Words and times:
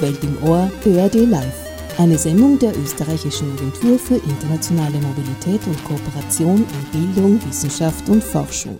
Welt 0.00 0.22
im 0.22 0.42
Ohr 0.42 0.70
ÖRD 0.84 1.14
Live. 1.14 1.66
Eine 1.98 2.18
Sendung 2.18 2.58
der 2.58 2.76
österreichischen 2.76 3.50
Agentur 3.52 3.98
für 3.98 4.16
internationale 4.16 4.98
Mobilität 4.98 5.60
und 5.66 5.82
Kooperation 5.84 6.64
in 6.92 7.14
Bildung, 7.14 7.40
Wissenschaft 7.48 8.06
und 8.08 8.22
Forschung. 8.22 8.78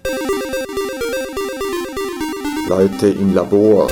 Leute 2.68 3.08
im 3.08 3.32
Labor. 3.32 3.88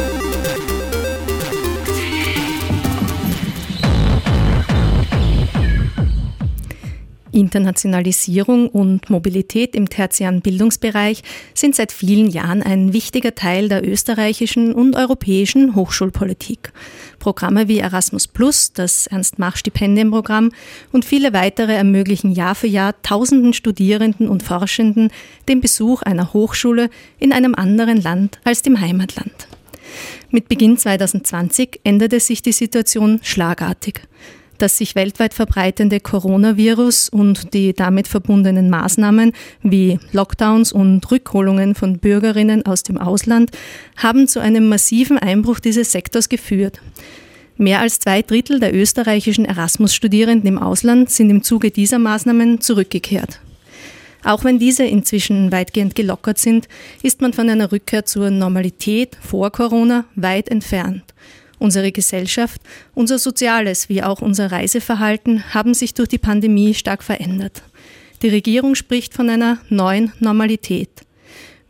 Internationalisierung 7.35 8.69
und 8.69 9.11
Mobilität 9.11 9.75
im 9.75 9.89
tertiären 9.89 10.41
Bildungsbereich 10.41 11.23
sind 11.53 11.75
seit 11.75 11.93
vielen 11.93 12.31
Jahren 12.31 12.63
ein 12.63 12.93
wichtiger 12.93 13.35
Teil 13.35 13.69
der 13.69 13.87
österreichischen 13.87 14.73
und 14.73 14.97
europäischen 14.97 15.75
Hochschulpolitik. 15.75 16.73
Programme 17.25 17.69
wie 17.69 17.79
Erasmus 17.79 18.29
Plus, 18.29 18.75
das 18.75 19.07
Ernst-Mach-Stipendienprogramm 19.07 20.51
und 20.93 21.07
viele 21.07 21.33
weitere 21.33 21.73
ermöglichen 21.73 22.33
Jahr 22.33 22.55
für 22.55 22.67
Jahr 22.67 23.01
tausenden 23.01 23.55
Studierenden 23.55 24.29
und 24.29 24.43
Forschenden 24.43 25.11
den 25.49 25.63
Besuch 25.63 26.03
einer 26.03 26.35
Hochschule 26.35 26.91
in 27.19 27.33
einem 27.33 27.55
anderen 27.55 28.03
Land 28.03 28.41
als 28.45 28.61
dem 28.61 28.79
Heimatland. 28.79 29.49
Mit 30.29 30.51
Beginn 30.51 30.77
2020 30.77 31.81
änderte 31.83 32.21
sich 32.21 32.43
die 32.43 32.53
Situation 32.53 33.21
schlagartig 33.23 34.03
das 34.65 34.79
sich 34.79 34.95
weltweit 34.95 35.35
verbreitende 35.35 36.01
Coronavirus 36.01 37.11
und 37.11 37.53
die 37.53 37.75
damit 37.75 38.09
verbundenen 38.09 38.71
Maßnahmen 38.71 39.33
wie 39.63 39.99
Lockdowns 40.13 40.73
und 40.73 41.11
Rückholungen 41.11 41.75
von 41.75 41.99
Bürgerinnen 41.99 42.65
aus 42.65 42.83
dem 42.83 42.97
Ausland 42.97 43.51
haben 43.99 44.27
zu 44.27 44.41
einem 44.41 44.71
massiven 44.71 45.19
Einbruch 45.19 45.61
dieses 45.61 45.93
Sektors 45.93 46.31
geführt. 46.31 46.81
Mehr 47.59 47.81
als 47.81 47.99
zwei 47.99 48.23
Drittel 48.23 48.59
der 48.59 48.75
österreichischen 48.75 49.45
Erasmus-Studierenden 49.45 50.49
im 50.49 50.59
Ausland 50.59 51.11
sind 51.11 51.29
im 51.29 51.43
Zuge 51.43 51.71
dieser 51.71 51.99
Maßnahmen 51.99 52.63
zurückgekehrt. 52.63 53.41
Auch 54.25 54.45
wenn 54.45 54.59
diese 54.59 54.85
inzwischen 54.85 55.53
weitgehend 55.53 55.95
gelockert 55.95 56.39
sind, 56.39 56.69
ist 57.03 57.21
man 57.21 57.35
von 57.35 57.51
einer 57.51 57.71
Rückkehr 57.71 58.07
zur 58.07 58.31
Normalität 58.31 59.19
vor 59.21 59.53
Corona 59.53 60.07
weit 60.17 60.49
entfernt. 60.49 61.05
Unsere 61.65 61.93
Gesellschaft, 61.93 62.61
unser 62.95 63.19
Soziales 63.19 63.89
wie 63.89 64.03
auch 64.03 64.21
unser 64.21 64.53
Reiseverhalten 64.53 65.55
haben 65.55 65.73
sich 65.73 65.95
durch 65.95 66.11
die 66.11 66.19
Pandemie 66.19 66.75
stark 66.75 67.03
verändert. 67.03 67.63
Die 68.21 68.29
Regierung 68.29 68.75
spricht 68.75 69.15
von 69.15 69.31
einer 69.31 69.57
neuen 69.71 70.13
Normalität. 70.21 70.91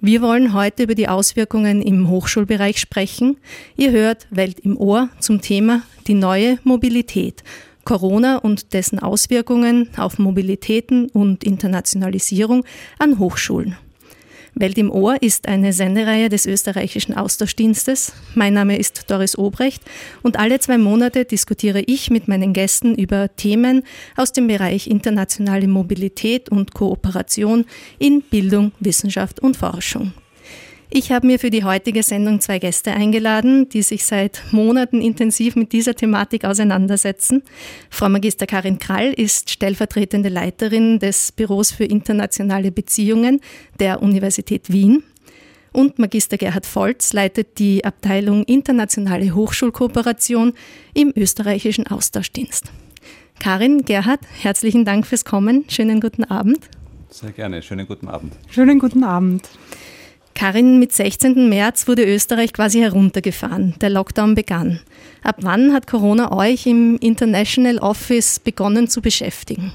Wir 0.01 0.21
wollen 0.21 0.53
heute 0.53 0.83
über 0.83 0.97
die 0.97 1.07
Auswirkungen 1.07 1.81
im 1.81 2.11
Hochschulbereich 2.11 2.81
sprechen. 2.81 3.37
Ihr 3.77 3.93
hört 3.93 4.27
Welt 4.31 4.59
im 4.59 4.77
Ohr 4.77 5.11
zum 5.21 5.41
Thema 5.41 5.83
die 6.09 6.15
neue 6.15 6.59
Mobilität, 6.65 7.45
Corona 7.85 8.39
und 8.39 8.73
dessen 8.73 8.99
Auswirkungen 8.99 9.91
auf 9.97 10.19
Mobilitäten 10.19 11.09
und 11.11 11.45
Internationalisierung 11.45 12.65
an 12.99 13.21
Hochschulen. 13.21 13.77
Welt 14.55 14.79
im 14.79 14.91
Ohr 14.91 15.21
ist 15.21 15.49
eine 15.49 15.73
Sendereihe 15.73 16.29
des 16.29 16.47
österreichischen 16.47 17.15
Austauschdienstes. 17.15 18.13
Mein 18.35 18.55
Name 18.55 18.79
ist 18.79 19.11
Doris 19.11 19.37
Obrecht 19.37 19.83
und 20.23 20.39
alle 20.39 20.61
zwei 20.61 20.79
Monate 20.79 21.25
diskutiere 21.25 21.81
ich 21.81 22.11
mit 22.11 22.29
meinen 22.29 22.53
Gästen 22.53 22.95
über 22.95 23.35
Themen 23.37 23.83
aus 24.17 24.33
dem 24.33 24.47
Bereich 24.47 24.87
internationale 24.87 25.67
Mobilität 25.67 26.49
und 26.49 26.73
Kooperation 26.73 27.65
in 27.99 28.23
Bildung, 28.23 28.73
Wissenschaft 28.81 29.41
und 29.41 29.57
Forschung. 29.57 30.13
Ich 30.97 31.11
habe 31.11 31.27
mir 31.27 31.41
für 31.41 31.51
die 31.51 31.65
heutige 31.65 32.05
Sendung 32.05 32.41
zwei 32.41 32.61
Gäste 32.61 32.93
eingeladen, 32.93 33.69
die 33.69 33.83
sich 33.83 34.05
seit 34.05 34.45
Monaten 34.53 35.01
intensiv 35.01 35.57
mit 35.57 35.73
dieser 35.73 35.97
Thematik 35.97 36.45
auseinandersetzen. 36.45 37.43
Frau 37.91 38.09
Magister 38.09 38.47
Karin 38.47 38.79
Krall 38.79 39.13
ist 39.13 39.51
stellvertretende 39.51 40.29
Leiterin 40.29 41.01
des 41.01 41.33
Büros 41.33 41.73
für 41.73 41.83
internationale 41.83 42.71
Beziehungen 42.71 43.41
der 43.81 44.03
Universität 44.03 44.71
Wien. 44.71 45.03
Und 45.73 45.99
Magister 45.99 46.37
Gerhard 46.37 46.65
Volz 46.65 47.13
leitet 47.13 47.59
die 47.59 47.85
Abteilung 47.85 48.45
Internationale 48.45 49.35
Hochschulkooperation 49.35 50.53
im 50.95 51.13
österreichischen 51.17 51.89
Austauschdienst. 51.89 52.71
Karin, 53.41 53.85
Gerhard, 53.85 54.21
herzlichen 54.41 54.85
Dank 54.85 55.09
fürs 55.09 55.25
Kommen. 55.25 55.65
Schönen 55.67 56.01
guten 56.01 56.23
Abend. 56.23 56.69
Sehr 57.11 57.33
gerne. 57.33 57.63
Schönen 57.63 57.89
guten 57.89 58.07
Abend. 58.07 58.33
Schönen 58.49 58.79
guten 58.79 59.03
Abend. 59.03 59.49
Karin, 60.35 60.79
mit 60.79 60.93
16. 60.93 61.49
März 61.49 61.87
wurde 61.87 62.05
Österreich 62.05 62.53
quasi 62.53 62.81
heruntergefahren. 62.81 63.75
Der 63.81 63.91
Lockdown 63.91 64.35
begann. 64.35 64.81
Ab 65.23 65.37
wann 65.41 65.73
hat 65.73 65.87
Corona 65.87 66.33
euch 66.37 66.67
im 66.67 66.97
International 66.99 67.79
Office 67.79 68.41
begonnen 68.41 68.89
zu 68.89 69.01
beschäftigen? 69.01 69.73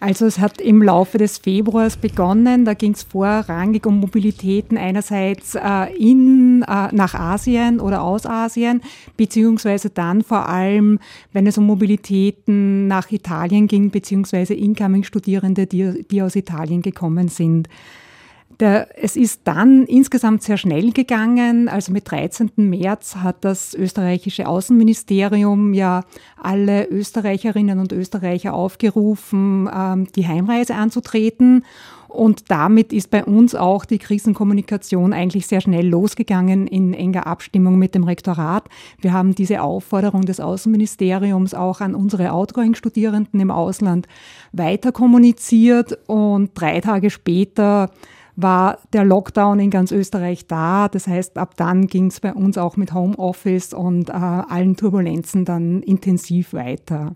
Also 0.00 0.24
es 0.24 0.38
hat 0.38 0.62
im 0.62 0.82
Laufe 0.82 1.18
des 1.18 1.36
Februars 1.36 1.98
begonnen. 1.98 2.64
Da 2.64 2.72
ging 2.72 2.92
es 2.92 3.02
vorrangig 3.02 3.86
um 3.86 4.00
Mobilitäten 4.00 4.78
einerseits 4.78 5.54
äh, 5.54 5.94
in, 5.94 6.62
äh, 6.62 6.88
nach 6.92 7.14
Asien 7.14 7.80
oder 7.80 8.02
aus 8.02 8.24
Asien, 8.24 8.80
beziehungsweise 9.18 9.90
dann 9.90 10.22
vor 10.22 10.48
allem, 10.48 10.98
wenn 11.34 11.46
es 11.46 11.58
um 11.58 11.66
Mobilitäten 11.66 12.86
nach 12.86 13.10
Italien 13.10 13.68
ging, 13.68 13.90
beziehungsweise 13.90 14.54
Incoming-Studierende, 14.54 15.66
die, 15.66 16.06
die 16.10 16.22
aus 16.22 16.34
Italien 16.34 16.80
gekommen 16.80 17.28
sind. 17.28 17.68
Der, 18.60 18.88
es 19.02 19.16
ist 19.16 19.40
dann 19.44 19.84
insgesamt 19.86 20.42
sehr 20.42 20.58
schnell 20.58 20.92
gegangen. 20.92 21.68
Also 21.68 21.92
mit 21.92 22.10
13. 22.10 22.50
März 22.56 23.16
hat 23.16 23.42
das 23.42 23.72
österreichische 23.72 24.46
Außenministerium 24.46 25.72
ja 25.72 26.04
alle 26.36 26.86
Österreicherinnen 26.88 27.78
und 27.78 27.92
Österreicher 27.92 28.52
aufgerufen, 28.52 29.68
ähm, 29.74 30.08
die 30.14 30.28
Heimreise 30.28 30.74
anzutreten. 30.74 31.64
Und 32.10 32.50
damit 32.50 32.92
ist 32.92 33.10
bei 33.10 33.24
uns 33.24 33.54
auch 33.54 33.84
die 33.84 33.98
Krisenkommunikation 33.98 35.12
eigentlich 35.12 35.46
sehr 35.46 35.60
schnell 35.60 35.86
losgegangen 35.88 36.66
in 36.66 36.92
enger 36.92 37.26
Abstimmung 37.26 37.78
mit 37.78 37.94
dem 37.94 38.04
Rektorat. 38.04 38.68
Wir 39.00 39.12
haben 39.12 39.34
diese 39.34 39.62
Aufforderung 39.62 40.22
des 40.22 40.40
Außenministeriums 40.40 41.54
auch 41.54 41.80
an 41.80 41.94
unsere 41.94 42.32
Outgoing-Studierenden 42.32 43.40
im 43.40 43.50
Ausland 43.50 44.06
weiter 44.52 44.92
kommuniziert 44.92 45.98
und 46.08 46.50
drei 46.54 46.80
Tage 46.80 47.10
später 47.10 47.90
war 48.42 48.78
der 48.92 49.04
Lockdown 49.04 49.58
in 49.60 49.70
ganz 49.70 49.92
Österreich 49.92 50.46
da. 50.46 50.88
Das 50.88 51.06
heißt, 51.06 51.38
ab 51.38 51.54
dann 51.56 51.86
ging 51.86 52.06
es 52.06 52.20
bei 52.20 52.32
uns 52.32 52.58
auch 52.58 52.76
mit 52.76 52.92
Homeoffice 52.92 53.72
und 53.72 54.10
äh, 54.10 54.12
allen 54.12 54.76
Turbulenzen 54.76 55.44
dann 55.44 55.82
intensiv 55.82 56.52
weiter. 56.52 57.14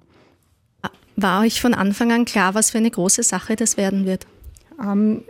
War 1.17 1.43
euch 1.43 1.61
von 1.61 1.75
Anfang 1.75 2.12
an 2.12 2.25
klar, 2.25 2.55
was 2.55 2.71
für 2.71 2.79
eine 2.79 2.91
große 2.91 3.23
Sache 3.23 3.57
das 3.57 3.77
werden 3.77 4.05
wird? 4.05 4.27
Ähm, 4.83 5.23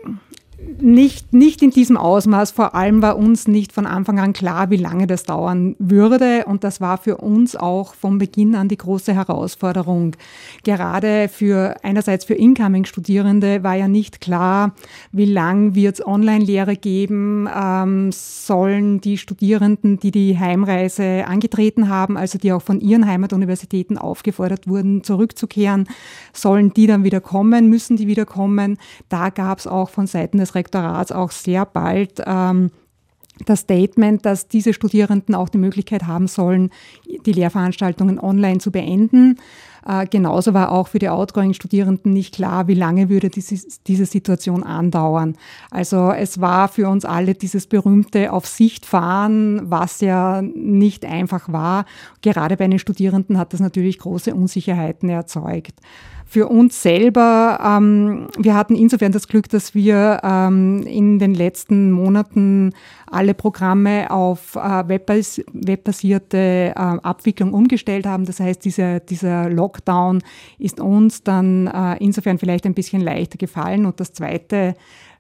nicht, 0.81 1.33
nicht 1.33 1.63
in 1.63 1.71
diesem 1.71 1.97
Ausmaß. 1.97 2.53
Vor 2.53 2.75
allem 2.75 3.03
war 3.03 3.17
uns 3.17 3.49
nicht 3.49 3.73
von 3.73 3.87
Anfang 3.87 4.19
an 4.19 4.33
klar, 4.33 4.71
wie 4.71 4.77
lange 4.77 5.07
das 5.07 5.25
dauern 5.25 5.77
würde. 5.79 6.45
Und 6.47 6.65
das 6.65 6.81
war 6.81 6.99
für 6.99 7.17
uns 7.19 7.57
auch 7.57 7.95
von 7.95 8.19
Beginn 8.19 8.55
an 8.55 8.69
die 8.69 8.77
große 8.77 9.15
Herausforderung. 9.15 10.17
Gerade 10.63 11.29
für 11.29 11.77
einerseits 11.83 12.25
für 12.25 12.35
Incoming-Studierende 12.35 13.63
war 13.63 13.75
ja 13.75 13.89
nicht 13.89 14.21
klar, 14.21 14.75
wie 15.13 15.25
lang 15.25 15.75
wird 15.75 15.95
es 15.95 16.07
Online-Lehre 16.07 16.77
geben, 16.77 17.49
ähm, 17.55 18.11
sollen 18.13 19.01
die 19.01 19.19
Studierenden, 19.19 19.99
die 19.99 20.11
die 20.11 20.39
Heimreise 20.39 21.25
angetreten 21.27 21.89
haben, 21.89 22.17
also 22.17 22.39
die 22.39 22.53
auch 22.53 22.63
von 22.63 22.81
ihren 22.81 23.07
Heimatuniversitäten 23.07 23.99
aufgefordert 23.99 24.69
wurden, 24.69 25.03
zurückzukehren, 25.03 25.89
sollen 26.33 26.73
die 26.75 26.87
dann 26.87 27.05
wieder 27.05 27.21
kommen, 27.21 27.69
müssen 27.69 27.97
die 27.97 28.07
wieder 28.07 28.27
kommen. 28.27 28.79
Da 29.09 29.31
gab 29.31 29.59
es 29.59 29.67
auch 29.67 29.91
von 29.91 30.07
Seiten 30.07 30.39
des 30.45 30.55
Rektorats 30.55 31.13
auch 31.13 31.31
sehr 31.31 31.65
bald 31.67 32.23
ähm, 32.27 32.71
das 33.47 33.61
Statement, 33.61 34.25
dass 34.25 34.49
diese 34.49 34.73
Studierenden 34.73 35.35
auch 35.35 35.49
die 35.49 35.59
Möglichkeit 35.59 36.07
haben 36.07 36.29
sollen, 36.29 36.71
die 37.27 37.33
Lehrveranstaltungen 37.33 38.21
online 38.21 38.59
zu 38.59 38.71
beenden. 38.71 39.41
Äh, 39.87 40.07
genauso 40.07 40.55
war 40.55 40.71
auch 40.71 40.89
für 40.89 40.99
die 40.99 41.09
Outgoing-Studierenden 41.09 42.13
nicht 42.13 42.37
klar, 42.37 42.69
wie 42.69 42.75
lange 42.75 43.09
würde 43.09 43.29
diese, 43.29 43.67
diese 43.87 44.07
Situation 44.07 44.63
andauern. 44.63 45.37
Also 45.71 46.11
es 46.13 46.41
war 46.41 46.69
für 46.69 46.89
uns 46.89 47.05
alle 47.05 47.35
dieses 47.35 47.67
berühmte 47.67 48.33
Auf 48.33 48.47
Sicht 48.47 48.87
fahren, 48.87 49.63
was 49.65 50.01
ja 50.01 50.41
nicht 50.43 51.05
einfach 51.05 51.53
war. 51.53 51.87
Gerade 52.23 52.57
bei 52.57 52.69
den 52.69 52.79
Studierenden 52.79 53.37
hat 53.37 53.53
das 53.53 53.61
natürlich 53.61 53.99
große 53.99 54.33
Unsicherheiten 54.35 55.09
erzeugt 55.09 55.75
für 56.35 56.49
uns 56.49 56.83
selber, 56.83 57.61
ähm, 57.65 58.27
wir 58.37 58.57
hatten 58.57 58.75
insofern 58.75 59.13
das 59.13 59.29
Glück, 59.29 59.49
dass 59.51 59.73
wir 59.73 60.19
ähm, 60.25 60.83
in 60.83 61.21
den 61.21 61.33
letzten 61.33 61.93
Monaten 61.93 62.73
alle 63.07 63.35
Programme 63.35 64.11
auf 64.11 64.57
äh, 64.57 64.89
webbas 64.89 65.41
webbasierte 65.53 66.73
äh, 66.75 66.75
Abwicklung 66.75 67.53
umgestellt 67.53 68.05
haben. 68.05 68.25
Das 68.25 68.41
heißt, 68.41 68.65
dieser, 68.65 68.99
dieser 68.99 69.49
Lockdown 69.49 70.25
ist 70.59 70.81
uns 70.81 71.23
dann 71.23 71.69
äh, 71.69 71.99
insofern 72.03 72.39
vielleicht 72.39 72.67
ein 72.67 72.75
bisschen 72.75 73.01
leichter 73.01 73.39
gefallen. 73.39 73.87
Und 73.87 74.01
das 74.01 74.13
Zweite, 74.13 74.75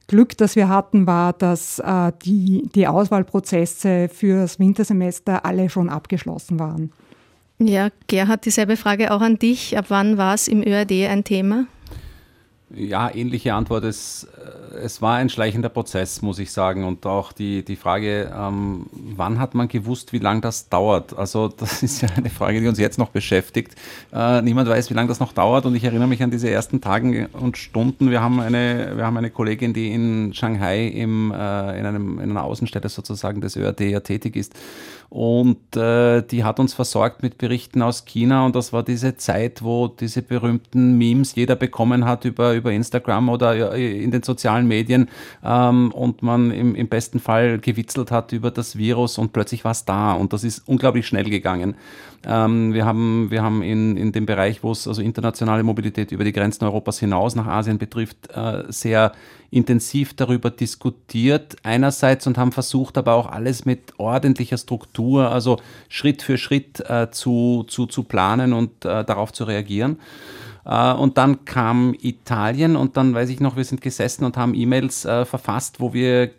Glück, 0.08 0.36
das 0.36 0.56
wir 0.56 0.68
hatten, 0.68 1.06
war, 1.06 1.32
dass 1.32 1.78
äh, 1.78 2.10
die, 2.24 2.68
die 2.74 2.88
Auswahlprozesse 2.88 4.08
fürs 4.08 4.58
Wintersemester 4.58 5.44
alle 5.44 5.70
schon 5.70 5.90
abgeschlossen 5.90 6.58
waren. 6.58 6.90
Ja, 7.58 7.88
Gerhard, 8.08 8.44
dieselbe 8.44 8.76
Frage 8.76 9.12
auch 9.12 9.20
an 9.20 9.38
dich. 9.38 9.78
Ab 9.78 9.86
wann 9.88 10.18
war 10.18 10.34
es 10.34 10.48
im 10.48 10.62
ÖRD 10.62 11.08
ein 11.08 11.24
Thema? 11.24 11.66
Ja, 12.76 13.14
ähnliche 13.14 13.54
Antwort. 13.54 13.84
Es, 13.84 14.24
äh, 14.24 14.78
es 14.78 15.00
war 15.00 15.16
ein 15.16 15.28
schleichender 15.28 15.68
Prozess, 15.68 16.22
muss 16.22 16.38
ich 16.38 16.50
sagen. 16.50 16.84
Und 16.84 17.06
auch 17.06 17.32
die, 17.32 17.64
die 17.64 17.76
Frage, 17.76 18.32
ähm, 18.36 18.86
wann 18.92 19.38
hat 19.38 19.54
man 19.54 19.68
gewusst, 19.68 20.12
wie 20.12 20.18
lange 20.18 20.40
das 20.40 20.68
dauert? 20.68 21.16
Also 21.16 21.48
das 21.56 21.82
ist 21.82 22.02
ja 22.02 22.08
eine 22.16 22.30
Frage, 22.30 22.60
die 22.60 22.66
uns 22.66 22.78
jetzt 22.78 22.98
noch 22.98 23.10
beschäftigt. 23.10 23.76
Äh, 24.12 24.42
niemand 24.42 24.68
weiß, 24.68 24.90
wie 24.90 24.94
lange 24.94 25.08
das 25.08 25.20
noch 25.20 25.32
dauert. 25.32 25.66
Und 25.66 25.76
ich 25.76 25.84
erinnere 25.84 26.08
mich 26.08 26.22
an 26.22 26.30
diese 26.30 26.50
ersten 26.50 26.80
Tage 26.80 27.28
und 27.32 27.56
Stunden. 27.56 28.10
Wir 28.10 28.20
haben 28.20 28.40
eine, 28.40 28.96
wir 28.96 29.06
haben 29.06 29.16
eine 29.16 29.30
Kollegin, 29.30 29.72
die 29.72 29.92
in 29.92 30.34
Shanghai 30.34 30.88
im, 30.88 31.30
äh, 31.30 31.78
in, 31.78 31.86
einem, 31.86 32.18
in 32.18 32.30
einer 32.30 32.44
Außenstelle 32.44 32.88
sozusagen 32.88 33.40
des 33.40 33.56
ÖRD 33.56 33.82
ja 33.82 34.00
tätig 34.00 34.34
ist. 34.34 34.54
Und 35.14 35.76
äh, 35.76 36.22
die 36.22 36.42
hat 36.42 36.58
uns 36.58 36.74
versorgt 36.74 37.22
mit 37.22 37.38
Berichten 37.38 37.82
aus 37.82 38.04
China. 38.04 38.44
Und 38.46 38.56
das 38.56 38.72
war 38.72 38.82
diese 38.82 39.16
Zeit, 39.16 39.62
wo 39.62 39.86
diese 39.86 40.22
berühmten 40.22 40.98
Memes 40.98 41.36
jeder 41.36 41.54
bekommen 41.54 42.04
hat 42.04 42.24
über, 42.24 42.52
über 42.54 42.72
Instagram 42.72 43.28
oder 43.28 43.76
in 43.76 44.10
den 44.10 44.24
sozialen 44.24 44.66
Medien. 44.66 45.08
Ähm, 45.44 45.92
und 45.92 46.24
man 46.24 46.50
im, 46.50 46.74
im 46.74 46.88
besten 46.88 47.20
Fall 47.20 47.60
gewitzelt 47.60 48.10
hat 48.10 48.32
über 48.32 48.50
das 48.50 48.76
Virus 48.76 49.16
und 49.16 49.32
plötzlich 49.32 49.64
war 49.64 49.70
es 49.70 49.84
da. 49.84 50.14
Und 50.14 50.32
das 50.32 50.42
ist 50.42 50.66
unglaublich 50.66 51.06
schnell 51.06 51.30
gegangen. 51.30 51.76
Ähm, 52.26 52.72
wir 52.72 52.84
haben, 52.84 53.30
wir 53.30 53.42
haben 53.42 53.62
in, 53.62 53.96
in 53.96 54.12
dem 54.12 54.26
Bereich, 54.26 54.62
wo 54.62 54.72
es 54.72 54.88
also 54.88 55.02
internationale 55.02 55.62
Mobilität 55.62 56.12
über 56.12 56.24
die 56.24 56.32
Grenzen 56.32 56.64
Europas 56.64 56.98
hinaus 56.98 57.34
nach 57.34 57.46
Asien 57.46 57.78
betrifft, 57.78 58.30
äh, 58.34 58.64
sehr 58.68 59.12
intensiv 59.50 60.14
darüber 60.14 60.50
diskutiert 60.50 61.56
einerseits 61.62 62.26
und 62.26 62.38
haben 62.38 62.52
versucht, 62.52 62.98
aber 62.98 63.14
auch 63.14 63.30
alles 63.30 63.64
mit 63.64 63.98
ordentlicher 63.98 64.58
Struktur, 64.58 65.30
also 65.30 65.58
Schritt 65.88 66.22
für 66.22 66.38
Schritt 66.38 66.80
äh, 66.88 67.10
zu, 67.10 67.64
zu, 67.68 67.86
zu 67.86 68.02
planen 68.02 68.52
und 68.52 68.84
äh, 68.84 69.04
darauf 69.04 69.32
zu 69.32 69.44
reagieren. 69.44 69.98
Äh, 70.64 70.92
und 70.92 71.18
dann 71.18 71.44
kam 71.44 71.94
Italien 72.00 72.76
und 72.76 72.96
dann 72.96 73.14
weiß 73.14 73.28
ich 73.28 73.40
noch, 73.40 73.56
wir 73.56 73.64
sind 73.64 73.80
gesessen 73.80 74.24
und 74.24 74.36
haben 74.36 74.54
E-Mails 74.54 75.04
äh, 75.04 75.24
verfasst, 75.24 75.80
wo 75.80 75.92
wir 75.92 76.22
äh, 76.22 76.30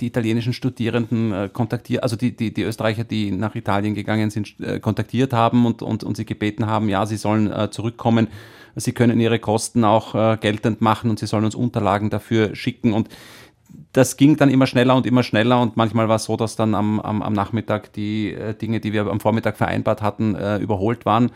die 0.00 0.06
italienischen 0.06 0.52
Studierenden 0.52 1.50
kontaktiert, 1.52 2.02
also 2.02 2.16
die, 2.16 2.34
die, 2.34 2.52
die 2.52 2.62
Österreicher, 2.62 3.04
die 3.04 3.30
nach 3.30 3.54
Italien 3.54 3.94
gegangen 3.94 4.30
sind, 4.30 4.54
kontaktiert 4.80 5.32
haben 5.32 5.66
und, 5.66 5.82
und, 5.82 6.04
und 6.04 6.16
sie 6.16 6.24
gebeten 6.24 6.66
haben, 6.66 6.88
ja, 6.88 7.06
sie 7.06 7.16
sollen 7.16 7.52
zurückkommen. 7.70 8.28
Sie 8.76 8.92
können 8.92 9.20
ihre 9.20 9.38
Kosten 9.38 9.84
auch 9.84 10.40
geltend 10.40 10.80
machen 10.80 11.10
und 11.10 11.18
sie 11.18 11.26
sollen 11.26 11.44
uns 11.44 11.54
Unterlagen 11.54 12.10
dafür 12.10 12.54
schicken. 12.54 12.92
Und 12.92 13.08
das 13.92 14.16
ging 14.16 14.36
dann 14.36 14.50
immer 14.50 14.66
schneller 14.66 14.96
und 14.96 15.06
immer 15.06 15.22
schneller 15.22 15.60
und 15.60 15.76
manchmal 15.76 16.08
war 16.08 16.16
es 16.16 16.24
so, 16.24 16.36
dass 16.36 16.56
dann 16.56 16.74
am, 16.74 17.00
am, 17.00 17.22
am 17.22 17.32
Nachmittag 17.32 17.92
die 17.92 18.36
Dinge, 18.60 18.80
die 18.80 18.92
wir 18.92 19.06
am 19.06 19.20
Vormittag 19.20 19.56
vereinbart 19.56 20.02
hatten, 20.02 20.34
äh, 20.34 20.58
überholt 20.58 21.06
waren 21.06 21.30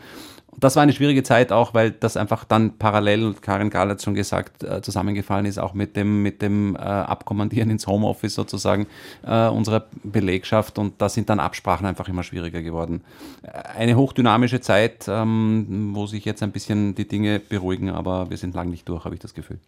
das 0.57 0.75
war 0.75 0.83
eine 0.83 0.93
schwierige 0.93 1.23
Zeit 1.23 1.51
auch, 1.51 1.73
weil 1.73 1.91
das 1.91 2.17
einfach 2.17 2.43
dann 2.43 2.77
parallel, 2.77 3.35
Karin 3.41 3.69
Gahl 3.69 3.89
hat 3.89 4.01
schon 4.01 4.15
gesagt, 4.15 4.63
äh, 4.63 4.81
zusammengefallen 4.81 5.45
ist, 5.45 5.57
auch 5.57 5.73
mit 5.73 5.95
dem, 5.95 6.21
mit 6.21 6.41
dem 6.41 6.75
äh, 6.75 6.79
Abkommandieren 6.79 7.69
ins 7.69 7.87
Homeoffice 7.87 8.35
sozusagen 8.35 8.87
äh, 9.25 9.47
unserer 9.47 9.85
Belegschaft 10.03 10.77
und 10.77 11.01
da 11.01 11.09
sind 11.09 11.29
dann 11.29 11.39
Absprachen 11.39 11.85
einfach 11.85 12.07
immer 12.09 12.23
schwieriger 12.23 12.61
geworden. 12.61 13.01
Äh, 13.43 13.49
eine 13.77 13.95
hochdynamische 13.95 14.61
Zeit, 14.61 15.05
ähm, 15.07 15.91
wo 15.93 16.07
sich 16.07 16.25
jetzt 16.25 16.43
ein 16.43 16.51
bisschen 16.51 16.95
die 16.95 17.07
Dinge 17.07 17.39
beruhigen, 17.39 17.89
aber 17.89 18.29
wir 18.29 18.37
sind 18.37 18.55
lang 18.55 18.69
nicht 18.69 18.87
durch, 18.89 19.05
habe 19.05 19.15
ich 19.15 19.21
das 19.21 19.33
Gefühl. 19.33 19.59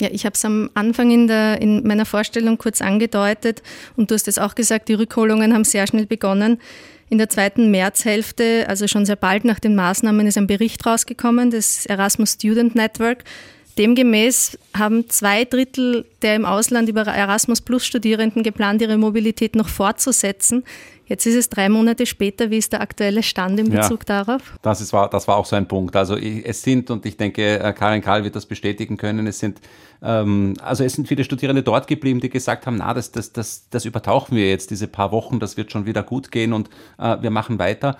Ja, 0.00 0.08
ich 0.12 0.24
habe 0.24 0.34
es 0.34 0.44
am 0.44 0.70
Anfang 0.74 1.10
in, 1.10 1.26
der, 1.26 1.60
in 1.60 1.84
meiner 1.84 2.06
Vorstellung 2.06 2.56
kurz 2.56 2.80
angedeutet 2.80 3.62
und 3.96 4.10
du 4.10 4.14
hast 4.14 4.28
es 4.28 4.38
auch 4.38 4.54
gesagt, 4.54 4.88
die 4.88 4.94
Rückholungen 4.94 5.52
haben 5.52 5.64
sehr 5.64 5.88
schnell 5.88 6.06
begonnen. 6.06 6.60
In 7.10 7.18
der 7.18 7.28
zweiten 7.28 7.70
Märzhälfte, 7.70 8.66
also 8.68 8.86
schon 8.86 9.06
sehr 9.06 9.16
bald 9.16 9.44
nach 9.44 9.58
den 9.58 9.74
Maßnahmen, 9.74 10.26
ist 10.26 10.36
ein 10.36 10.46
Bericht 10.46 10.84
rausgekommen, 10.84 11.50
das 11.50 11.86
Erasmus 11.86 12.34
Student 12.34 12.74
Network. 12.74 13.24
Demgemäß 13.78 14.58
haben 14.76 15.08
zwei 15.08 15.44
Drittel 15.44 16.04
der 16.20 16.34
im 16.34 16.44
Ausland 16.44 16.88
über 16.88 17.02
Erasmus 17.02 17.60
Plus 17.60 17.86
Studierenden 17.86 18.42
geplant, 18.42 18.82
ihre 18.82 18.98
Mobilität 18.98 19.54
noch 19.54 19.68
fortzusetzen. 19.68 20.64
Jetzt 21.08 21.24
ist 21.24 21.36
es 21.36 21.48
drei 21.48 21.70
Monate 21.70 22.04
später. 22.04 22.50
Wie 22.50 22.58
ist 22.58 22.72
der 22.72 22.82
aktuelle 22.82 23.22
Stand 23.22 23.58
in 23.58 23.70
Bezug 23.70 24.00
ja, 24.06 24.22
darauf? 24.24 24.58
Das, 24.60 24.82
ist, 24.82 24.92
das 24.92 25.26
war 25.26 25.36
auch 25.36 25.46
so 25.46 25.56
ein 25.56 25.66
Punkt. 25.66 25.96
Also 25.96 26.16
es 26.16 26.62
sind, 26.62 26.90
und 26.90 27.06
ich 27.06 27.16
denke, 27.16 27.58
äh, 27.58 27.72
Karin 27.72 28.02
Karl 28.02 28.24
wird 28.24 28.36
das 28.36 28.44
bestätigen 28.44 28.98
können, 28.98 29.26
es 29.26 29.38
sind, 29.38 29.60
ähm, 30.02 30.54
also 30.60 30.84
es 30.84 30.92
sind 30.92 31.08
viele 31.08 31.24
Studierende 31.24 31.62
dort 31.62 31.86
geblieben, 31.86 32.20
die 32.20 32.28
gesagt 32.28 32.66
haben, 32.66 32.76
na, 32.76 32.92
das, 32.92 33.10
das, 33.10 33.32
das, 33.32 33.68
das 33.70 33.86
übertauchen 33.86 34.36
wir 34.36 34.48
jetzt 34.48 34.70
diese 34.70 34.86
paar 34.86 35.10
Wochen, 35.10 35.40
das 35.40 35.56
wird 35.56 35.72
schon 35.72 35.86
wieder 35.86 36.02
gut 36.02 36.30
gehen 36.30 36.52
und 36.52 36.68
äh, 36.98 37.16
wir 37.22 37.30
machen 37.30 37.58
weiter. 37.58 37.96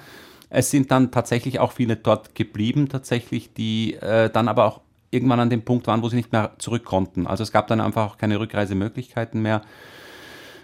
Es 0.50 0.70
sind 0.70 0.90
dann 0.90 1.10
tatsächlich 1.10 1.60
auch 1.60 1.72
viele 1.72 1.96
dort 1.96 2.34
geblieben, 2.34 2.88
tatsächlich, 2.88 3.52
die 3.54 3.94
äh, 3.94 4.28
dann 4.28 4.48
aber 4.48 4.66
auch 4.66 4.80
irgendwann 5.10 5.40
an 5.40 5.50
dem 5.50 5.62
Punkt 5.62 5.86
waren, 5.86 6.02
wo 6.02 6.08
sie 6.10 6.16
nicht 6.16 6.32
mehr 6.32 6.52
zurück 6.58 6.84
konnten. 6.84 7.26
Also 7.26 7.42
es 7.42 7.52
gab 7.52 7.68
dann 7.68 7.80
einfach 7.80 8.10
auch 8.10 8.18
keine 8.18 8.38
Rückreisemöglichkeiten 8.38 9.40
mehr. 9.40 9.62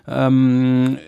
Ähm, 0.06 0.98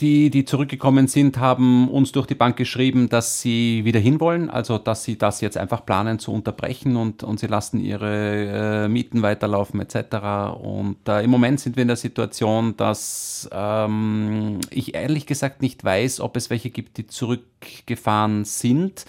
die, 0.00 0.30
die 0.30 0.44
zurückgekommen 0.44 1.08
sind, 1.08 1.38
haben 1.38 1.88
uns 1.88 2.12
durch 2.12 2.26
die 2.26 2.36
Bank 2.36 2.56
geschrieben, 2.56 3.08
dass 3.08 3.40
sie 3.40 3.84
wieder 3.84 3.98
hinwollen, 3.98 4.48
also 4.50 4.78
dass 4.78 5.02
sie 5.02 5.18
das 5.18 5.40
jetzt 5.40 5.56
einfach 5.56 5.84
planen 5.84 6.20
zu 6.20 6.32
unterbrechen 6.32 6.96
und, 6.96 7.24
und 7.24 7.40
sie 7.40 7.48
lassen 7.48 7.80
ihre 7.80 8.84
äh, 8.84 8.88
Mieten 8.88 9.22
weiterlaufen 9.22 9.80
etc. 9.80 10.54
Und 10.62 11.08
äh, 11.08 11.24
im 11.24 11.30
Moment 11.30 11.58
sind 11.58 11.76
wir 11.76 11.82
in 11.82 11.88
der 11.88 11.96
Situation, 11.96 12.76
dass 12.76 13.48
ähm, 13.52 14.60
ich 14.70 14.94
ehrlich 14.94 15.26
gesagt 15.26 15.60
nicht 15.60 15.82
weiß, 15.82 16.20
ob 16.20 16.36
es 16.36 16.50
welche 16.50 16.70
gibt, 16.70 16.98
die 16.98 17.08
zurückgefahren 17.08 18.44
sind. 18.44 19.06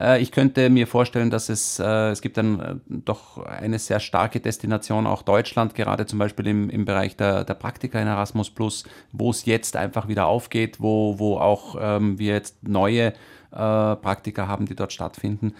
Äh, 0.00 0.20
ich 0.20 0.32
könnte 0.32 0.70
mir 0.70 0.86
vorstellen, 0.86 1.30
dass 1.30 1.48
es, 1.48 1.78
äh, 1.78 2.10
es 2.10 2.20
gibt 2.20 2.36
dann 2.36 2.60
äh, 2.60 2.74
doch 2.88 3.38
eine 3.38 3.78
sehr 3.78 4.00
starke 4.00 4.40
Destination, 4.40 5.06
auch 5.06 5.22
Deutschland, 5.22 5.74
gerade 5.74 6.06
zum 6.06 6.18
Beispiel 6.18 6.46
im, 6.46 6.70
im 6.70 6.84
Bereich 6.84 7.16
der, 7.16 7.44
der 7.44 7.54
Praktika 7.54 8.00
in 8.00 8.08
Erasmus 8.08 8.50
Plus, 8.50 8.84
wo 9.12 9.30
es 9.30 9.44
jetzt 9.44 9.76
einfach 9.76 10.08
wieder 10.08 10.26
aufgeht, 10.26 10.80
wo, 10.80 11.18
wo 11.18 11.38
auch 11.38 11.76
ähm, 11.80 12.18
wir 12.18 12.32
jetzt 12.32 12.66
neue 12.66 13.12
Praktika 13.50 14.48
haben, 14.48 14.66
die 14.66 14.74
dort 14.74 14.92
stattfinden. 14.92 15.54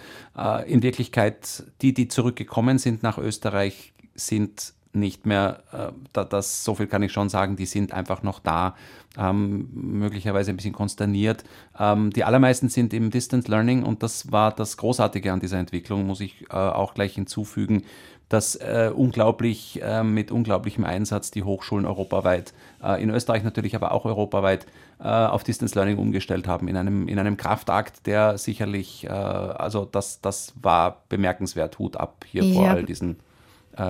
in 0.66 0.82
Wirklichkeit, 0.82 1.62
die, 1.80 1.94
die 1.94 2.08
zurückgekommen 2.08 2.78
sind 2.78 3.04
nach 3.04 3.18
Österreich, 3.18 3.92
sind 4.16 4.73
nicht 4.94 5.26
mehr, 5.26 5.62
äh, 5.72 6.24
das, 6.24 6.64
so 6.64 6.74
viel 6.74 6.86
kann 6.86 7.02
ich 7.02 7.12
schon 7.12 7.28
sagen, 7.28 7.56
die 7.56 7.66
sind 7.66 7.92
einfach 7.92 8.22
noch 8.22 8.40
da, 8.40 8.74
ähm, 9.16 9.68
möglicherweise 9.72 10.50
ein 10.50 10.56
bisschen 10.56 10.72
konsterniert. 10.72 11.44
Ähm, 11.78 12.10
die 12.10 12.24
allermeisten 12.24 12.68
sind 12.68 12.92
im 12.92 13.10
Distance 13.10 13.50
Learning 13.50 13.82
und 13.82 14.02
das 14.02 14.32
war 14.32 14.52
das 14.52 14.76
Großartige 14.76 15.32
an 15.32 15.40
dieser 15.40 15.58
Entwicklung, 15.58 16.06
muss 16.06 16.20
ich 16.20 16.42
äh, 16.50 16.54
auch 16.54 16.94
gleich 16.94 17.14
hinzufügen, 17.14 17.84
dass 18.28 18.56
äh, 18.56 18.90
unglaublich 18.94 19.80
äh, 19.82 20.02
mit 20.02 20.32
unglaublichem 20.32 20.84
Einsatz 20.84 21.30
die 21.30 21.42
Hochschulen 21.42 21.86
europaweit, 21.86 22.54
äh, 22.82 23.02
in 23.02 23.10
Österreich 23.10 23.44
natürlich, 23.44 23.76
aber 23.76 23.92
auch 23.92 24.06
europaweit 24.06 24.66
äh, 24.98 25.04
auf 25.04 25.44
Distance 25.44 25.74
Learning 25.74 25.98
umgestellt 25.98 26.48
haben 26.48 26.66
in 26.66 26.76
einem, 26.76 27.06
in 27.06 27.18
einem 27.18 27.36
Kraftakt, 27.36 28.06
der 28.06 28.38
sicherlich, 28.38 29.08
also 29.10 29.84
das, 29.84 30.20
das 30.20 30.54
war 30.60 31.02
bemerkenswert, 31.08 31.78
Hut 31.78 31.96
ab 31.96 32.24
hier 32.26 32.44
ja. 32.44 32.54
vor 32.54 32.68
all 32.70 32.84
diesen 32.84 33.16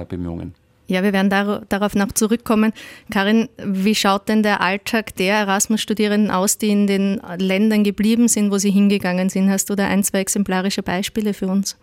Bemühungen. 0.08 0.54
Ja, 0.86 1.02
wir 1.02 1.12
werden 1.12 1.30
dar 1.30 1.62
darauf 1.68 1.94
noch 1.94 2.12
zurückkommen. 2.12 2.72
Karin, 3.10 3.48
wie 3.58 3.94
schaut 3.94 4.28
denn 4.28 4.42
der 4.42 4.60
Alltag 4.60 5.16
der 5.16 5.36
Erasmus-Studierenden 5.36 6.30
aus, 6.30 6.58
die 6.58 6.68
in 6.68 6.86
den 6.86 7.20
Ländern 7.38 7.84
geblieben 7.84 8.28
sind, 8.28 8.50
wo 8.50 8.58
sie 8.58 8.70
hingegangen 8.70 9.30
sind? 9.30 9.48
Hast 9.50 9.70
du 9.70 9.74
da 9.74 9.86
ein, 9.86 10.04
zwei 10.04 10.20
exemplarische 10.20 10.82
Beispiele 10.82 11.32
für 11.32 11.46
uns? 11.46 11.78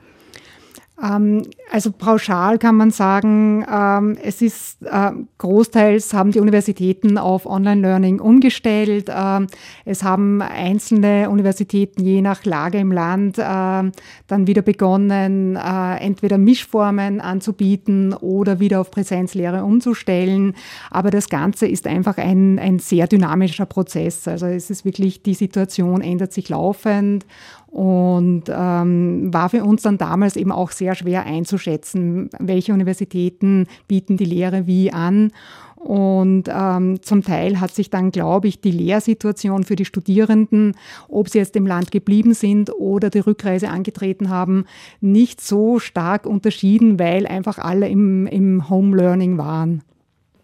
Ähm, 1.03 1.43
also 1.72 1.91
pauschal 1.91 2.58
kann 2.58 2.75
man 2.75 2.91
sagen, 2.91 3.65
ähm, 3.72 4.17
es 4.22 4.41
ist 4.41 4.84
äh, 4.84 5.12
großteils 5.38 6.13
haben 6.13 6.31
die 6.31 6.39
Universitäten 6.39 7.17
auf 7.17 7.46
Online-Learning 7.46 8.20
umgestellt. 8.20 9.10
Ähm, 9.10 9.48
es 9.86 10.03
haben 10.03 10.41
einzelne 10.41 11.29
Universitäten 11.29 12.03
je 12.03 12.22
nach 12.22 12.46
Lage 12.46 12.77
im 12.77 12.91
Land 12.91 13.38
dann 13.38 14.48
wieder 14.48 14.62
begonnen, 14.62 15.55
äh, 15.55 15.96
entweder 15.98 16.38
Mischformen 16.38 17.22
anzubieten 17.22 18.13
oder 18.13 18.60
wieder 18.60 18.81
auf 18.81 18.91
Präsenzlehre 18.91 19.63
umzustellen. 19.63 20.55
Aber 20.89 21.12
das 21.12 21.29
Ganze 21.29 21.67
ist 21.67 21.88
einfach 21.88 22.17
ein, 22.17 22.60
ein 22.60 22.79
sehr 22.79 23.08
dynamischer 23.08 23.65
Prozess. 23.65 24.27
Also 24.27 24.46
es 24.46 24.70
ist 24.70 24.86
wirklich, 24.86 25.24
die 25.24 25.34
Situation 25.34 26.01
ändert 26.01 26.34
sich 26.34 26.50
laufend 26.50 27.25
und 27.71 28.43
ähm, 28.49 29.33
war 29.33 29.49
für 29.49 29.63
uns 29.63 29.81
dann 29.83 29.97
damals 29.97 30.35
eben 30.35 30.51
auch 30.51 30.71
sehr 30.71 30.93
schwer 30.93 31.25
einzuschätzen, 31.25 32.29
welche 32.37 32.73
Universitäten 32.73 33.65
bieten 33.87 34.17
die 34.17 34.25
Lehre 34.25 34.67
wie 34.67 34.91
an. 34.91 35.31
Und 35.77 36.43
ähm, 36.47 37.01
zum 37.01 37.23
Teil 37.23 37.59
hat 37.59 37.73
sich 37.73 37.89
dann, 37.89 38.11
glaube 38.11 38.49
ich, 38.49 38.61
die 38.61 38.71
Lehrsituation 38.71 39.63
für 39.63 39.75
die 39.75 39.85
Studierenden, 39.85 40.75
ob 41.07 41.29
sie 41.29 41.39
jetzt 41.39 41.55
im 41.55 41.65
Land 41.65 41.91
geblieben 41.91 42.35
sind 42.35 42.71
oder 42.71 43.09
die 43.09 43.19
Rückreise 43.19 43.69
angetreten 43.69 44.29
haben, 44.29 44.65
nicht 44.99 45.41
so 45.41 45.79
stark 45.79 46.27
unterschieden, 46.27 46.99
weil 46.99 47.25
einfach 47.25 47.57
alle 47.57 47.87
im, 47.87 48.27
im 48.27 48.69
Home 48.69 48.95
Learning 48.95 49.39
waren. 49.39 49.81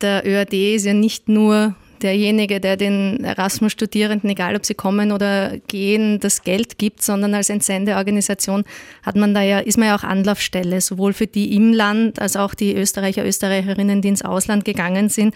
Der 0.01 0.25
ÖAD 0.25 0.53
ist 0.53 0.86
ja 0.86 0.93
nicht 0.93 1.29
nur 1.29 1.75
derjenige, 2.04 2.60
der 2.60 2.77
den 2.77 3.24
Erasmus-Studierenden, 3.24 4.30
egal 4.30 4.56
ob 4.56 4.66
sie 4.66 4.74
kommen 4.74 5.12
oder 5.12 5.58
gehen, 5.68 6.20
das 6.20 6.44
Geld 6.44 6.77
gibt, 6.77 7.01
sondern 7.01 7.34
als 7.34 7.50
Entsendeorganisation 7.50 8.63
hat 9.04 9.16
man 9.16 9.34
da 9.34 9.42
ja, 9.42 9.60
ist 9.60 9.77
man 9.77 9.88
ja 9.88 9.96
auch 9.96 10.04
Anlaufstelle, 10.04 10.82
sowohl 10.82 11.13
für 11.13 11.27
die 11.27 11.56
im 11.56 11.74
Land 11.74 12.22
als 12.22 12.36
auch 12.36 12.54
die 12.54 12.75
Österreicher, 12.75 13.25
Österreicherinnen, 13.25 14.01
die 14.01 14.10
ins 14.10 14.24
Ausland 14.24 14.66
gegangen 14.66 15.10
sind. 15.10 15.34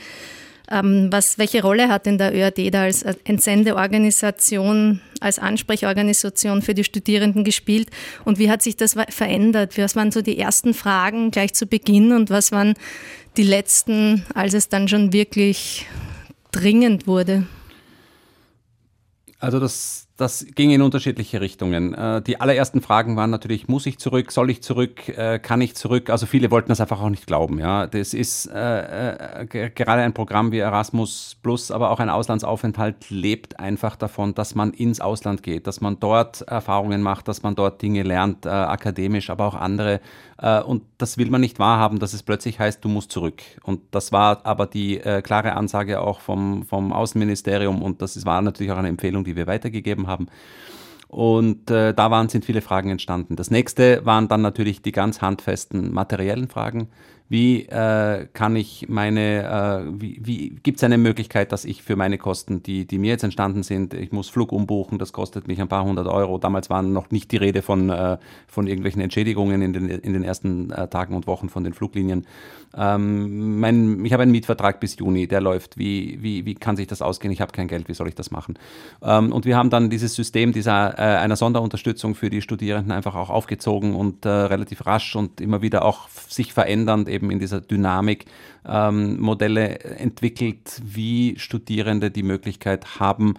Ähm, 0.72 1.10
was, 1.12 1.38
welche 1.38 1.62
Rolle 1.62 1.90
hat 1.90 2.06
denn 2.06 2.18
der 2.18 2.34
ÖAD 2.34 2.74
da 2.74 2.84
als 2.84 3.04
Entsendeorganisation, 3.04 5.02
als 5.20 5.38
Ansprechorganisation 5.38 6.62
für 6.62 6.74
die 6.74 6.86
Studierenden 6.86 7.44
gespielt 7.44 7.90
und 8.24 8.40
wie 8.40 8.50
hat 8.50 8.62
sich 8.62 8.78
das 8.78 8.96
verändert? 9.10 9.78
Was 9.78 9.98
waren 9.98 10.12
so 10.12 10.22
die 10.22 10.38
ersten 10.38 10.74
Fragen 10.74 11.32
gleich 11.32 11.54
zu 11.54 11.66
Beginn 11.66 12.14
und 12.14 12.30
was 12.30 12.54
waren 12.54 12.76
die 13.36 13.44
letzten, 13.44 14.26
als 14.34 14.54
es 14.54 14.70
dann 14.70 14.88
schon 14.88 15.12
wirklich 15.12 15.86
dringend 16.52 17.08
wurde? 17.08 17.44
Also 19.42 19.60
das, 19.60 20.08
das 20.18 20.46
ging 20.54 20.70
in 20.70 20.84
unterschiedliche 20.84 21.42
Richtungen. 21.42 21.96
Äh, 21.96 22.22
die 22.22 22.40
allerersten 22.40 22.80
Fragen 22.80 23.16
waren 23.16 23.32
natürlich, 23.32 23.68
muss 23.68 23.88
ich 23.88 23.98
zurück, 23.98 24.32
soll 24.32 24.52
ich 24.52 24.62
zurück, 24.62 25.10
äh, 25.10 25.40
kann 25.40 25.62
ich 25.62 25.76
zurück? 25.76 26.12
Also 26.12 26.28
viele 26.28 26.52
wollten 26.52 26.70
das 26.70 26.80
einfach 26.80 27.02
auch 27.02 27.10
nicht 27.10 27.26
glauben. 27.26 27.58
Ja, 27.58 27.88
das 27.88 28.14
ist 28.14 28.46
äh, 28.54 29.42
äh 29.42 29.70
gerade 29.72 30.04
ein 30.04 30.14
Programm 30.14 30.52
wie 30.52 30.60
Erasmus 30.60 31.38
Plus, 31.42 31.72
aber 31.72 31.90
auch 31.90 32.00
ein 32.00 32.12
Auslandsaufenthalt 32.12 33.10
lebt 33.10 33.60
einfach 33.60 33.96
davon, 33.96 34.36
dass 34.36 34.54
man 34.54 34.74
ins 34.74 35.02
Ausland 35.02 35.42
geht, 35.42 35.66
dass 35.66 35.82
man 35.82 36.00
dort 36.00 36.42
Erfahrungen 36.44 37.02
macht, 37.02 37.28
dass 37.28 37.42
man 37.42 37.56
dort 37.56 37.82
Dinge 37.82 38.04
lernt, 38.04 38.46
äh, 38.46 38.50
akademisch, 38.50 39.32
aber 39.32 39.48
auch 39.48 39.56
andere. 39.56 40.02
Äh, 40.42 40.62
und 40.62 40.84
das 40.98 41.18
will 41.18 41.30
man 41.30 41.42
nicht 41.42 41.60
wahrhaben, 41.60 42.00
dass 42.00 42.14
es 42.14 42.24
plötzlich 42.24 42.60
heißt, 42.60 42.84
du 42.84 42.90
musst 42.90 43.12
zurück. 43.12 43.42
Und 43.64 43.82
das 43.92 44.12
war 44.12 44.46
aber 44.46 44.68
die 44.68 45.00
klare 45.24 45.54
Ansage 45.54 46.02
auch 46.02 46.20
vom, 46.20 46.64
vom 46.64 46.94
Außenministerium 46.94 47.82
und 47.82 48.02
das 48.02 48.26
war 48.26 48.42
natürlich 48.42 48.72
auch 48.72 48.78
eine 48.78 48.90
Empfehlung, 48.90 49.24
die 49.24 49.36
wir 49.36 49.48
weitergegeben 49.48 50.08
haben 50.08 50.12
haben. 50.12 50.28
Und 51.08 51.70
äh, 51.70 51.94
da 51.94 52.10
waren, 52.10 52.30
sind 52.30 52.46
viele 52.46 52.62
Fragen 52.62 52.90
entstanden. 52.90 53.36
Das 53.36 53.52
nächste 53.52 54.06
waren 54.06 54.28
dann 54.28 54.42
natürlich 54.42 54.82
die 54.82 54.94
ganz 54.94 55.22
handfesten 55.22 55.92
materiellen 55.92 56.48
Fragen. 56.48 56.88
Wie 57.32 57.62
äh, 57.62 58.28
kann 58.34 58.58
ich 58.58 58.90
meine, 58.90 59.86
äh, 59.88 60.02
wie, 60.02 60.20
wie 60.22 60.50
gibt 60.50 60.80
es 60.80 60.84
eine 60.84 60.98
Möglichkeit, 60.98 61.54
dass 61.54 61.64
ich 61.64 61.82
für 61.82 61.96
meine 61.96 62.18
Kosten, 62.18 62.62
die, 62.62 62.86
die 62.86 62.98
mir 62.98 63.12
jetzt 63.12 63.24
entstanden 63.24 63.64
sind, 63.64 63.94
ich 63.94 64.12
muss 64.12 64.28
Flug 64.28 64.52
umbuchen, 64.52 65.00
das 65.00 65.14
kostet 65.14 65.48
mich 65.48 65.62
ein 65.62 65.70
paar 65.70 65.86
hundert 65.86 66.08
Euro. 66.08 66.40
Damals 66.40 66.70
waren 66.70 66.92
noch 66.92 67.10
nicht 67.10 67.32
die 67.32 67.38
Rede 67.38 67.62
von, 67.62 67.90
äh, 67.90 68.18
von 68.48 68.68
irgendwelchen 68.68 69.02
Entschädigungen 69.02 69.62
in 69.62 69.72
den, 69.72 69.88
in 69.88 70.12
den 70.12 70.26
ersten 70.26 70.72
äh, 70.72 70.90
Tagen 70.90 71.16
und 71.16 71.26
Wochen 71.26 71.48
von 71.48 71.64
den 71.64 71.72
Fluglinien. 71.72 72.28
Ähm, 72.76 73.60
mein, 73.60 74.06
ich 74.06 74.14
habe 74.14 74.24
einen 74.24 74.32
Mietvertrag 74.32 74.80
bis 74.80 74.98
Juni, 74.98 75.28
der 75.28 75.42
läuft. 75.42 75.78
Wie, 75.78 76.18
wie, 76.22 76.46
wie 76.46 76.56
kann 76.56 76.76
sich 76.76 76.88
das 76.88 77.02
ausgehen? 77.02 77.32
Ich 77.32 77.42
habe 77.42 77.52
kein 77.52 77.68
Geld, 77.68 77.90
wie 77.90 77.94
soll 77.94 78.08
ich 78.08 78.16
das 78.16 78.32
machen? 78.32 78.58
Ähm, 79.02 79.32
und 79.32 79.46
wir 79.46 79.58
haben 79.58 79.70
dann 79.70 79.90
dieses 79.90 80.16
System 80.16 80.52
dieser, 80.54 80.98
äh, 80.98 81.18
einer 81.18 81.36
Sonderunterstützung 81.36 82.16
für 82.16 82.30
die 82.30 82.42
Studierenden 82.42 82.92
einfach 82.92 83.16
auch 83.16 83.30
aufgezogen 83.30 83.96
und 83.96 84.26
äh, 84.26 84.30
relativ 84.30 84.86
rasch 84.86 85.16
und 85.16 85.42
immer 85.42 85.62
wieder 85.62 85.84
auch 85.86 86.08
sich 86.28 86.54
verändernd 86.54 87.10
eben 87.10 87.32
in 87.32 87.40
dieser 87.40 87.62
Dynamik 87.62 88.26
ähm, 88.66 89.20
Modelle 89.20 89.80
entwickelt, 89.80 90.82
wie 90.84 91.36
Studierende 91.38 92.12
die 92.12 92.24
Möglichkeit 92.24 93.00
haben, 93.00 93.36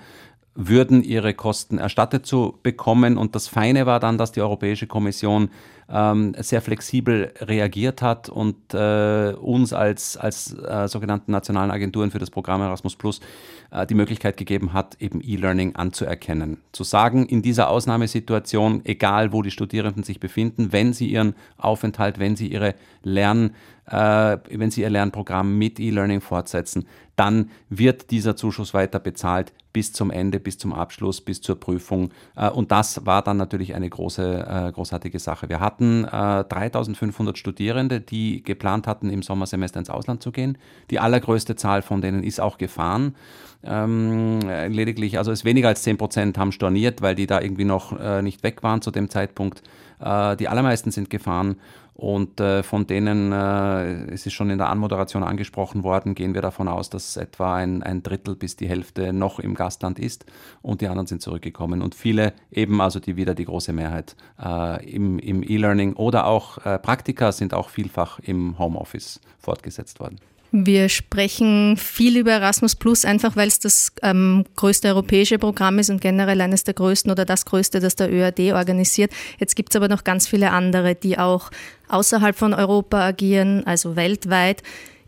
würden 0.55 1.03
ihre 1.03 1.35
Kosten 1.35 1.79
erstattet 1.79 2.27
zu 2.27 2.59
bekommen. 2.63 3.17
Und 3.17 3.35
das 3.35 3.49
Feine 3.49 3.87
war 3.87 4.01
dann, 4.01 4.19
dass 4.19 4.33
die 4.33 4.43
Europäische 4.43 4.87
Kommission 4.87 5.51
ähm, 5.89 6.35
sehr 6.39 6.63
flexibel 6.63 7.33
reagiert 7.41 8.03
hat 8.03 8.29
und 8.29 8.57
äh, 8.73 9.35
uns 9.41 9.73
als, 9.73 10.17
als 10.17 10.57
äh, 10.59 10.89
sogenannten 10.89 11.33
nationalen 11.33 11.71
Agenturen 11.71 12.11
für 12.11 12.19
das 12.19 12.31
Programm 12.31 12.61
Erasmus 12.63 12.97
Plus 12.97 13.21
äh, 13.71 13.87
die 13.87 13.95
Möglichkeit 13.95 14.37
gegeben 14.37 14.73
hat, 14.73 14.97
eben 15.01 15.21
E-Learning 15.23 15.75
anzuerkennen. 15.77 16.59
Zu 16.73 16.85
sagen, 16.85 17.27
in 17.27 17.43
dieser 17.43 17.69
Ausnahmesituation, 17.69 18.83
egal 18.85 19.33
wo 19.33 19.43
die 19.43 19.51
Studierenden 19.51 20.03
sich 20.03 20.21
befinden, 20.21 20.73
wenn 20.73 20.93
sie 20.93 21.09
ihren 21.09 21.35
Aufenthalt, 21.59 22.19
wenn 22.19 22.37
sie 22.37 22.49
ihre 22.49 22.75
Lern, 23.03 23.55
äh, 23.87 24.39
wenn 24.49 24.71
sie 24.71 24.83
ihr 24.83 24.91
Lernprogramm 24.91 25.59
mit 25.59 25.81
E-Learning 25.81 26.21
fortsetzen, 26.21 26.87
dann 27.23 27.51
wird 27.71 28.11
dieser 28.11 28.35
Zuschuss 28.35 28.75
weiter 28.75 28.99
bezahlt 28.99 29.53
bis 29.73 29.93
zum 29.93 30.11
Ende, 30.11 30.41
bis 30.41 30.59
zum 30.59 30.73
Abschluss, 30.73 31.21
bis 31.21 31.41
zur 31.41 31.55
Prüfung. 31.55 32.11
Äh, 32.35 32.51
und 32.51 32.73
das 32.73 33.07
war 33.07 33.23
dann 33.23 33.37
natürlich 33.37 33.77
eine 33.77 33.89
große, 33.89 34.45
äh, 34.69 34.73
großartige 34.73 35.21
Sache. 35.21 35.49
Wir 35.49 35.61
hatten 35.61 36.03
3500 36.03 37.37
äh, 37.37 37.39
Studierende, 37.39 38.01
die 38.01 38.43
geplant 38.43 38.89
hatten, 38.89 39.09
im 39.09 39.23
Sommersemester 39.23 39.79
ins 39.79 39.89
Ausland 39.89 40.21
zu 40.21 40.33
gehen. 40.33 40.59
Die 40.91 40.99
allergrößte 40.99 41.55
Zahl 41.55 41.83
von 41.83 42.01
denen 42.01 42.25
ist 42.25 42.41
auch 42.41 42.59
gefahren. 42.59 43.15
Ähm, 43.63 44.41
lediglich, 44.41 45.19
also 45.19 45.31
es 45.31 45.45
weniger 45.45 45.69
als 45.69 45.85
10 45.85 45.99
Prozent 45.99 46.39
haben 46.39 46.51
storniert, 46.51 47.03
weil 47.03 47.15
die 47.15 47.29
da 47.29 47.41
irgendwie 47.41 47.65
noch 47.65 47.97
nicht 48.21 48.43
weg 48.43 48.65
waren 48.65 48.83
zu 48.83 48.91
dem 48.91 49.09
Zeitpunkt. 49.09 49.63
die 50.01 50.49
allermeisten 50.49 50.91
sind 50.91 51.11
gefahren 51.11 51.55
und 51.95 52.41
äh, 52.41 52.63
von 52.63 52.87
denen, 52.87 53.33
äh, 53.33 54.13
es 54.13 54.27
ist 54.27 54.33
schon 54.33 54.51
in 54.51 54.59
der 54.59 54.71
Anmoderation 54.71 55.23
angesprochen 55.23 55.85
worden, 55.85 56.15
gehen 56.15 56.35
wir 56.35 56.41
davon 56.41 56.69
aus, 56.69 56.89
dass 56.89 57.17
etwa 57.17 57.55
ein, 57.55 57.83
ein 57.83 58.03
Drittel 58.03 58.35
bis 58.35 58.57
die 58.57 58.69
Hälfte 58.69 59.13
noch 59.13 59.39
im 59.39 59.55
Gastland 59.55 59.99
ist 59.99 60.25
und 60.63 60.81
die 60.81 60.89
anderen 60.89 61.07
sind 61.07 61.21
zurückgekommen. 61.21 61.83
Und 61.83 61.95
viele 61.95 62.33
eben, 62.51 62.81
also 62.81 62.99
die 62.99 63.17
wieder 63.17 63.35
die 63.35 63.45
große 63.45 63.73
Mehrheit 63.73 64.17
äh, 64.43 64.91
im, 64.91 65.19
im 65.19 65.43
E-Learning 65.43 65.95
oder 65.95 66.27
auch 66.27 66.59
äh, 66.65 66.79
Praktika 66.79 67.31
sind 67.31 67.53
auch 67.53 67.69
vielfach 67.69 68.19
im 68.21 68.59
Homeoffice 68.59 69.21
fortgesetzt 69.39 70.01
worden. 70.01 70.19
Wir 70.55 70.91
sprechen 70.91 71.79
viel 71.79 72.19
über 72.19 72.33
Erasmus 72.33 72.77
Plus, 72.77 73.07
einfach 73.07 73.37
weil 73.37 73.49
es 73.49 73.59
das 73.59 73.91
ähm, 74.03 74.45
größte 74.55 74.89
europäische 74.89 75.39
Programm 75.39 75.79
ist 75.79 75.89
und 75.89 76.03
generell 76.03 76.43
eines 76.43 76.63
der 76.63 76.75
größten 76.75 77.11
oder 77.11 77.25
das 77.25 77.47
größte, 77.47 77.81
das 77.81 77.97
der 77.97 78.13
ÖAD 78.13 78.53
organisiert. 78.53 79.13
Jetzt 79.39 79.57
gibt 79.57 79.73
es 79.73 79.77
aber 79.77 79.89
noch 79.89 80.05
ganz 80.05 80.29
viele 80.29 80.51
andere, 80.51 80.95
die 80.95 81.19
auch 81.19 81.51
außerhalb 81.89 82.37
von 82.37 82.53
Europa 82.53 83.01
agieren, 83.01 83.67
also 83.67 83.97
weltweit. 83.97 84.63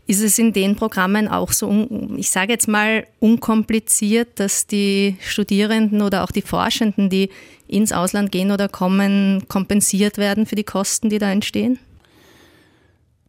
Ist 0.07 0.23
es 0.23 0.39
in 0.39 0.51
den 0.51 0.75
Programmen 0.75 1.27
auch 1.27 1.51
so, 1.51 1.87
ich 2.17 2.31
sage 2.31 2.53
jetzt 2.53 2.67
mal, 2.67 3.05
unkompliziert, 3.19 4.39
dass 4.39 4.65
die 4.65 5.15
Studierenden 5.21 6.01
oder 6.01 6.23
auch 6.23 6.31
die 6.31 6.41
Forschenden, 6.41 7.11
die 7.11 7.29
ins 7.67 7.91
Ausland 7.91 8.31
gehen 8.31 8.49
oder 8.49 8.67
kommen, 8.67 9.43
kompensiert 9.47 10.17
werden 10.17 10.47
für 10.47 10.55
die 10.55 10.63
Kosten, 10.63 11.09
die 11.09 11.19
da 11.19 11.31
entstehen? 11.31 11.77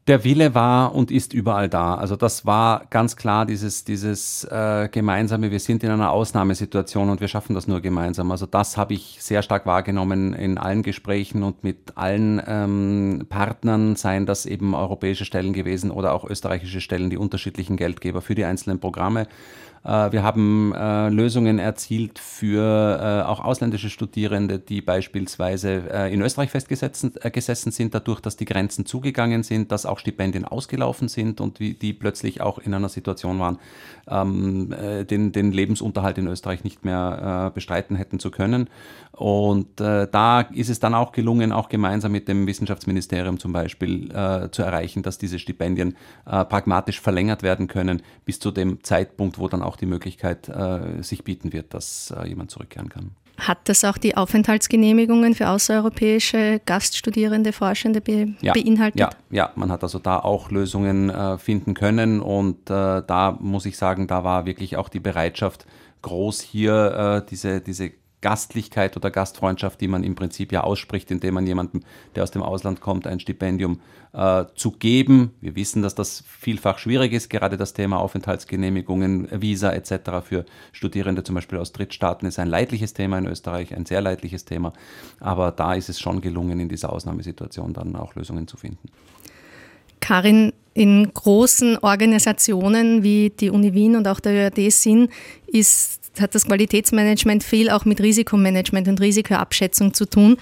Der 0.07 0.23
Wille 0.23 0.55
war 0.55 0.95
und 0.95 1.11
ist 1.11 1.35
überall 1.35 1.69
da. 1.69 1.97
Also 1.97 2.15
das 2.15 2.47
war 2.47 2.85
ganz 2.91 3.17
klar 3.17 3.45
dieses, 3.45 3.83
dieses 3.83 4.45
äh, 4.45 4.89
gemeinsame, 4.91 5.51
wir 5.51 5.59
sind 5.59 5.83
in 5.83 5.91
einer 5.91 6.13
Ausnahmesituation 6.13 7.11
und 7.11 7.21
wir 7.21 7.27
schaffen 7.27 7.55
das 7.55 7.67
nur 7.67 7.81
gemeinsam. 7.81 8.31
Also 8.31 8.47
das 8.47 8.77
habe 8.77 8.95
ich 8.95 9.19
sehr 9.21 9.43
stark 9.43 9.67
wahrgenommen 9.67 10.33
in 10.33 10.59
allen 10.59 10.85
Gesprächen 10.85 11.43
und 11.43 11.65
mit 11.65 11.97
allen 11.97 12.41
ähm, 12.47 13.27
Partnern, 13.29 13.97
seien 13.97 14.27
das 14.27 14.47
eben 14.47 14.77
europäische 14.77 15.25
Stellen 15.25 15.53
gewesen 15.53 15.91
oder 15.91 16.13
auch 16.13 16.25
österreichische 16.25 16.81
Stellen, 16.81 17.11
die 17.11 17.19
unterschiedlichen 17.19 17.77
Geldgeber 17.77 18.23
für 18.23 18.37
die 18.37 18.45
einzelnen 18.45 18.79
Programme. 18.79 19.27
Äh, 19.87 20.11
wir 20.13 20.23
haben 20.23 20.75
äh, 20.75 21.09
Lösungen 21.09 21.59
erzielt 21.59 22.19
für 22.19 23.23
äh, 23.25 23.27
auch 23.27 23.41
ausländische 23.41 23.89
Studierende, 23.89 24.59
die 24.59 24.81
beispielsweise 24.81 25.77
in 26.11 26.23
Österreich 26.23 26.51
festgesessen 26.51 27.73
sind, 27.73 27.95
dadurch, 27.95 28.21
dass 28.21 28.37
die 28.37 28.45
Grenzen 28.45 28.87
zugegangen 28.87 29.43
sind, 29.43 29.71
dass 29.71 29.87
auch 29.87 29.99
Stipendien 29.99 30.45
ausgelaufen 30.45 31.09
sind 31.09 31.41
und 31.41 31.59
die 31.59 31.93
plötzlich 31.93 32.41
auch 32.41 32.59
in 32.59 32.75
einer 32.75 32.89
Situation 32.89 33.39
waren, 33.39 33.59
ähm, 34.09 34.75
den, 35.09 35.33
den 35.33 35.53
Lebensunterhalt 35.53 36.19
in 36.19 36.27
Österreich 36.27 36.65
nicht 36.65 36.85
mehr 36.85 37.53
bestreiten 37.55 37.97
hätten 37.97 38.19
zu 38.19 38.31
können. 38.31 38.69
Und 39.17 39.81
äh, 39.81 40.07
da 40.11 40.43
ist 40.43 40.69
es 40.69 40.79
dann 40.79 40.95
auch 40.95 41.11
gelungen, 41.11 41.51
auch 41.51 41.71
gemeinsam 41.71 42.13
mit 42.13 42.29
dem 42.29 42.47
Wissenschaftsministerium 42.47 43.39
zum 43.39 43.51
Beispiel 43.51 44.11
äh, 44.11 44.51
zu 44.51 44.63
erreichen, 44.63 45.03
dass 45.03 45.17
diese 45.17 45.39
Stipendien 45.39 45.97
äh, 46.27 46.45
pragmatisch 46.45 47.01
verlängert 47.01 47.43
werden 47.43 47.67
können, 47.67 48.03
bis 48.27 48.41
zu 48.41 48.51
dem 48.51 48.85
Zeitpunkt, 48.85 49.39
wo 49.39 49.49
dann 49.49 49.63
auch 49.63 49.77
die 49.77 49.87
Möglichkeit 49.87 50.51
äh, 50.51 51.03
sich 51.03 51.25
bieten 51.25 51.55
wird, 51.55 51.73
dass 51.73 52.15
äh, 52.15 52.29
jemand 52.29 52.51
zurückkehren 52.51 52.91
kann. 52.91 53.13
Hat 53.39 53.59
das 53.65 53.85
auch 53.85 53.97
die 53.97 54.19
Aufenthaltsgenehmigungen 54.19 55.35
für 55.35 55.49
außereuropäische 55.49 56.61
Gaststudierende, 56.67 57.53
Forschende 57.53 58.03
be 58.03 58.35
ja, 58.43 58.53
beinhaltet? 58.53 59.01
Ja, 59.01 59.11
ja, 59.31 59.51
man 59.57 59.73
hat 59.73 59.83
also 59.83 59.99
da 59.99 60.19
auch 60.19 60.51
Lösungen 60.51 61.09
äh, 61.09 61.39
finden 61.39 61.73
können 61.73 62.21
und 62.21 62.69
da 62.69 63.39
muss 63.41 63.65
ich 63.67 63.77
sagen, 63.77 64.07
da 64.07 64.25
war 64.25 64.47
wirklich 64.47 64.77
auch 64.77 64.89
die 64.89 65.01
Bereitschaft 65.01 65.67
groß, 66.03 66.41
hier 66.41 67.25
diese, 67.29 67.61
diese 67.61 67.93
Gastlichkeit 68.21 68.97
oder 68.97 69.11
Gastfreundschaft, 69.11 69.81
die 69.81 69.89
man 69.89 70.03
im 70.03 70.15
Prinzip 70.15 70.51
ja 70.51 70.63
ausspricht, 70.63 71.11
indem 71.11 71.35
man 71.35 71.47
jemandem, 71.47 71.83
der 72.15 72.23
aus 72.23 72.31
dem 72.31 72.43
Ausland 72.43 72.81
kommt, 72.81 73.07
ein 73.07 73.21
Stipendium 73.21 73.81
äh, 74.13 74.45
zu 74.55 74.73
geben. 74.73 75.33
Wir 75.41 75.55
wissen, 75.55 75.83
dass 75.83 75.95
das 75.95 76.25
vielfach 76.27 76.79
schwierig 76.79 77.13
ist, 77.13 77.29
gerade 77.29 77.57
das 77.57 77.75
Thema 77.75 77.99
Aufenthaltsgenehmigungen, 77.99 79.29
Visa 79.41 79.71
etc. 79.73 80.25
für 80.25 80.47
Studierende 80.73 81.23
zum 81.23 81.35
Beispiel 81.35 81.59
aus 81.59 81.73
Drittstaaten 81.73 82.27
ist 82.27 82.39
ein 82.39 82.49
leidliches 82.49 82.95
Thema 82.95 83.19
in 83.19 83.27
Österreich, 83.27 83.75
ein 83.75 83.87
sehr 83.87 84.01
leidliches 84.01 84.45
Thema. 84.45 84.73
Aber 85.21 85.53
da 85.53 85.75
ist 85.75 85.89
es 85.89 86.01
schon 86.01 86.21
gelungen, 86.21 86.59
in 86.59 86.69
dieser 86.69 86.93
Ausnahmesituation 86.93 87.75
dann 87.75 87.97
auch 87.97 88.15
Lösungen 88.15 88.49
zu 88.49 88.57
finden. 88.57 88.89
Karin, 90.01 90.53
in 90.73 91.13
großen 91.13 91.79
Organisationen 91.79 93.03
wie 93.03 93.31
die 93.31 93.51
Uni 93.51 93.73
Wien 93.73 93.97
und 93.97 94.07
auch 94.07 94.21
der 94.21 94.33
ÖAD 94.33 94.71
sind, 94.71 95.11
ist, 95.47 96.06
hat 96.21 96.35
das 96.35 96.47
Qualitätsmanagement 96.47 97.45
viel 97.45 97.71
auch 97.71 97.85
mit 97.85 98.01
Risikomanagement 98.01 98.89
und 98.89 99.01
Risikoabschätzung 99.01 99.95
zu 99.95 100.07
tun. 100.07 100.37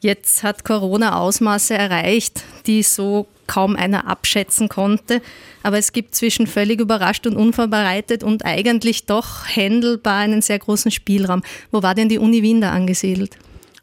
Jetzt 0.00 0.42
hat 0.42 0.64
Corona 0.64 1.18
Ausmaße 1.18 1.74
erreicht, 1.74 2.42
die 2.66 2.82
so 2.82 3.26
kaum 3.48 3.74
einer 3.74 4.06
abschätzen 4.06 4.68
konnte. 4.68 5.20
Aber 5.64 5.78
es 5.78 5.92
gibt 5.92 6.14
zwischen 6.14 6.46
völlig 6.46 6.80
überrascht 6.80 7.26
und 7.26 7.36
unvorbereitet 7.36 8.22
und 8.22 8.44
eigentlich 8.44 9.06
doch 9.06 9.46
händelbar 9.46 10.18
einen 10.18 10.42
sehr 10.42 10.60
großen 10.60 10.92
Spielraum. 10.92 11.42
Wo 11.72 11.82
war 11.82 11.96
denn 11.96 12.08
die 12.08 12.18
Uni 12.18 12.42
Wien 12.42 12.60
da 12.60 12.70
angesiedelt? 12.70 13.36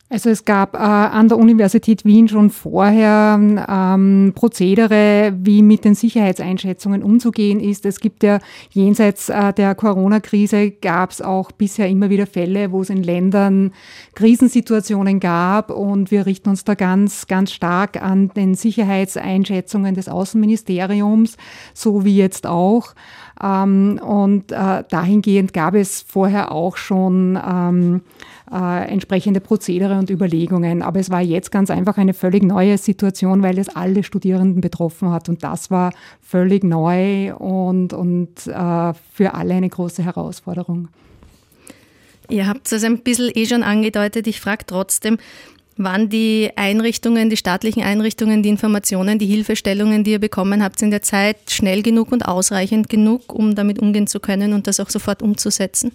Also 0.08 0.30
es 0.30 0.46
gab 0.46 0.76
äh, 0.76 0.78
an 0.78 1.30
der 1.30 1.40
Universität 1.40 2.06
Wien 2.06 2.28
schon 2.28 2.52
vorher 2.52 3.40
ähm, 3.40 4.34
Prozedere, 4.36 5.34
wie 5.36 5.64
mit 5.64 5.84
den 5.84 5.96
Sicherheitseinschätzungen 5.96 7.02
umzugehen 7.02 7.60
ist. 7.60 7.88
Es 7.88 8.00
gibt 8.00 8.22
ja 8.22 8.38
jenseits 8.70 9.30
äh, 9.30 9.52
der 9.52 9.74
Corona-Krise 9.74 10.70
gab 10.70 11.10
es 11.10 11.24
auch 11.24 11.52
bisher 11.52 11.90
immer 11.90 12.12
wieder 12.12 12.28
Fälle, 12.28 12.72
wo 12.72 12.84
es 12.84 12.92
in 12.92 13.02
Ländern 13.02 13.72
Krisensituationen 14.14 15.20
gab 15.20 15.72
und 15.72 16.12
wir 16.12 16.28
richten 16.28 16.50
uns 16.50 16.64
da 16.64 16.76
ganz, 16.76 17.26
ganz 17.26 17.52
stark 17.52 18.00
an 18.00 18.30
den 18.30 18.54
Sicherheitseinschätzungen 18.54 19.96
des 19.96 20.08
Außenministeriums, 20.08 21.36
so 21.74 22.06
wie 22.06 22.16
jetzt 22.16 22.46
auch. 22.46 22.94
Ähm, 23.44 24.00
und 24.04 24.52
äh, 24.52 24.84
dahingehend 24.90 25.54
gab 25.54 25.76
es 25.76 26.02
vorher 26.08 26.52
auch 26.52 26.78
schon 26.78 27.38
ähm, 27.46 28.02
äh, 28.52 28.88
entsprechende 28.88 29.42
Prozedere 29.42 29.98
und 30.00 30.10
Überlegungen. 30.10 30.82
Aber 30.82 31.00
es 31.00 31.10
war 31.10 31.22
jetzt 31.22 31.52
ganz 31.52 31.70
einfach 31.70 31.98
eine 31.98 32.14
völlig 32.14 32.44
neue 32.44 32.78
Situation, 32.78 33.44
weil 33.44 33.60
es 33.60 33.70
alle 33.70 34.04
Studierenden 34.04 34.62
betroffen 34.62 35.12
hat. 35.12 35.28
Und 35.30 35.44
das 35.44 35.70
war 35.72 35.92
völlig 36.22 36.64
neu 36.64 37.36
und, 37.36 37.94
und 37.94 38.48
äh, 38.48 38.94
für 39.14 39.34
alle 39.34 39.54
eine 39.54 39.70
große 39.70 40.04
Herausforderung. 40.04 40.88
Ihr 42.30 42.48
habt 42.48 42.72
es 42.72 42.84
ein 42.84 43.00
bisschen 43.00 43.32
eh 43.36 43.46
schon 43.46 43.64
angedeutet. 43.64 44.28
Ich 44.28 44.42
frage 44.42 44.66
trotzdem, 44.66 45.18
waren 45.78 46.10
die 46.10 46.52
Einrichtungen, 46.56 47.30
die 47.30 47.38
staatlichen 47.38 47.84
Einrichtungen, 47.84 48.44
die 48.44 48.50
Informationen, 48.50 49.20
die 49.20 49.26
Hilfestellungen, 49.26 50.04
die 50.04 50.12
ihr 50.12 50.20
bekommen 50.20 50.64
habt 50.64 50.82
in 50.82 50.92
der 50.92 51.02
Zeit, 51.02 51.38
schnell 51.50 51.82
genug 51.82 52.12
und 52.12 52.26
ausreichend 52.26 52.90
genug, 52.90 53.34
um 53.34 53.56
damit 53.56 53.80
umgehen 53.80 54.08
zu 54.08 54.20
können 54.20 54.54
und 54.54 54.68
das 54.68 54.80
auch 54.80 54.90
sofort 54.90 55.22
umzusetzen? 55.22 55.92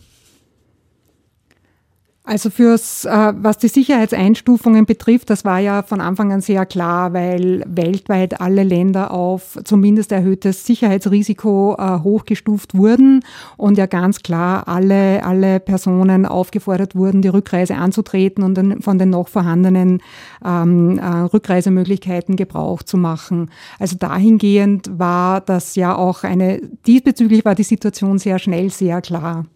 Also 2.23 2.51
fürs, 2.51 3.07
äh, 3.07 3.33
was 3.35 3.57
die 3.57 3.69
Sicherheitseinstufungen 3.69 4.85
betrifft, 4.85 5.31
das 5.31 5.47
war 5.47 5.59
ja 5.59 5.83
von 5.83 6.03
Anfang 6.03 6.33
an 6.33 6.43
sehr 6.43 6.67
klar, 6.67 7.15
weil 7.15 7.65
weltweit 7.67 8.43
alle 8.43 8.63
Länder 8.63 9.11
auf 9.11 9.59
zumindest 9.65 10.13
erhöhtes 10.13 10.67
Sicherheitsrisiko 10.67 11.77
äh, 11.79 12.01
hochgestuft 12.01 12.77
wurden 12.77 13.25
und 13.57 13.79
ja 13.79 13.87
ganz 13.87 14.23
klar 14.23 14.69
alle, 14.69 15.25
alle 15.25 15.61
Personen 15.61 16.27
aufgefordert 16.27 16.95
wurden, 16.95 17.23
die 17.23 17.29
Rückreise 17.29 17.77
anzutreten 17.77 18.45
und 18.45 18.85
von 18.85 18.99
den 18.99 19.11
noch 19.11 19.29
vorhandenen 19.29 20.03
ähm, 20.45 20.99
äh, 20.99 21.07
Rückreisemöglichkeiten 21.07 22.37
Gebrauch 22.37 22.83
zu 22.83 22.99
machen. 22.99 23.51
Also 23.79 23.97
dahingehend 23.99 24.99
war 24.99 25.41
das 25.41 25.75
ja 25.75 25.97
auch 25.97 26.23
eine, 26.23 26.61
diesbezüglich 26.87 27.47
war 27.47 27.55
die 27.55 27.63
Situation 27.63 28.19
sehr 28.19 28.39
schnell 28.39 28.69
sehr 28.69 29.01
klar. 29.01 29.47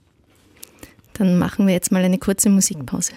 Dann 1.14 1.38
machen 1.38 1.66
wir 1.66 1.75
jetzt 1.75 1.92
mal 1.92 2.04
eine 2.04 2.18
kurze 2.18 2.50
Musikpause. 2.50 3.12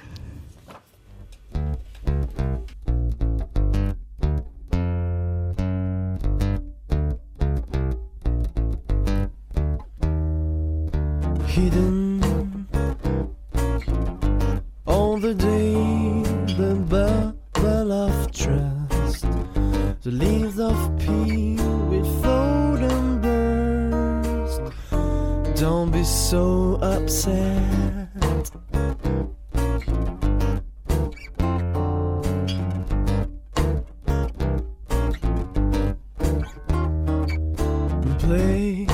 Hidden 11.48 12.68
all 14.86 15.18
the 15.20 15.34
day, 15.34 15.74
the 16.56 16.76
bubble 16.88 17.92
of 17.92 18.32
trust, 18.32 19.26
the 20.02 20.12
leaves 20.12 20.60
of 20.60 20.78
peace 21.00 21.67
Don't 25.60 25.90
be 25.90 26.04
so 26.04 26.78
upset. 26.84 28.52
Play 38.20 38.88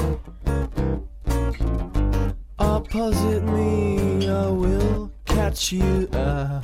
opposite 2.57 3.43
me, 3.43 4.29
I 4.29 4.47
will 4.47 5.11
catch 5.25 5.73
you 5.73 6.07
up 6.13 6.63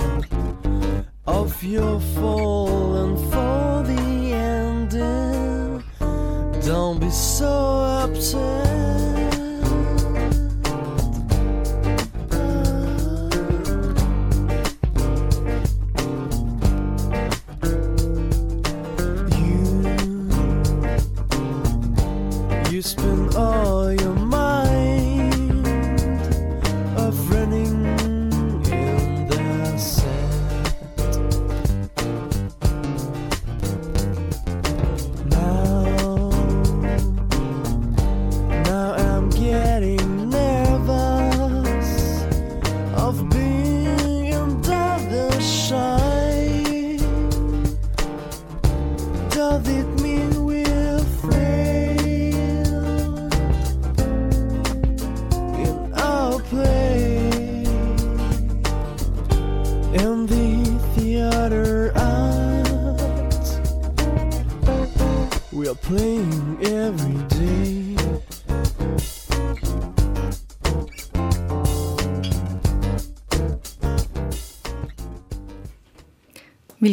of 1.28 1.62
your 1.62 2.00
fall 2.00 2.96
and 3.04 3.18
for 3.34 3.84
the 3.84 4.32
ending. 4.32 5.84
Don't 6.66 7.02
be 7.02 7.10
so 7.10 7.50
upset. 8.06 8.59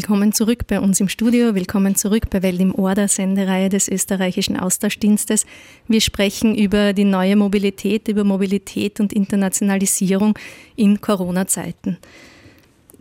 Willkommen 0.06 0.30
zurück 0.32 0.68
bei 0.68 0.78
uns 0.78 1.00
im 1.00 1.08
Studio, 1.08 1.56
willkommen 1.56 1.96
zurück 1.96 2.30
bei 2.30 2.40
Welt 2.40 2.60
im 2.60 2.72
Ohr, 2.72 2.94
der 2.94 3.08
Sendereihe 3.08 3.68
des 3.68 3.88
österreichischen 3.88 4.56
Austauschdienstes. 4.56 5.44
Wir 5.88 6.00
sprechen 6.00 6.54
über 6.54 6.92
die 6.92 7.02
neue 7.02 7.34
Mobilität, 7.34 8.06
über 8.06 8.22
Mobilität 8.22 9.00
und 9.00 9.12
Internationalisierung 9.12 10.38
in 10.76 11.00
Corona-Zeiten. 11.00 11.98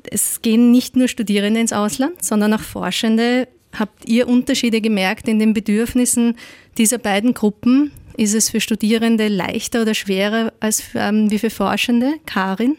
Es 0.10 0.42
gehen 0.42 0.72
nicht 0.72 0.96
nur 0.96 1.08
Studierende 1.08 1.60
ins 1.60 1.74
Ausland, 1.74 2.26
sondern 2.26 2.56
auch 2.56 2.62
Forschende. 2.62 3.50
Habt 3.78 4.10
ihr 4.10 4.28
Unterschiede 4.28 4.82
gemerkt 4.82 5.28
in 5.28 5.38
den 5.38 5.54
Bedürfnissen 5.54 6.36
dieser 6.80 6.98
beiden 6.98 7.36
Gruppen? 7.36 7.92
Ist 8.18 8.34
es 8.34 8.50
für 8.50 8.62
Studierende 8.62 9.28
leichter 9.28 9.84
oder 9.84 9.94
schwerer 9.94 10.54
als 10.60 10.82
für, 10.82 10.98
ähm, 10.98 11.30
wie 11.30 11.38
für 11.38 11.52
Forschende? 11.52 12.16
Karin? 12.26 12.78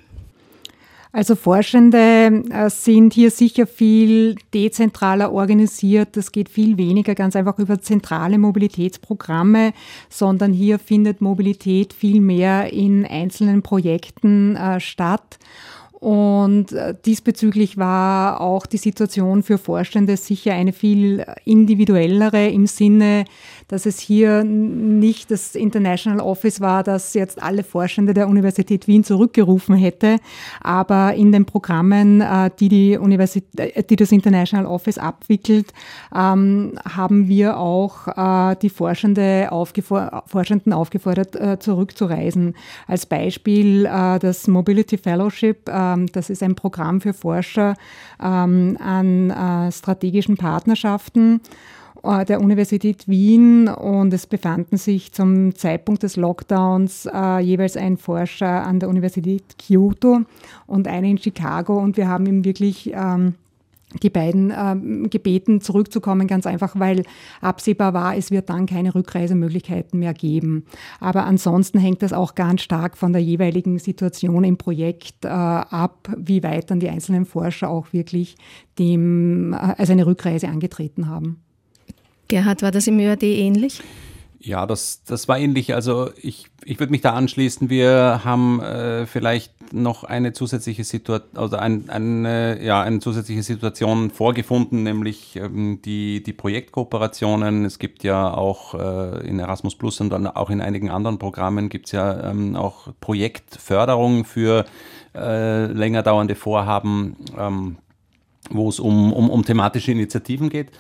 Also 1.16 1.34
Forschende 1.34 2.44
äh, 2.50 2.68
sind 2.68 3.14
hier 3.14 3.30
sicher 3.30 3.66
viel 3.66 4.34
dezentraler 4.52 5.32
organisiert. 5.32 6.14
Das 6.14 6.30
geht 6.30 6.50
viel 6.50 6.76
weniger 6.76 7.14
ganz 7.14 7.34
einfach 7.34 7.58
über 7.58 7.80
zentrale 7.80 8.36
Mobilitätsprogramme, 8.36 9.72
sondern 10.10 10.52
hier 10.52 10.78
findet 10.78 11.22
Mobilität 11.22 11.94
viel 11.94 12.20
mehr 12.20 12.70
in 12.70 13.06
einzelnen 13.06 13.62
Projekten 13.62 14.56
äh, 14.56 14.78
statt. 14.78 15.38
Und 16.06 16.70
äh, 16.70 16.94
diesbezüglich 17.04 17.78
war 17.78 18.40
auch 18.40 18.66
die 18.66 18.76
Situation 18.76 19.42
für 19.42 19.58
Forschende 19.58 20.16
sicher 20.16 20.52
eine 20.52 20.72
viel 20.72 21.26
individuellere 21.44 22.46
im 22.46 22.68
Sinne, 22.68 23.24
dass 23.66 23.86
es 23.86 23.98
hier 23.98 24.44
nicht 24.44 25.32
das 25.32 25.56
International 25.56 26.20
Office 26.20 26.60
war, 26.60 26.84
das 26.84 27.14
jetzt 27.14 27.42
alle 27.42 27.64
Forschende 27.64 28.14
der 28.14 28.28
Universität 28.28 28.86
Wien 28.86 29.02
zurückgerufen 29.02 29.74
hätte, 29.74 30.18
aber 30.60 31.14
in 31.14 31.32
den 31.32 31.44
Programmen, 31.44 32.20
äh, 32.20 32.50
die, 32.60 32.68
die, 32.68 32.96
Universität, 32.96 33.58
äh, 33.58 33.82
die 33.82 33.96
das 33.96 34.12
International 34.12 34.66
Office 34.66 34.98
abwickelt, 34.98 35.72
ähm, 36.14 36.78
haben 36.88 37.26
wir 37.26 37.58
auch 37.58 38.54
die 38.62 38.70
Forschende 38.70 39.48
aufgefor 39.50 40.22
Forschenden 40.26 40.72
aufgefordert, 40.72 41.62
zurückzureisen. 41.62 42.54
Als 42.86 43.06
Beispiel 43.06 43.84
das 43.84 44.46
Mobility 44.46 44.98
Fellowship, 44.98 45.68
das 46.12 46.30
ist 46.30 46.42
ein 46.42 46.54
Programm 46.54 47.00
für 47.00 47.12
Forscher 47.12 47.74
ähm, 48.22 48.76
an 48.80 49.30
äh, 49.30 49.72
strategischen 49.72 50.36
Partnerschaften 50.36 51.40
äh, 52.02 52.24
der 52.24 52.40
Universität 52.40 53.08
Wien 53.08 53.68
und 53.68 54.12
es 54.12 54.26
befanden 54.26 54.76
sich 54.76 55.12
zum 55.12 55.54
Zeitpunkt 55.54 56.02
des 56.02 56.16
Lockdowns 56.16 57.08
äh, 57.12 57.38
jeweils 57.40 57.76
ein 57.76 57.96
Forscher 57.96 58.64
an 58.66 58.80
der 58.80 58.88
Universität 58.88 59.56
Kyoto 59.58 60.20
und 60.66 60.88
einer 60.88 61.08
in 61.08 61.18
Chicago 61.18 61.78
und 61.78 61.96
wir 61.96 62.08
haben 62.08 62.26
ihm 62.26 62.44
wirklich 62.44 62.92
ähm, 62.94 63.34
die 64.02 64.10
beiden 64.10 64.52
ähm, 64.56 65.10
gebeten, 65.10 65.60
zurückzukommen, 65.60 66.26
ganz 66.26 66.46
einfach, 66.46 66.78
weil 66.78 67.02
absehbar 67.40 67.94
war, 67.94 68.16
es 68.16 68.30
wird 68.30 68.50
dann 68.50 68.66
keine 68.66 68.94
Rückreisemöglichkeiten 68.94 69.98
mehr 69.98 70.14
geben. 70.14 70.64
Aber 71.00 71.24
ansonsten 71.24 71.78
hängt 71.78 72.02
das 72.02 72.12
auch 72.12 72.34
ganz 72.34 72.62
stark 72.62 72.96
von 72.96 73.12
der 73.12 73.22
jeweiligen 73.22 73.78
Situation 73.78 74.44
im 74.44 74.56
Projekt 74.56 75.24
äh, 75.24 75.28
ab, 75.28 76.08
wie 76.16 76.42
weit 76.42 76.70
dann 76.70 76.80
die 76.80 76.90
einzelnen 76.90 77.26
Forscher 77.26 77.68
auch 77.68 77.92
wirklich 77.92 78.36
dem, 78.78 79.52
äh, 79.52 79.56
also 79.56 79.92
eine 79.92 80.06
Rückreise 80.06 80.48
angetreten 80.48 81.08
haben. 81.08 81.40
Gerhard, 82.28 82.62
war 82.62 82.72
das 82.72 82.86
im 82.86 82.98
ÖAD 82.98 83.22
ähnlich? 83.22 83.82
Ja, 84.38 84.66
das, 84.66 85.02
das 85.04 85.28
war 85.28 85.38
ähnlich. 85.38 85.74
Also 85.74 86.10
ich, 86.20 86.46
ich 86.64 86.78
würde 86.78 86.90
mich 86.90 87.00
da 87.00 87.12
anschließen. 87.12 87.70
Wir 87.70 88.20
haben 88.24 88.60
äh, 88.60 89.06
vielleicht 89.06 89.72
noch 89.72 90.04
eine 90.04 90.32
zusätzliche 90.32 90.84
Situation, 90.84 91.36
also 91.36 91.56
ein, 91.56 91.88
eine, 91.88 92.62
ja, 92.62 92.82
eine 92.82 93.00
zusätzliche 93.00 93.42
Situation 93.42 94.10
vorgefunden, 94.10 94.82
nämlich 94.82 95.36
ähm, 95.36 95.80
die, 95.82 96.22
die 96.22 96.32
Projektkooperationen. 96.32 97.64
Es 97.64 97.78
gibt 97.78 98.04
ja 98.04 98.32
auch 98.32 98.74
äh, 98.74 99.26
in 99.26 99.38
Erasmus 99.38 99.74
Plus 99.74 100.00
und 100.00 100.10
dann 100.10 100.26
auch 100.26 100.50
in 100.50 100.60
einigen 100.60 100.90
anderen 100.90 101.18
Programmen 101.18 101.68
gibt 101.68 101.86
es 101.86 101.92
ja 101.92 102.30
ähm, 102.30 102.56
auch 102.56 102.88
Projektförderung 103.00 104.24
für 104.24 104.64
äh, 105.14 105.66
länger 105.66 106.02
dauernde 106.02 106.34
Vorhaben, 106.34 107.16
ähm, 107.38 107.78
wo 108.50 108.68
es 108.68 108.78
um, 108.78 109.12
um, 109.12 109.30
um 109.30 109.44
thematische 109.44 109.92
Initiativen 109.92 110.50
geht. 110.50 110.70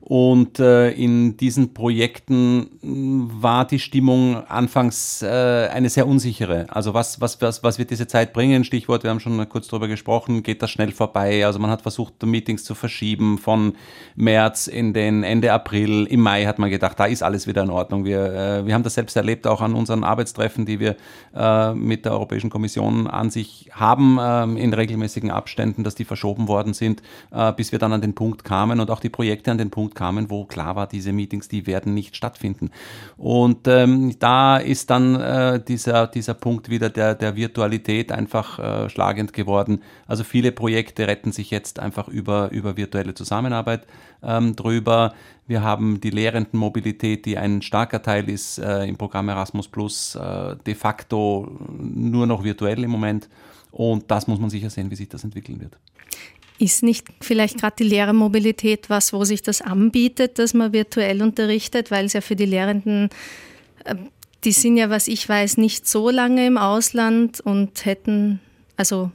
Und 0.00 0.58
äh, 0.58 0.90
in 0.92 1.36
diesen 1.36 1.74
Projekten 1.74 2.70
war 2.82 3.66
die 3.66 3.78
Stimmung 3.78 4.36
anfangs 4.48 5.22
äh, 5.22 5.26
eine 5.72 5.90
sehr 5.90 6.06
unsichere. 6.06 6.66
Also 6.70 6.94
was, 6.94 7.20
was, 7.20 7.40
was, 7.42 7.62
was 7.62 7.78
wird 7.78 7.90
diese 7.90 8.06
Zeit 8.06 8.32
bringen? 8.32 8.64
Stichwort, 8.64 9.02
wir 9.02 9.10
haben 9.10 9.20
schon 9.20 9.46
kurz 9.48 9.68
darüber 9.68 9.88
gesprochen, 9.88 10.42
geht 10.42 10.62
das 10.62 10.70
schnell 10.70 10.92
vorbei? 10.92 11.44
Also 11.44 11.58
man 11.58 11.70
hat 11.70 11.82
versucht, 11.82 12.22
Meetings 12.24 12.64
zu 12.64 12.74
verschieben 12.74 13.38
von 13.38 13.74
März 14.16 14.68
in 14.68 14.94
den 14.94 15.22
Ende 15.22 15.52
April. 15.52 16.06
Im 16.06 16.20
Mai 16.20 16.46
hat 16.46 16.58
man 16.58 16.70
gedacht, 16.70 16.98
da 16.98 17.04
ist 17.04 17.22
alles 17.22 17.46
wieder 17.46 17.62
in 17.62 17.70
Ordnung. 17.70 18.04
Wir, 18.06 18.24
äh, 18.24 18.66
wir 18.66 18.74
haben 18.74 18.82
das 18.82 18.94
selbst 18.94 19.16
erlebt, 19.16 19.46
auch 19.46 19.60
an 19.60 19.74
unseren 19.74 20.02
Arbeitstreffen, 20.02 20.64
die 20.64 20.80
wir 20.80 20.96
äh, 21.34 21.74
mit 21.74 22.06
der 22.06 22.12
Europäischen 22.12 22.48
Kommission 22.48 23.06
an 23.06 23.30
sich 23.30 23.68
haben, 23.72 24.18
äh, 24.18 24.44
in 24.60 24.72
regelmäßigen 24.72 25.30
Abständen, 25.30 25.84
dass 25.84 25.94
die 25.94 26.04
verschoben 26.04 26.48
worden 26.48 26.72
sind, 26.72 27.02
äh, 27.32 27.52
bis 27.52 27.70
wir 27.70 27.78
dann 27.78 27.92
an 27.92 28.00
den 28.00 28.14
Punkt 28.14 28.44
kamen 28.44 28.80
und 28.80 28.90
auch 28.90 29.00
die 29.00 29.10
Projekte 29.10 29.50
an 29.50 29.58
den 29.58 29.70
Punkt 29.70 29.89
Punkt 29.90 29.94
kamen, 29.94 30.30
wo 30.30 30.44
klar 30.44 30.76
war, 30.76 30.86
diese 30.86 31.12
Meetings, 31.12 31.48
die 31.48 31.66
werden 31.66 31.94
nicht 31.94 32.16
stattfinden. 32.16 32.70
Und 33.16 33.66
ähm, 33.66 34.16
da 34.18 34.56
ist 34.56 34.90
dann 34.90 35.16
äh, 35.16 35.60
dieser, 35.62 36.06
dieser 36.06 36.34
Punkt 36.34 36.70
wieder 36.70 36.90
der, 36.90 37.14
der 37.14 37.36
Virtualität 37.36 38.12
einfach 38.12 38.58
äh, 38.58 38.88
schlagend 38.88 39.32
geworden. 39.32 39.82
Also 40.06 40.24
viele 40.24 40.52
Projekte 40.52 41.06
retten 41.06 41.32
sich 41.32 41.50
jetzt 41.50 41.78
einfach 41.78 42.08
über, 42.08 42.50
über 42.50 42.76
virtuelle 42.76 43.14
Zusammenarbeit 43.14 43.86
ähm, 44.22 44.54
drüber. 44.56 45.12
Wir 45.46 45.62
haben 45.62 46.00
die 46.00 46.10
Lehrendenmobilität, 46.10 47.26
die 47.26 47.36
ein 47.36 47.62
starker 47.62 48.02
Teil 48.02 48.28
ist 48.28 48.58
äh, 48.58 48.84
im 48.84 48.96
Programm 48.96 49.28
Erasmus 49.28 49.68
Plus, 49.68 50.14
äh, 50.14 50.56
de 50.66 50.74
facto 50.74 51.50
nur 51.78 52.26
noch 52.26 52.44
virtuell 52.44 52.84
im 52.84 52.90
Moment. 52.90 53.28
Und 53.72 54.10
das 54.10 54.26
muss 54.26 54.40
man 54.40 54.50
sicher 54.50 54.70
sehen, 54.70 54.90
wie 54.90 54.96
sich 54.96 55.08
das 55.08 55.24
entwickeln 55.24 55.60
wird. 55.60 55.76
Ist 56.60 56.82
nicht 56.82 57.06
vielleicht 57.22 57.58
gerade 57.58 57.76
die 57.78 57.84
Lehrermobilität 57.84 58.90
was, 58.90 59.14
wo 59.14 59.24
sich 59.24 59.40
das 59.40 59.62
anbietet, 59.62 60.38
dass 60.38 60.52
man 60.52 60.74
virtuell 60.74 61.22
unterrichtet, 61.22 61.90
weil 61.90 62.04
es 62.04 62.12
ja 62.12 62.20
für 62.20 62.36
die 62.36 62.44
Lehrenden, 62.44 63.08
äh, 63.84 63.94
die 64.44 64.52
sind 64.52 64.76
ja, 64.76 64.90
was 64.90 65.08
ich 65.08 65.26
weiß, 65.26 65.56
nicht 65.56 65.88
so 65.88 66.10
lange 66.10 66.46
im 66.46 66.58
Ausland 66.58 67.40
und 67.40 67.84
hätten, 67.86 68.40
also 68.76 69.10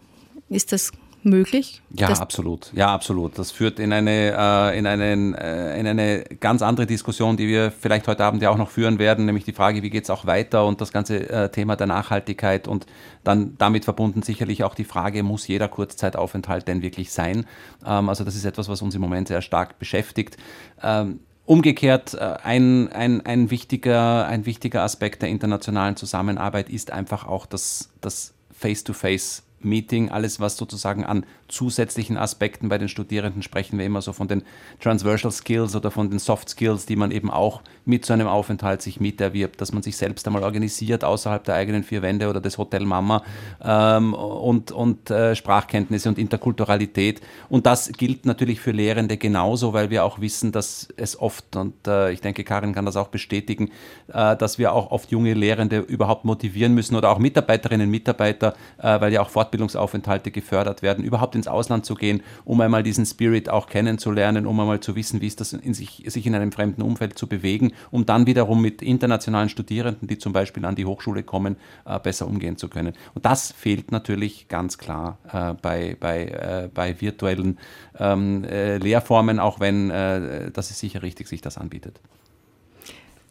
ist 0.50 0.72
das 0.72 0.92
möglich? 1.26 1.82
Ja, 1.92 2.10
absolut. 2.10 2.72
Ja, 2.74 2.94
absolut. 2.94 3.38
Das 3.38 3.52
führt 3.52 3.80
in 3.80 3.92
eine, 3.92 4.34
äh, 4.38 4.78
in, 4.78 4.88
einen, 4.88 5.34
äh, 5.34 5.80
in 5.80 5.88
eine 5.88 6.24
ganz 6.40 6.62
andere 6.62 6.86
Diskussion, 6.86 7.38
die 7.38 7.48
wir 7.48 7.72
vielleicht 7.72 8.08
heute 8.08 8.24
Abend 8.24 8.42
ja 8.42 8.50
auch 8.50 8.58
noch 8.58 8.70
führen 8.70 9.00
werden, 9.00 9.26
nämlich 9.26 9.44
die 9.44 9.54
Frage, 9.54 9.84
wie 9.84 9.90
geht 9.90 10.04
es 10.04 10.10
auch 10.10 10.26
weiter 10.26 10.66
und 10.66 10.82
das 10.82 10.92
ganze 10.92 11.30
äh, 11.30 11.50
Thema 11.50 11.76
der 11.76 11.88
Nachhaltigkeit 11.88 12.68
und 12.68 12.86
dann 13.24 13.56
damit 13.58 13.86
verbunden 13.86 14.22
sicherlich 14.22 14.64
auch 14.64 14.76
die 14.76 14.86
Frage, 14.86 15.24
muss 15.24 15.48
jeder 15.48 15.68
Kurzzeitaufenthalt 15.68 16.68
denn 16.68 16.82
wirklich 16.82 17.12
sein? 17.12 17.46
Ähm, 17.86 18.10
also 18.10 18.24
das 18.24 18.36
ist 18.36 18.46
etwas, 18.46 18.70
was 18.70 18.82
uns 18.82 18.96
im 18.96 19.02
Moment 19.02 19.28
sehr 19.28 19.42
stark 19.42 19.80
beschäftigt. 19.80 20.38
Ähm, 20.82 21.20
Umgekehrt, 21.46 22.16
äh, 22.16 22.38
ein, 22.44 22.92
ein, 22.92 23.24
ein, 23.24 23.52
wichtiger, 23.52 24.26
ein 24.26 24.48
wichtiger 24.48 24.82
Aspekt 24.82 25.22
der 25.22 25.30
internationalen 25.30 25.96
Zusammenarbeit 25.96 26.70
ist 26.70 26.90
einfach 26.90 27.28
auch 27.28 27.46
das, 27.46 27.92
das 28.02 28.34
Face-to-Face 28.52 29.45
Meeting, 29.60 30.10
alles 30.12 30.40
was 30.40 30.58
sozusagen 30.58 31.04
an 31.06 31.26
zusätzlichen 31.48 32.18
Aspekten 32.18 32.70
bei 32.70 32.78
den 32.78 32.90
Studierenden 32.90 33.44
sprechen 33.44 33.78
wir 33.78 33.86
immer 33.86 34.02
so 34.02 34.14
von 34.14 34.28
den 34.28 34.44
Transversal 34.80 35.32
Skills 35.32 35.76
oder 35.76 35.92
von 35.92 36.10
den 36.10 36.20
Soft 36.20 36.50
Skills, 36.50 36.86
die 36.86 36.96
man 36.96 37.12
eben 37.12 37.30
auch 37.30 37.62
mit 37.86 38.06
so 38.06 38.14
einem 38.14 38.28
Aufenthalt 38.28 38.82
sich 38.82 39.00
miterwirbt, 39.00 39.62
dass 39.62 39.72
man 39.72 39.84
sich 39.84 39.96
selbst 39.96 40.26
einmal 40.26 40.44
organisiert 40.44 41.04
außerhalb 41.04 41.44
der 41.44 41.56
eigenen 41.56 41.84
vier 41.84 42.02
Wände 42.02 42.30
oder 42.30 42.42
des 42.42 42.58
Hotel 42.58 42.86
Mama 42.86 43.24
ähm, 43.64 44.14
und, 44.14 44.72
und 44.72 45.12
äh, 45.12 45.36
Sprachkenntnisse 45.36 46.10
und 46.10 46.18
Interkulturalität. 46.18 47.22
Und 47.50 47.66
das 47.68 47.92
gilt 47.92 48.26
natürlich 48.26 48.60
für 48.60 48.72
Lehrende 48.72 49.18
genauso, 49.18 49.74
weil 49.74 49.92
wir 49.92 50.04
auch 50.04 50.20
wissen, 50.20 50.52
dass 50.52 50.88
es 50.98 51.20
oft, 51.20 51.56
und 51.56 51.88
äh, 51.88 52.12
ich 52.12 52.22
denke, 52.22 52.44
Karin 52.44 52.74
kann 52.74 52.86
das 52.86 52.96
auch 52.96 53.10
bestätigen, 53.10 53.70
äh, 54.12 54.36
dass 54.36 54.58
wir 54.58 54.74
auch 54.74 54.90
oft 54.90 55.12
junge 55.12 55.34
Lehrende 55.34 55.80
überhaupt 55.80 56.26
motivieren 56.26 56.74
müssen 56.74 56.96
oder 56.96 57.12
auch 57.12 57.20
Mitarbeiterinnen 57.20 57.86
und 57.86 57.92
Mitarbeiter, 57.92 58.56
äh, 58.80 59.00
weil 59.00 59.14
ja 59.14 59.22
auch 59.22 59.30
Fortbildungsaufenthalte 59.30 60.32
gefördert 60.32 60.82
werden, 60.82 61.04
überhaupt 61.04 61.35
ins 61.36 61.48
Ausland 61.48 61.86
zu 61.86 61.96
gehen, 61.96 62.24
um 62.44 62.60
einmal 62.62 62.84
diesen 62.84 63.06
Spirit 63.06 63.50
auch 63.50 63.68
kennenzulernen, 63.68 64.46
um 64.46 64.60
einmal 64.60 64.80
zu 64.80 64.96
wissen, 64.96 65.22
wie 65.22 65.28
ist 65.28 65.40
das 65.42 65.54
in 65.54 65.74
sich, 65.74 66.04
sich 66.08 66.26
in 66.26 66.36
einem 66.36 66.52
fremden 66.52 66.82
Umfeld 66.82 67.18
zu 67.18 67.28
bewegen, 67.28 67.74
um 67.92 68.06
dann 68.06 68.26
wiederum 68.26 68.62
mit 68.62 68.82
internationalen 68.82 69.50
Studierenden, 69.50 70.08
die 70.08 70.18
zum 70.18 70.34
Beispiel 70.34 70.66
an 70.66 70.76
die 70.76 70.86
Hochschule 70.86 71.24
kommen, 71.24 71.58
äh, 71.86 72.00
besser 72.00 72.28
umgehen 72.28 72.58
zu 72.58 72.70
können. 72.70 72.94
Und 73.14 73.26
das 73.26 73.52
fehlt 73.52 73.92
natürlich 73.92 74.48
ganz 74.48 74.78
klar 74.78 75.18
äh, 75.32 75.54
bei, 75.62 75.98
bei, 76.00 76.26
äh, 76.26 76.70
bei 76.74 77.00
virtuellen 77.00 77.58
ähm, 78.00 78.44
äh, 78.44 78.78
Lehrformen, 78.78 79.40
auch 79.40 79.60
wenn 79.60 79.90
äh, 79.90 80.52
das 80.52 80.72
ist 80.72 80.80
sicher 80.80 81.02
richtig, 81.02 81.28
sich 81.28 81.42
das 81.42 81.58
anbietet. 81.58 82.00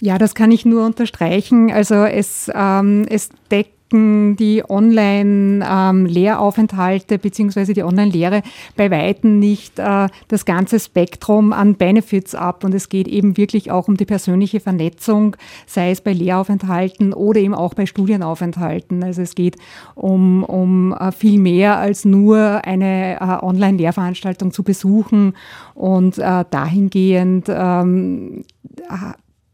Ja, 0.01 0.19
das 0.19 0.35
kann 0.35 0.51
ich 0.51 0.64
nur 0.64 0.85
unterstreichen. 0.85 1.71
Also 1.71 1.95
es, 2.05 2.51
ähm, 2.55 3.07
es 3.09 3.31
deckt 3.51 3.74
decken 3.94 4.37
die 4.37 4.62
Online-Lehraufenthalte 4.68 7.14
ähm, 7.14 7.20
bzw. 7.20 7.73
die 7.73 7.83
Online-Lehre 7.83 8.42
bei 8.77 8.90
Weitem 8.90 9.38
nicht 9.38 9.79
äh, 9.79 10.09
das 10.29 10.44
ganze 10.44 10.79
Spektrum 10.81 11.53
an 11.53 11.77
Benefits 11.77 12.35
ab. 12.35 12.64
Und 12.64 12.75
es 12.75 12.88
geht 12.88 13.07
eben 13.09 13.37
wirklich 13.37 13.70
auch 13.70 13.87
um 13.88 13.97
die 13.97 14.07
persönliche 14.07 14.61
Vernetzung, 14.61 15.37
sei 15.66 15.90
es 15.90 16.01
bei 16.01 16.12
Lehraufenthalten 16.12 17.12
oder 17.12 17.40
eben 17.40 17.55
auch 17.55 17.75
bei 17.75 17.87
Studienaufenthalten. 17.87 19.03
Also 19.05 19.23
es 19.23 19.35
geht 19.35 19.57
um, 19.94 20.44
um 20.44 20.92
äh, 20.92 21.11
viel 21.12 21.38
mehr 21.38 21.79
als 21.79 22.05
nur 22.05 22.64
eine 22.64 23.20
äh, 23.20 23.44
Online-Lehrveranstaltung 23.44 24.53
zu 24.53 24.62
besuchen. 24.62 25.35
Und 25.75 26.18
dahingehend 26.18 27.47
ähm, 27.49 28.44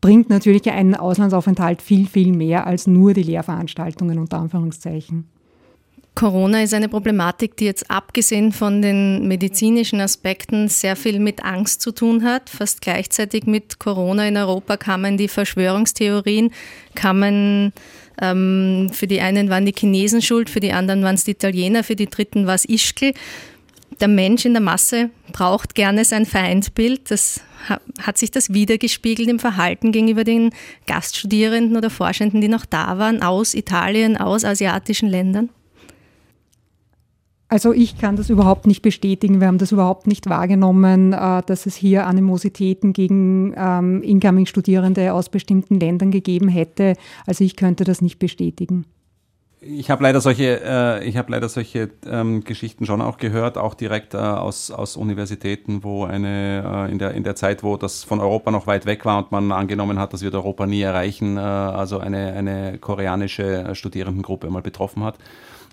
bringt 0.00 0.30
natürlich 0.30 0.70
ein 0.70 0.94
Auslandsaufenthalt 0.94 1.82
viel, 1.82 2.06
viel 2.06 2.32
mehr 2.32 2.66
als 2.66 2.86
nur 2.86 3.14
die 3.14 3.22
Lehrveranstaltungen 3.22 4.18
unter 4.18 4.38
Anführungszeichen. 4.38 5.28
Corona 6.14 6.62
ist 6.62 6.74
eine 6.74 6.88
Problematik, 6.88 7.56
die 7.56 7.64
jetzt 7.64 7.90
abgesehen 7.90 8.52
von 8.52 8.82
den 8.82 9.28
medizinischen 9.28 10.00
Aspekten 10.00 10.68
sehr 10.68 10.96
viel 10.96 11.18
mit 11.20 11.44
Angst 11.44 11.80
zu 11.80 11.92
tun 11.92 12.24
hat. 12.24 12.50
Fast 12.50 12.82
gleichzeitig 12.82 13.46
mit 13.46 13.78
Corona 13.78 14.26
in 14.26 14.36
Europa 14.36 14.76
kamen 14.76 15.16
die 15.16 15.28
Verschwörungstheorien, 15.28 16.50
kamen 16.94 17.72
ähm, 18.20 18.90
für 18.92 19.06
die 19.06 19.20
einen 19.20 19.48
waren 19.48 19.64
die 19.64 19.72
Chinesen 19.72 20.20
schuld, 20.20 20.50
für 20.50 20.60
die 20.60 20.72
anderen 20.72 21.02
waren 21.02 21.14
es 21.14 21.24
die 21.24 21.30
Italiener, 21.30 21.84
für 21.84 21.96
die 21.96 22.10
dritten 22.10 22.46
war 22.46 22.54
es 22.54 22.66
Ischgl. 22.66 23.14
Der 24.00 24.08
Mensch 24.08 24.46
in 24.46 24.54
der 24.54 24.62
Masse 24.62 25.10
braucht 25.32 25.74
gerne 25.74 26.04
sein 26.04 26.24
Feindbild. 26.24 27.10
Das 27.10 27.40
hat 28.00 28.16
sich 28.16 28.30
das 28.30 28.54
wiedergespiegelt 28.54 29.28
im 29.28 29.38
Verhalten 29.38 29.92
gegenüber 29.92 30.24
den 30.24 30.50
Gaststudierenden 30.86 31.76
oder 31.76 31.90
Forschenden, 31.90 32.40
die 32.40 32.48
noch 32.48 32.64
da 32.64 32.96
waren, 32.98 33.22
aus 33.22 33.54
Italien, 33.54 34.16
aus 34.16 34.44
asiatischen 34.44 35.08
Ländern? 35.08 35.50
Also 37.48 37.72
ich 37.72 37.98
kann 37.98 38.14
das 38.14 38.30
überhaupt 38.30 38.68
nicht 38.68 38.80
bestätigen. 38.80 39.40
Wir 39.40 39.48
haben 39.48 39.58
das 39.58 39.72
überhaupt 39.72 40.06
nicht 40.06 40.30
wahrgenommen, 40.30 41.12
äh, 41.12 41.42
dass 41.44 41.66
es 41.66 41.74
hier 41.74 42.06
Animositäten 42.06 42.92
gegen 42.92 43.52
ähm, 43.56 44.02
Incoming-Studierende 44.02 45.12
aus 45.12 45.28
bestimmten 45.28 45.80
Ländern 45.80 46.12
gegeben 46.12 46.46
hätte. 46.46 46.94
Also 47.26 47.42
ich 47.42 47.56
könnte 47.56 47.82
das 47.82 48.02
nicht 48.02 48.20
bestätigen. 48.20 48.86
Ich 49.62 49.90
habe 49.90 50.02
leider 50.02 50.22
solche, 50.22 50.60
äh, 50.64 51.04
ich 51.06 51.18
habe 51.18 51.32
leider 51.32 51.48
solche 51.50 51.90
ähm, 52.06 52.44
Geschichten 52.44 52.86
schon 52.86 53.02
auch 53.02 53.18
gehört, 53.18 53.58
auch 53.58 53.74
direkt 53.74 54.14
äh, 54.14 54.16
aus, 54.16 54.70
aus 54.70 54.96
Universitäten, 54.96 55.84
wo 55.84 56.04
eine 56.04 56.86
äh, 56.88 56.90
in 56.90 56.98
der 56.98 57.12
in 57.12 57.24
der 57.24 57.36
Zeit, 57.36 57.62
wo 57.62 57.76
das 57.76 58.02
von 58.02 58.20
Europa 58.20 58.50
noch 58.50 58.66
weit 58.66 58.86
weg 58.86 59.04
war 59.04 59.18
und 59.18 59.32
man 59.32 59.52
angenommen 59.52 59.98
hat, 59.98 60.14
das 60.14 60.22
wird 60.22 60.34
Europa 60.34 60.66
nie 60.66 60.80
erreichen, 60.80 61.36
äh, 61.36 61.40
also 61.40 61.98
eine 61.98 62.32
eine 62.32 62.78
koreanische 62.78 63.74
Studierendengruppe 63.74 64.48
mal 64.48 64.62
betroffen 64.62 65.04
hat 65.04 65.18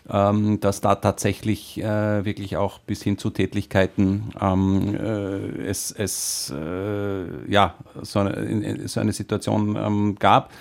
ähm, 0.10 0.60
dass 0.60 0.82
da 0.82 0.96
tatsächlich 0.96 1.82
äh, 1.82 2.26
wirklich 2.26 2.58
auch 2.58 2.80
bis 2.80 3.04
hin 3.04 3.18
zu 3.18 3.30
Tätlichkeiten 3.30 4.32
ähm, 4.40 4.96
äh, 4.96 5.68
es, 5.68 5.92
es 5.92 6.54
äh, 6.56 7.52
ja, 7.52 7.76
so 8.02 8.20
eine, 8.20 8.88
so 8.88 9.00
eine 9.00 9.14
Situation 9.14 9.76
ähm, 9.76 10.16
gab. 10.16 10.52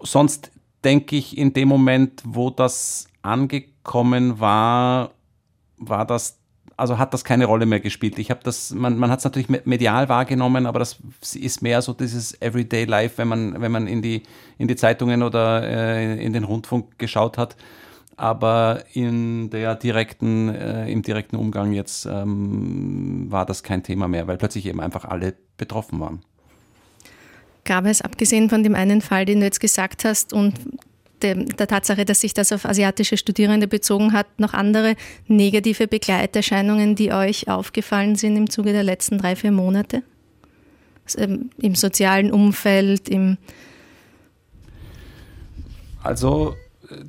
Sonst 0.00 0.50
denke 0.84 1.16
ich, 1.16 1.36
in 1.38 1.52
dem 1.52 1.68
Moment, 1.68 2.22
wo 2.24 2.50
das 2.50 3.08
angekommen 3.22 4.40
war, 4.40 5.10
war 5.78 6.06
das 6.06 6.38
also 6.76 6.98
hat 6.98 7.14
das 7.14 7.22
keine 7.22 7.44
Rolle 7.44 7.64
mehr 7.66 7.80
gespielt. 7.80 8.18
Ich 8.18 8.30
habe 8.30 8.40
das, 8.42 8.72
man, 8.72 8.98
man 8.98 9.10
hat 9.10 9.20
es 9.20 9.24
natürlich 9.24 9.48
medial 9.48 10.08
wahrgenommen, 10.08 10.66
aber 10.66 10.80
das 10.80 10.98
ist 11.34 11.62
mehr 11.62 11.80
so 11.80 11.92
dieses 11.92 12.40
Everyday 12.40 12.84
Life, 12.84 13.18
wenn 13.18 13.28
man, 13.28 13.60
wenn 13.60 13.70
man 13.70 13.86
in 13.86 14.02
die, 14.02 14.22
in 14.58 14.66
die 14.66 14.74
Zeitungen 14.74 15.22
oder 15.22 15.62
äh, 15.62 16.24
in 16.24 16.32
den 16.32 16.44
Rundfunk 16.44 16.98
geschaut 16.98 17.38
hat. 17.38 17.56
Aber 18.16 18.84
in 18.92 19.50
der 19.50 19.74
direkten, 19.74 20.48
äh, 20.48 20.90
im 20.90 21.02
direkten 21.02 21.36
Umgang 21.36 21.72
jetzt 21.72 22.04
ähm, 22.06 23.26
war 23.30 23.46
das 23.46 23.62
kein 23.62 23.82
Thema 23.82 24.08
mehr, 24.08 24.26
weil 24.26 24.36
plötzlich 24.36 24.66
eben 24.66 24.80
einfach 24.80 25.04
alle 25.04 25.34
betroffen 25.56 26.00
waren. 26.00 26.22
Gab 27.64 27.86
es, 27.86 28.02
abgesehen 28.02 28.48
von 28.48 28.62
dem 28.62 28.74
einen 28.74 29.00
Fall, 29.00 29.24
den 29.24 29.40
du 29.40 29.46
jetzt 29.46 29.60
gesagt 29.60 30.04
hast, 30.04 30.32
und 30.32 30.54
der, 31.22 31.46
Tatsache, 31.46 32.04
dass 32.04 32.20
sich 32.20 32.34
das 32.34 32.52
auf 32.52 32.64
asiatische 32.64 33.16
Studierende 33.16 33.68
bezogen 33.68 34.12
hat, 34.12 34.26
noch 34.38 34.54
andere 34.54 34.96
negative 35.28 35.86
Begleiterscheinungen, 35.86 36.96
die 36.96 37.12
euch 37.12 37.48
aufgefallen 37.48 38.16
sind 38.16 38.36
im 38.36 38.50
Zuge 38.50 38.72
der 38.72 38.82
letzten 38.82 39.18
drei, 39.18 39.36
vier 39.36 39.52
Monate? 39.52 40.02
Ähm, 41.16 41.50
Im 41.58 41.74
sozialen 41.74 42.32
Umfeld, 42.32 43.08
im. 43.08 43.38
Also 46.02 46.54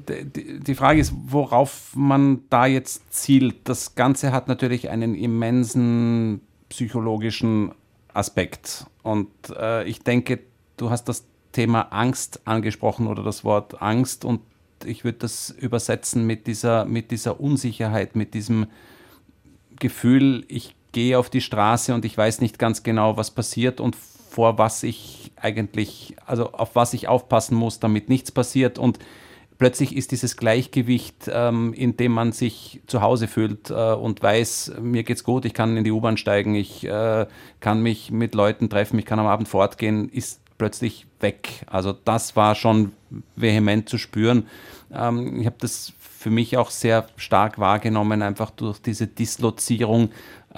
die 0.08 0.76
Frage 0.76 1.00
ist, 1.00 1.14
worauf 1.26 1.92
man 1.96 2.42
da 2.50 2.66
jetzt 2.66 3.14
zielt. 3.14 3.68
Das 3.68 3.96
Ganze 3.96 4.32
hat 4.32 4.48
natürlich 4.48 4.90
einen 4.90 5.16
immensen 5.16 6.42
psychologischen 6.70 7.72
Aspekt. 8.14 8.86
Und 9.04 9.30
äh, 9.56 9.84
ich 9.84 10.00
denke, 10.00 10.40
du 10.78 10.90
hast 10.90 11.06
das 11.06 11.26
Thema 11.52 11.82
Angst 11.92 12.42
angesprochen 12.46 13.08
oder 13.08 13.24
das 13.24 13.44
Wort 13.44 13.82
Angst 13.82 14.26
und 14.26 14.42
ich 14.86 15.04
würde 15.04 15.20
das 15.20 15.50
übersetzen 15.50 16.26
mit 16.26 16.48
dieser, 16.48 16.86
mit 16.86 17.12
dieser 17.12 17.40
Unsicherheit, 17.40 18.16
mit 18.16 18.34
diesem 18.34 18.68
Gefühl, 19.80 20.46
ich 20.48 20.76
gehe 20.92 21.18
auf 21.18 21.30
die 21.30 21.42
Straße 21.42 21.94
und 21.94 22.06
ich 22.06 22.18
weiß 22.18 22.42
nicht 22.42 22.60
ganz 22.60 22.84
genau, 22.84 23.18
was 23.18 23.32
passiert 23.32 23.80
und 23.80 23.96
vor 23.96 24.58
was 24.58 24.84
ich 24.84 25.32
eigentlich, 25.36 26.16
also 26.26 26.52
auf 26.54 26.76
was 26.76 26.94
ich 26.94 27.08
aufpassen 27.08 27.56
muss, 27.56 27.80
damit 27.80 28.10
nichts 28.10 28.32
passiert. 28.32 28.80
Und 28.80 29.00
plötzlich 29.64 29.96
ist 29.96 30.12
dieses 30.12 30.36
Gleichgewicht, 30.36 31.32
ähm, 31.32 31.72
in 31.72 31.96
dem 31.96 32.12
man 32.12 32.34
sich 32.34 32.82
zu 32.86 33.02
Hause 33.02 33.30
fühlt 33.30 33.70
äh, 33.70 33.94
und 33.94 34.22
weiß, 34.22 34.74
mir 34.82 35.04
geht's 35.04 35.24
gut, 35.24 35.46
ich 35.46 35.54
kann 35.54 35.78
in 35.78 35.86
die 35.86 35.92
U-Bahn 35.92 36.18
steigen, 36.18 36.54
ich 36.54 36.84
äh, 36.84 37.26
kann 37.62 37.82
mich 37.82 38.12
mit 38.12 38.36
Leuten 38.36 38.70
treffen, 38.70 39.00
ich 39.00 39.06
kann 39.06 39.20
am 39.20 39.26
Abend 39.26 39.48
fortgehen, 39.48 40.10
ist 40.10 40.42
plötzlich 40.58 41.08
weg. 41.22 41.66
Also 41.68 41.94
das 41.94 42.36
war 42.36 42.56
schon 42.56 42.92
vehement 43.38 43.88
zu 43.88 43.98
spüren. 43.98 44.48
Ähm, 44.92 45.40
ich 45.40 45.46
habe 45.46 45.56
das 45.60 45.94
für 46.00 46.30
mich 46.30 46.58
auch 46.58 46.70
sehr 46.70 47.08
stark 47.16 47.58
wahrgenommen, 47.58 48.22
einfach 48.22 48.52
durch 48.52 48.82
diese 48.82 49.08
Dislozierung 49.08 50.10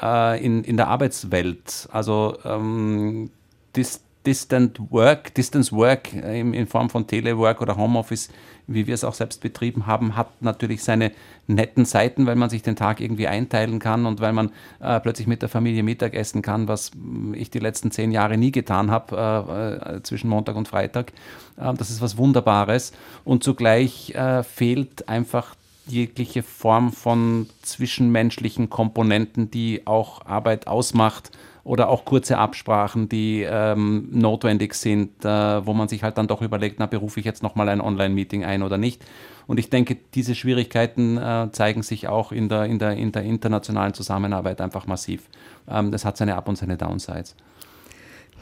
äh, 0.02 0.44
in, 0.44 0.64
in 0.64 0.78
der 0.78 0.88
Arbeitswelt. 0.88 1.88
Also 1.92 2.40
ähm, 2.44 3.30
dis, 3.76 4.02
Distant 4.26 4.80
Work, 4.92 5.34
Distance 5.36 5.72
Work 5.72 6.14
in, 6.14 6.54
in 6.54 6.68
Form 6.68 6.90
von 6.90 7.08
Telework 7.08 7.62
oder 7.62 7.78
Homeoffice, 7.78 8.30
wie 8.68 8.88
wir 8.88 8.94
es 8.94 9.04
auch 9.04 9.14
selbst 9.14 9.42
betrieben 9.42 9.86
haben, 9.86 10.16
hat 10.16 10.42
natürlich 10.42 10.84
seine 10.84 11.12
netten 11.48 11.86
Seiten, 11.86 12.26
weil 12.26 12.36
man 12.36 12.50
sich 12.50 12.64
den 12.64 12.76
Tag 12.76 13.00
irgendwie 13.00 13.28
einteilen 13.28 13.80
kann 13.80 14.06
und 14.06 14.20
weil 14.22 14.34
man 14.34 14.52
äh, 14.80 15.00
plötzlich 15.00 15.28
mit 15.28 15.42
der 15.42 15.50
Familie 15.50 15.84
Mittag 15.84 16.14
essen 16.16 16.42
kann, 16.42 16.68
was 16.68 16.92
ich 17.34 17.52
die 17.52 17.60
letzten 17.60 17.92
zehn 17.92 18.12
Jahre 18.12 18.38
nie 18.38 18.52
getan 18.52 18.90
habe, 18.90 19.16
äh, 19.16 19.96
äh, 19.96 20.04
zwischen 20.04 20.30
Montag 20.30 20.56
und 20.56 20.68
Freitag. 20.68 21.14
Äh, 21.58 21.74
das 21.76 21.90
ist 21.90 22.02
was 22.02 22.18
Wunderbares 22.18 22.94
und 23.24 23.44
zugleich 23.44 24.16
äh, 24.16 24.44
fehlt 24.44 25.08
einfach 25.08 25.56
jegliche 25.88 26.42
Form 26.42 26.92
von 26.92 27.48
zwischenmenschlichen 27.62 28.70
Komponenten, 28.70 29.52
die 29.52 29.86
auch 29.86 30.26
Arbeit 30.26 30.68
ausmacht 30.68 31.32
oder 31.66 31.90
auch 31.90 32.06
kurze 32.06 32.38
Absprachen, 32.38 33.10
die 33.10 33.42
ähm, 33.42 34.08
notwendig 34.12 34.76
sind, 34.76 35.26
äh, 35.26 35.66
wo 35.66 35.74
man 35.74 35.88
sich 35.88 36.04
halt 36.04 36.18
dann 36.18 36.28
doch 36.28 36.44
überlegt, 36.44 36.76
na, 36.78 36.86
berufe 36.86 37.20
ich 37.20 37.26
jetzt 37.26 37.42
nochmal 37.42 37.68
ein 37.70 37.82
Online-Meeting 37.82 38.46
ein 38.46 38.62
oder 38.62 38.78
nicht. 38.78 39.04
Und 39.48 39.60
ich 39.60 39.72
denke, 39.72 39.98
diese 40.14 40.36
Schwierigkeiten 40.36 41.18
äh, 41.18 41.50
zeigen 41.52 41.82
sich 41.82 42.08
auch 42.08 42.32
in 42.32 42.50
der, 42.50 42.66
in, 42.66 42.78
der, 42.78 42.92
in 42.92 43.12
der 43.12 43.24
internationalen 43.24 43.96
Zusammenarbeit 43.96 44.62
einfach 44.62 44.86
massiv. 44.86 45.24
Ähm, 45.68 45.92
das 45.92 46.06
hat 46.06 46.18
seine 46.18 46.36
Up- 46.36 46.48
und 46.48 46.56
seine 46.56 46.78
Downsides. 46.78 47.36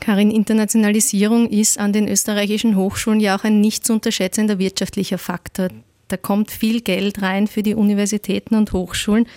Karin, 0.01 0.29
Internationalisierung 0.29 1.47
ist 1.47 1.79
an 1.79 1.93
den 1.93 2.09
österreichischen 2.09 2.75
Hochschulen 2.75 3.21
ja 3.21 3.37
auch 3.37 3.45
ein 3.45 3.61
nicht 3.61 3.85
zu 3.85 3.93
unterschätzender 3.93 4.59
wirtschaftlicher 4.59 5.17
Faktor. 5.17 5.69
Da 6.09 6.17
kommt 6.17 6.51
viel 6.51 6.81
Geld 6.81 7.21
rein 7.21 7.47
für 7.47 7.63
die 7.63 7.73
Universitäten 7.73 8.55
und 8.55 8.73
Hochschulen. 8.73 9.27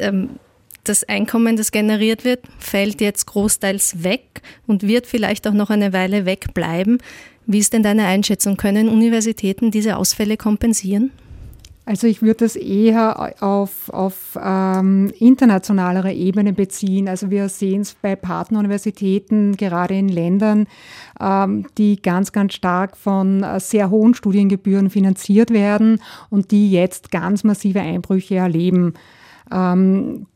Ähm, 0.00 0.30
das 0.88 1.04
Einkommen, 1.04 1.56
das 1.56 1.70
generiert 1.70 2.24
wird, 2.24 2.40
fällt 2.58 3.00
jetzt 3.00 3.26
großteils 3.26 4.02
weg 4.04 4.42
und 4.66 4.82
wird 4.82 5.06
vielleicht 5.06 5.46
auch 5.46 5.52
noch 5.52 5.70
eine 5.70 5.92
Weile 5.92 6.26
wegbleiben. 6.26 6.98
Wie 7.46 7.58
ist 7.58 7.72
denn 7.72 7.82
deine 7.82 8.06
Einschätzung? 8.06 8.56
Können 8.56 8.88
Universitäten 8.88 9.70
diese 9.70 9.96
Ausfälle 9.96 10.36
kompensieren? 10.36 11.10
Also 11.88 12.06
ich 12.06 12.20
würde 12.20 12.44
das 12.44 12.54
eher 12.54 13.32
auf, 13.42 13.88
auf 13.88 14.38
ähm, 14.38 15.10
internationalere 15.18 16.12
Ebene 16.12 16.52
beziehen. 16.52 17.08
Also 17.08 17.30
wir 17.30 17.48
sehen 17.48 17.80
es 17.80 17.94
bei 17.94 18.14
Partneruniversitäten, 18.14 19.56
gerade 19.56 19.94
in 19.94 20.10
Ländern, 20.10 20.66
ähm, 21.18 21.64
die 21.78 22.02
ganz, 22.02 22.32
ganz 22.32 22.52
stark 22.52 22.94
von 22.94 23.42
äh, 23.42 23.58
sehr 23.58 23.88
hohen 23.88 24.12
Studiengebühren 24.12 24.90
finanziert 24.90 25.50
werden 25.50 26.02
und 26.28 26.50
die 26.50 26.70
jetzt 26.70 27.10
ganz 27.10 27.42
massive 27.42 27.80
Einbrüche 27.80 28.34
erleben. 28.34 28.92
Ähm, 29.50 30.26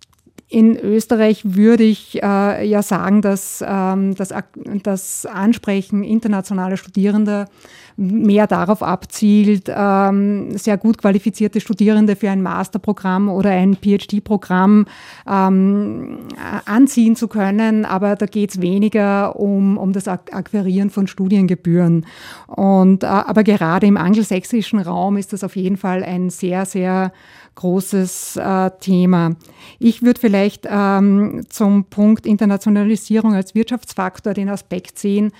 in 0.52 0.76
Österreich 0.76 1.40
würde 1.44 1.82
ich 1.82 2.22
äh, 2.22 2.66
ja 2.66 2.82
sagen, 2.82 3.22
dass 3.22 3.64
ähm, 3.66 4.14
das, 4.14 4.34
das 4.82 5.24
Ansprechen 5.24 6.04
internationaler 6.04 6.76
Studierender 6.76 7.48
mehr 7.96 8.46
darauf 8.46 8.82
abzielt, 8.82 9.70
ähm, 9.74 10.56
sehr 10.56 10.76
gut 10.76 10.98
qualifizierte 10.98 11.60
Studierende 11.60 12.16
für 12.16 12.30
ein 12.30 12.42
Masterprogramm 12.42 13.30
oder 13.30 13.50
ein 13.50 13.76
PhD-Programm 13.76 14.86
ähm, 15.26 16.18
anziehen 16.66 17.16
zu 17.16 17.28
können. 17.28 17.86
Aber 17.86 18.16
da 18.16 18.26
geht 18.26 18.50
es 18.50 18.60
weniger 18.60 19.36
um, 19.36 19.78
um 19.78 19.92
das 19.92 20.06
Akquirieren 20.06 20.90
von 20.90 21.06
Studiengebühren. 21.06 22.04
Und, 22.46 23.04
äh, 23.04 23.06
aber 23.06 23.42
gerade 23.42 23.86
im 23.86 23.96
angelsächsischen 23.96 24.80
Raum 24.80 25.16
ist 25.16 25.32
das 25.32 25.44
auf 25.44 25.56
jeden 25.56 25.78
Fall 25.78 26.02
ein 26.02 26.28
sehr, 26.28 26.66
sehr 26.66 27.12
großes 27.54 28.36
äh, 28.36 28.70
Thema. 28.80 29.36
Ich 29.78 30.02
würde 30.02 30.20
vielleicht 30.20 30.66
ähm, 30.68 31.44
zum 31.48 31.84
Punkt 31.84 32.26
Internationalisierung 32.26 33.34
als 33.34 33.54
Wirtschaftsfaktor 33.54 34.34
den 34.34 34.48
Aspekt 34.48 34.98
sehen, 34.98 35.32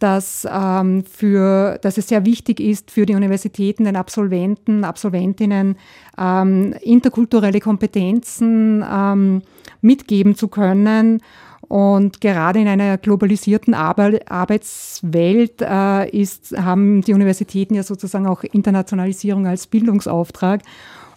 dass, 0.00 0.46
ähm, 0.50 1.04
für, 1.04 1.78
dass 1.82 1.98
es 1.98 2.08
sehr 2.08 2.24
wichtig 2.24 2.58
ist 2.58 2.90
für 2.90 3.06
die 3.06 3.14
Universitäten, 3.14 3.84
den 3.84 3.96
Absolventen, 3.96 4.82
Absolventinnen 4.82 5.76
ähm, 6.18 6.74
interkulturelle 6.82 7.60
Kompetenzen 7.60 8.84
ähm, 8.90 9.42
mitgeben 9.80 10.34
zu 10.34 10.48
können. 10.48 11.20
Und 11.68 12.20
gerade 12.20 12.58
in 12.58 12.66
einer 12.66 12.98
globalisierten 12.98 13.74
Arbeitswelt 13.74 15.62
äh, 15.62 16.10
ist, 16.10 16.58
haben 16.58 17.02
die 17.02 17.14
Universitäten 17.14 17.74
ja 17.74 17.84
sozusagen 17.84 18.26
auch 18.26 18.42
Internationalisierung 18.42 19.46
als 19.46 19.68
Bildungsauftrag. 19.68 20.62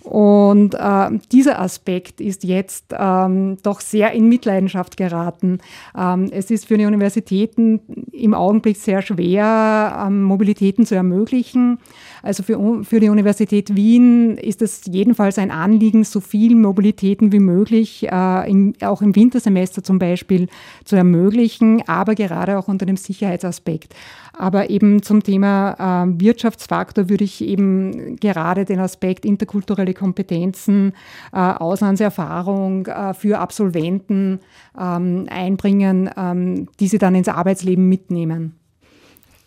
Und 0.03 0.75
äh, 0.75 1.09
dieser 1.31 1.59
Aspekt 1.59 2.19
ist 2.19 2.43
jetzt 2.43 2.93
ähm, 2.97 3.57
doch 3.63 3.79
sehr 3.79 4.11
in 4.11 4.27
Mitleidenschaft 4.27 4.97
geraten. 4.97 5.59
Ähm, 5.97 6.29
es 6.31 6.51
ist 6.51 6.67
für 6.67 6.77
die 6.77 6.85
Universitäten 6.85 7.79
im 8.11 8.33
Augenblick 8.33 8.77
sehr 8.77 9.01
schwer, 9.01 10.05
ähm, 10.05 10.23
Mobilitäten 10.23 10.85
zu 10.85 10.95
ermöglichen. 10.95 11.79
Also 12.23 12.41
für, 12.41 12.83
für 12.85 13.01
die 13.01 13.09
Universität 13.09 13.75
Wien 13.75 14.37
ist 14.37 14.61
es 14.61 14.83
jedenfalls 14.89 15.37
ein 15.37 15.51
Anliegen, 15.51 16.05
so 16.05 16.21
viel 16.21 16.55
Mobilitäten 16.55 17.33
wie 17.33 17.39
möglich, 17.39 18.07
äh, 18.09 18.49
im, 18.49 18.73
auch 18.81 19.01
im 19.01 19.13
Wintersemester 19.13 19.83
zum 19.83 19.99
Beispiel, 19.99 20.47
zu 20.85 20.95
ermöglichen, 20.95 21.83
aber 21.85 22.15
gerade 22.15 22.57
auch 22.57 22.69
unter 22.69 22.85
dem 22.85 22.95
Sicherheitsaspekt. 22.95 23.93
Aber 24.31 24.69
eben 24.69 25.03
zum 25.03 25.21
Thema 25.21 26.05
äh, 26.07 26.21
Wirtschaftsfaktor 26.21 27.09
würde 27.09 27.25
ich 27.25 27.43
eben 27.43 28.15
gerade 28.15 28.63
den 28.63 28.79
Aspekt 28.79 29.25
interkulturelle 29.25 29.93
Kompetenzen, 29.93 30.93
äh, 31.33 31.37
Auslandserfahrung 31.37 32.85
äh, 32.85 33.13
für 33.13 33.39
Absolventen 33.39 34.39
ähm, 34.79 35.27
einbringen, 35.29 36.09
ähm, 36.15 36.69
die 36.79 36.87
sie 36.87 36.99
dann 36.99 37.15
ins 37.15 37.27
Arbeitsleben 37.27 37.89
mitnehmen. 37.89 38.62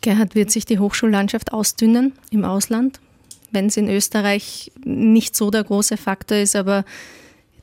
Gerhard, 0.07 0.37
wird 0.37 0.53
sich 0.53 0.65
die 0.65 0.79
Hochschullandschaft 0.79 1.53
ausdünnen 1.53 2.13
im 2.31 2.45
Ausland, 2.45 3.01
wenn 3.51 3.67
es 3.67 3.77
in 3.77 3.89
Österreich 3.89 4.71
nicht 4.85 5.35
so 5.35 5.51
der 5.51 5.65
große 5.65 5.97
Faktor 5.97 6.39
ist, 6.39 6.55
aber 6.55 6.85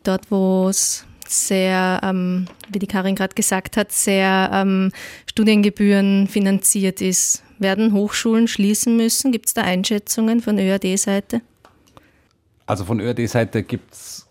dort, 0.04 0.30
wo 0.30 0.68
es 0.68 1.06
sehr, 1.26 2.02
ähm, 2.04 2.50
wie 2.68 2.80
die 2.80 2.88
Karin 2.88 3.16
gerade 3.16 3.34
gesagt 3.34 3.78
hat, 3.78 3.94
sehr 3.94 4.50
ähm, 4.52 4.92
Studiengebühren 5.26 6.28
finanziert 6.28 7.00
ist. 7.00 7.44
Werden 7.60 7.94
Hochschulen 7.94 8.50
schließen 8.50 8.98
müssen? 8.98 9.32
Gibt 9.32 9.48
es 9.48 9.54
da 9.54 9.62
Einschätzungen 9.62 10.42
von 10.42 10.60
ÖAD-Seite? 10.60 11.40
Also 12.66 12.84
von 12.84 13.00
ÖAD-Seite 13.00 13.64
gibt 13.64 13.94
es 13.94 14.28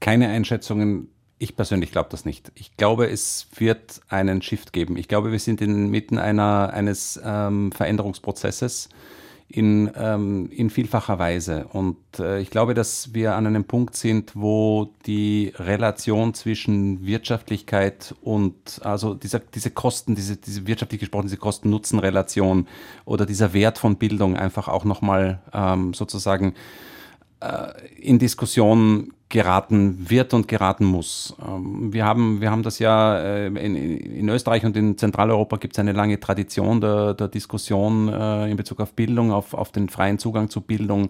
keine 0.00 0.26
Einschätzungen. 0.26 1.11
Ich 1.42 1.56
persönlich 1.56 1.90
glaube 1.90 2.08
das 2.08 2.24
nicht. 2.24 2.52
Ich 2.54 2.76
glaube, 2.76 3.10
es 3.10 3.48
wird 3.56 4.00
einen 4.08 4.42
Shift 4.42 4.72
geben. 4.72 4.96
Ich 4.96 5.08
glaube, 5.08 5.32
wir 5.32 5.40
sind 5.40 5.60
inmitten 5.60 6.16
einer, 6.16 6.70
eines 6.72 7.20
ähm, 7.24 7.72
Veränderungsprozesses 7.72 8.88
in, 9.48 9.90
ähm, 9.96 10.50
in 10.52 10.70
vielfacher 10.70 11.18
Weise. 11.18 11.66
Und 11.72 11.96
äh, 12.20 12.38
ich 12.40 12.50
glaube, 12.50 12.74
dass 12.74 13.12
wir 13.12 13.34
an 13.34 13.48
einem 13.48 13.64
Punkt 13.64 13.96
sind, 13.96 14.36
wo 14.36 14.94
die 15.04 15.52
Relation 15.56 16.32
zwischen 16.32 17.04
Wirtschaftlichkeit 17.04 18.14
und 18.22 18.80
also 18.84 19.14
dieser, 19.14 19.40
diese 19.40 19.72
Kosten, 19.72 20.14
diese, 20.14 20.36
diese 20.36 20.68
wirtschaftlich 20.68 21.00
gesprochen, 21.00 21.26
diese 21.26 21.38
Kosten-Nutzen-Relation 21.38 22.68
oder 23.04 23.26
dieser 23.26 23.52
Wert 23.52 23.78
von 23.78 23.96
Bildung 23.96 24.36
einfach 24.36 24.68
auch 24.68 24.84
nochmal 24.84 25.42
ähm, 25.52 25.92
sozusagen 25.92 26.54
äh, 27.40 27.72
in 28.00 28.20
Diskussion 28.20 29.12
geraten 29.32 30.10
wird 30.10 30.34
und 30.34 30.46
geraten 30.46 30.84
muss. 30.84 31.34
Ähm, 31.44 31.90
wir 31.92 32.04
haben, 32.04 32.42
wir 32.42 32.50
haben 32.50 32.62
das 32.62 32.78
ja 32.78 33.18
äh, 33.18 33.46
in, 33.46 33.74
in 33.74 34.28
Österreich 34.28 34.64
und 34.66 34.76
in 34.76 34.98
Zentraleuropa 34.98 35.56
gibt 35.56 35.74
es 35.74 35.78
eine 35.78 35.92
lange 35.92 36.20
Tradition 36.20 36.82
der, 36.82 37.14
der 37.14 37.28
Diskussion 37.28 38.08
äh, 38.08 38.50
in 38.50 38.58
Bezug 38.58 38.80
auf 38.80 38.92
Bildung, 38.92 39.32
auf, 39.32 39.54
auf 39.54 39.72
den 39.72 39.88
freien 39.88 40.18
Zugang 40.18 40.50
zu 40.50 40.60
Bildung. 40.60 41.08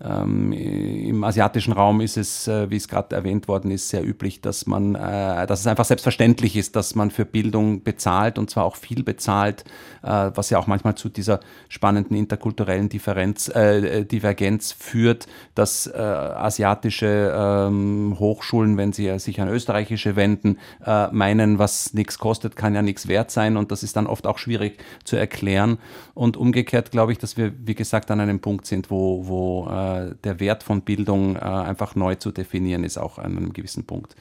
Ähm, 0.00 0.52
Im 0.52 1.24
asiatischen 1.24 1.72
Raum 1.72 2.00
ist 2.00 2.16
es, 2.16 2.46
äh, 2.46 2.70
wie 2.70 2.76
es 2.76 2.86
gerade 2.86 3.16
erwähnt 3.16 3.48
worden 3.48 3.70
ist, 3.72 3.88
sehr 3.88 4.06
üblich, 4.06 4.40
dass 4.40 4.66
man, 4.66 4.94
äh, 4.94 5.46
dass 5.46 5.60
es 5.60 5.66
einfach 5.66 5.84
selbstverständlich 5.84 6.56
ist, 6.56 6.76
dass 6.76 6.94
man 6.94 7.10
für 7.10 7.24
Bildung 7.24 7.82
bezahlt 7.82 8.38
und 8.38 8.48
zwar 8.48 8.64
auch 8.64 8.76
viel 8.76 9.02
bezahlt, 9.02 9.64
äh, 10.02 10.30
was 10.34 10.50
ja 10.50 10.58
auch 10.58 10.68
manchmal 10.68 10.94
zu 10.94 11.08
dieser 11.08 11.40
spannenden 11.68 12.16
interkulturellen 12.16 12.88
Differenz, 12.88 13.48
äh, 13.48 14.04
Divergenz 14.04 14.70
führt, 14.70 15.26
dass 15.56 15.88
äh, 15.88 15.98
asiatische 15.98 17.34
ähm, 17.34 18.16
Hochschulen, 18.20 18.76
wenn 18.76 18.92
sie 18.92 19.18
sich 19.18 19.40
an 19.40 19.48
österreichische 19.48 20.14
wenden, 20.14 20.58
äh, 20.86 21.08
meinen, 21.08 21.58
was 21.58 21.92
nichts 21.92 22.20
kostet, 22.20 22.54
kann 22.54 22.74
ja 22.74 22.82
nichts 22.82 23.08
wert 23.08 23.32
sein 23.32 23.56
und 23.56 23.72
das 23.72 23.82
ist 23.82 23.96
dann 23.96 24.06
oft 24.06 24.28
auch 24.28 24.38
schwierig 24.38 24.78
zu 25.02 25.16
erklären. 25.16 25.78
Und 26.14 26.36
umgekehrt 26.36 26.92
glaube 26.92 27.10
ich, 27.12 27.18
dass 27.18 27.36
wir, 27.36 27.52
wie 27.64 27.74
gesagt, 27.74 28.10
an 28.12 28.20
einem 28.20 28.38
Punkt 28.40 28.66
sind, 28.66 28.90
wo, 28.90 29.26
wo 29.26 29.66
äh, 29.96 30.14
der 30.24 30.40
Wert 30.40 30.62
von 30.62 30.82
Bildung 30.82 31.36
äh, 31.36 31.40
einfach 31.40 31.94
neu 31.94 32.14
zu 32.16 32.30
definieren 32.30 32.84
ist, 32.84 32.98
auch 32.98 33.18
an 33.18 33.36
einem 33.36 33.52
gewissen 33.52 33.84
Punkt. 33.84 34.14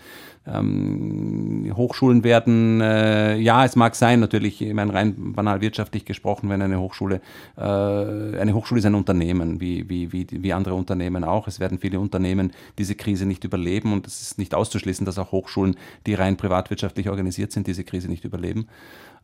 Ähm, 0.48 1.74
Hochschulen 1.76 2.24
werden, 2.24 2.80
äh, 2.80 3.38
ja, 3.38 3.66
es 3.66 3.76
mag 3.76 3.96
sein, 3.96 4.20
natürlich, 4.20 4.62
ich 4.62 4.74
meine, 4.74 4.94
rein 4.94 5.34
banal 5.34 5.60
wirtschaftlich 5.60 6.06
gesprochen, 6.06 6.50
wenn 6.50 6.62
eine 6.62 6.80
Hochschule, 6.80 7.22
äh, 7.58 7.62
eine 7.62 8.54
Hochschule 8.54 8.80
ist 8.80 8.86
ein 8.86 8.96
Unternehmen, 8.96 9.60
wie, 9.60 9.90
wie, 9.90 10.14
wie, 10.14 10.28
wie 10.32 10.54
andere 10.54 10.76
Unternehmen 10.76 11.24
auch. 11.24 11.48
Es 11.48 11.60
werden 11.60 11.80
viele 11.80 12.00
Unternehmen 12.00 12.54
diese 12.78 12.96
Krise 12.96 13.26
nicht 13.26 13.44
überleben 13.44 13.92
und 13.92 14.08
es 14.08 14.22
ist 14.22 14.38
nicht 14.38 14.56
auszuschließen, 14.56 15.06
dass 15.06 15.20
auch 15.20 15.32
Hochschulen, 15.34 15.76
die 16.06 16.14
rein 16.14 16.38
privatwirtschaftlich 16.38 17.10
organisiert 17.10 17.52
sind, 17.52 17.68
diese 17.68 17.84
Krise 17.84 18.08
nicht 18.08 18.24
überleben. 18.24 18.68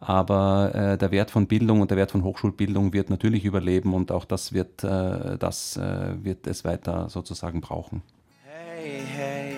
Aber 0.06 0.72
äh, 0.76 0.98
der 0.98 1.12
Wert 1.12 1.32
von 1.32 1.48
Bildung 1.48 1.80
und 1.80 1.90
der 1.90 1.98
Wert 1.98 2.12
von 2.12 2.24
Hochschulbildung 2.24 2.92
wird 2.92 3.10
natürlich 3.10 3.46
überleben 3.46 3.94
und 3.94 4.12
auch 4.12 4.26
das 4.26 4.52
wird, 4.52 4.84
äh, 4.84 5.38
das 5.38 5.78
äh, 5.78 6.22
wird 6.22 6.46
es 6.46 6.66
weiter 6.66 7.08
sozusagen 7.08 7.62
brauchen. 7.62 8.02
Hey, 8.44 9.02
hey, 9.16 9.56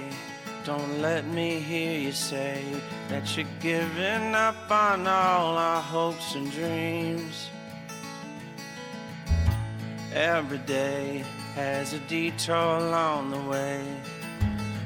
don't 0.63 1.01
let 1.01 1.25
me 1.33 1.59
hear 1.59 1.99
you 1.99 2.11
say 2.11 2.59
that 3.09 3.23
you're 3.35 3.47
giving 3.59 4.35
up 4.35 4.69
on 4.69 5.07
all 5.07 5.57
our 5.57 5.81
hopes 5.81 6.35
and 6.35 6.51
dreams. 6.53 7.49
Every 10.13 10.59
day 10.59 11.23
has 11.55 11.93
a 11.93 11.99
detour 12.07 12.55
along 12.55 13.31
the 13.31 13.49
way, 13.49 13.81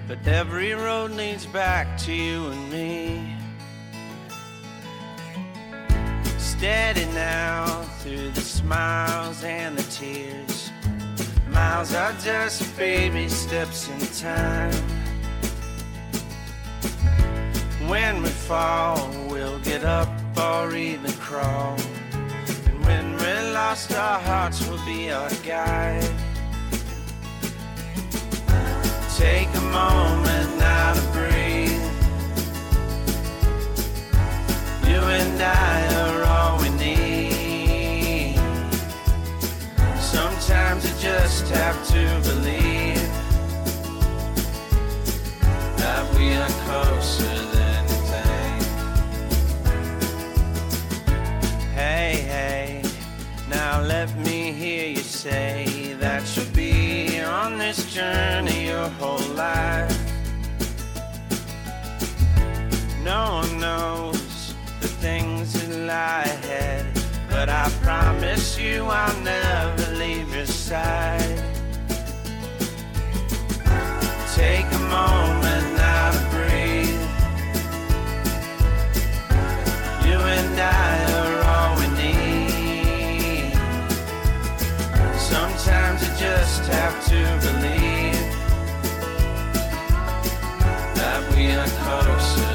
but 0.07 0.25
every 0.25 0.73
road 0.73 1.11
leads 1.11 1.45
back 1.47 1.97
to 2.05 2.13
you 2.13 2.47
and 2.47 2.71
me. 2.71 3.38
Steady 6.59 7.05
now 7.13 7.65
through 7.99 8.29
the 8.31 8.41
smiles 8.41 9.45
and 9.45 9.77
the 9.77 9.83
tears. 9.83 10.71
Miles 11.47 11.93
are 11.93 12.11
just 12.21 12.77
baby 12.77 13.29
steps 13.29 13.87
in 13.87 13.99
time. 14.19 14.73
When 17.87 18.21
we 18.21 18.27
fall, 18.27 19.09
we'll 19.29 19.59
get 19.59 19.85
up 19.85 20.09
or 20.37 20.75
even 20.75 21.13
crawl. 21.13 21.77
And 22.67 22.83
when 22.85 23.15
we're 23.15 23.53
lost, 23.53 23.93
our 23.93 24.19
hearts 24.19 24.59
will 24.67 24.85
be 24.85 25.11
our 25.11 25.29
guide. 25.45 26.11
Take 29.17 29.58
say 55.23 55.97
that 55.99 56.23
you'll 56.33 56.55
be 56.55 57.19
on 57.19 57.57
this 57.57 57.93
journey 57.93 58.67
your 58.67 58.87
whole 58.99 59.27
life. 59.35 59.91
No 63.03 63.41
one 63.41 63.59
knows 63.59 64.55
the 64.79 64.87
things 64.87 65.51
that 65.51 65.75
lie 65.75 66.23
ahead, 66.23 66.85
but 67.29 67.49
I 67.49 67.69
promise 67.83 68.57
you 68.57 68.85
I'll 68.85 69.19
never 69.19 69.93
leave 69.95 70.33
your 70.33 70.45
side. 70.45 71.43
Take 74.35 74.67
a 74.71 74.83
moment 74.99 75.65
now 75.75 76.11
to 76.15 76.21
breathe. 76.31 77.03
You 80.05 80.17
and 80.37 80.59
I 80.61 81.08
Sometimes 85.99 86.21
you 86.21 86.27
just 86.27 86.65
have 86.67 87.05
to 87.07 87.47
believe 87.47 88.13
that 90.95 91.35
we 91.35 91.51
are 91.51 91.67
closer 91.67 92.48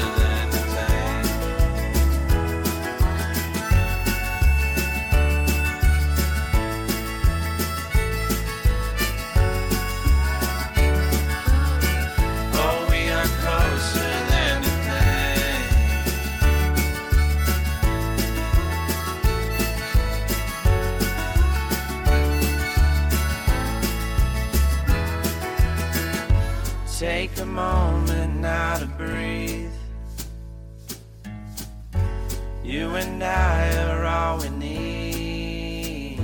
and 33.15 33.23
I 33.23 33.73
are 33.87 34.03
all 34.05 34.39
we 34.39 34.49
need. 34.49 36.19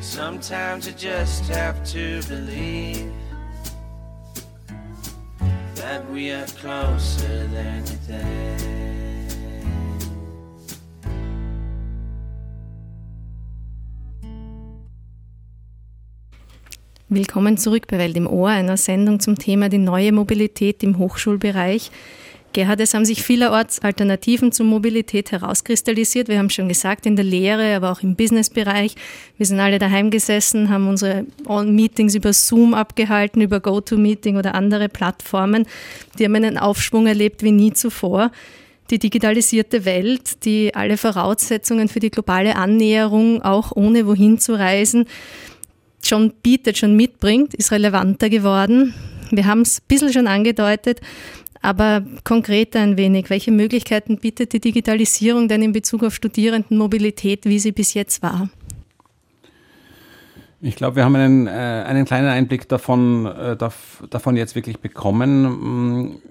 Sometimes 0.00 0.86
you 0.86 0.92
just 0.92 1.48
have 1.48 1.82
to 1.92 2.20
believe 2.28 3.10
that 5.74 6.08
we 6.10 6.32
are 6.32 6.46
closer 6.60 7.46
than 7.48 7.78
you 7.86 7.98
think. 8.06 8.60
Willkommen 17.08 17.58
zurück 17.58 17.88
bei 17.88 17.98
Welt 17.98 18.16
im 18.16 18.26
Ohr, 18.26 18.48
einer 18.48 18.78
Sendung 18.78 19.20
zum 19.20 19.38
Thema 19.38 19.68
die 19.68 19.76
neue 19.78 20.12
Mobilität 20.12 20.82
im 20.82 20.96
Hochschulbereich. 20.98 21.90
Gerhard, 22.52 22.80
es 22.80 22.94
haben 22.94 23.04
sich 23.04 23.22
vielerorts 23.22 23.80
Alternativen 23.80 24.52
zur 24.52 24.66
Mobilität 24.66 25.32
herauskristallisiert. 25.32 26.28
Wir 26.28 26.38
haben 26.38 26.50
schon 26.50 26.68
gesagt, 26.68 27.06
in 27.06 27.16
der 27.16 27.24
Lehre, 27.24 27.74
aber 27.74 27.90
auch 27.92 28.02
im 28.02 28.16
Businessbereich. 28.16 28.94
Wir 29.38 29.46
sind 29.46 29.60
alle 29.60 29.78
daheim 29.78 30.10
gesessen, 30.10 30.68
haben 30.68 30.88
unsere 30.88 31.26
Meetings 31.64 32.14
über 32.14 32.32
Zoom 32.32 32.74
abgehalten, 32.74 33.40
über 33.40 33.60
GoToMeeting 33.60 34.36
oder 34.36 34.54
andere 34.54 34.88
Plattformen. 34.88 35.66
Die 36.18 36.24
haben 36.24 36.34
einen 36.34 36.58
Aufschwung 36.58 37.06
erlebt 37.06 37.42
wie 37.42 37.52
nie 37.52 37.72
zuvor. 37.72 38.30
Die 38.90 38.98
digitalisierte 38.98 39.84
Welt, 39.84 40.44
die 40.44 40.74
alle 40.74 40.96
Voraussetzungen 40.96 41.88
für 41.88 42.00
die 42.00 42.10
globale 42.10 42.56
Annäherung, 42.56 43.42
auch 43.42 43.72
ohne 43.74 44.06
wohin 44.06 44.38
zu 44.38 44.52
reisen, 44.52 45.06
schon 46.02 46.32
bietet, 46.42 46.78
schon 46.78 46.96
mitbringt, 46.96 47.54
ist 47.54 47.72
relevanter 47.72 48.28
geworden. 48.28 48.92
Wir 49.30 49.46
haben 49.46 49.62
es 49.62 49.78
ein 49.78 49.84
bisschen 49.88 50.12
schon 50.12 50.26
angedeutet, 50.26 51.00
aber 51.62 52.04
konkreter 52.24 52.80
ein 52.80 52.96
wenig. 52.96 53.30
Welche 53.30 53.52
Möglichkeiten 53.52 54.18
bietet 54.18 54.52
die 54.52 54.60
Digitalisierung 54.60 55.48
denn 55.48 55.62
in 55.62 55.72
Bezug 55.72 56.02
auf 56.02 56.14
Studierendenmobilität, 56.14 57.46
wie 57.46 57.58
sie 57.58 57.72
bis 57.72 57.94
jetzt 57.94 58.22
war? 58.22 58.50
Ich 60.60 60.76
glaube, 60.76 60.96
wir 60.96 61.04
haben 61.04 61.16
einen, 61.16 61.46
äh, 61.46 61.50
einen 61.50 62.04
kleinen 62.04 62.28
Einblick 62.28 62.68
davon, 62.68 63.26
äh, 63.26 63.56
davon 63.56 64.36
jetzt 64.36 64.54
wirklich 64.54 64.78
bekommen. 64.78 65.42
Mm, 65.42 66.22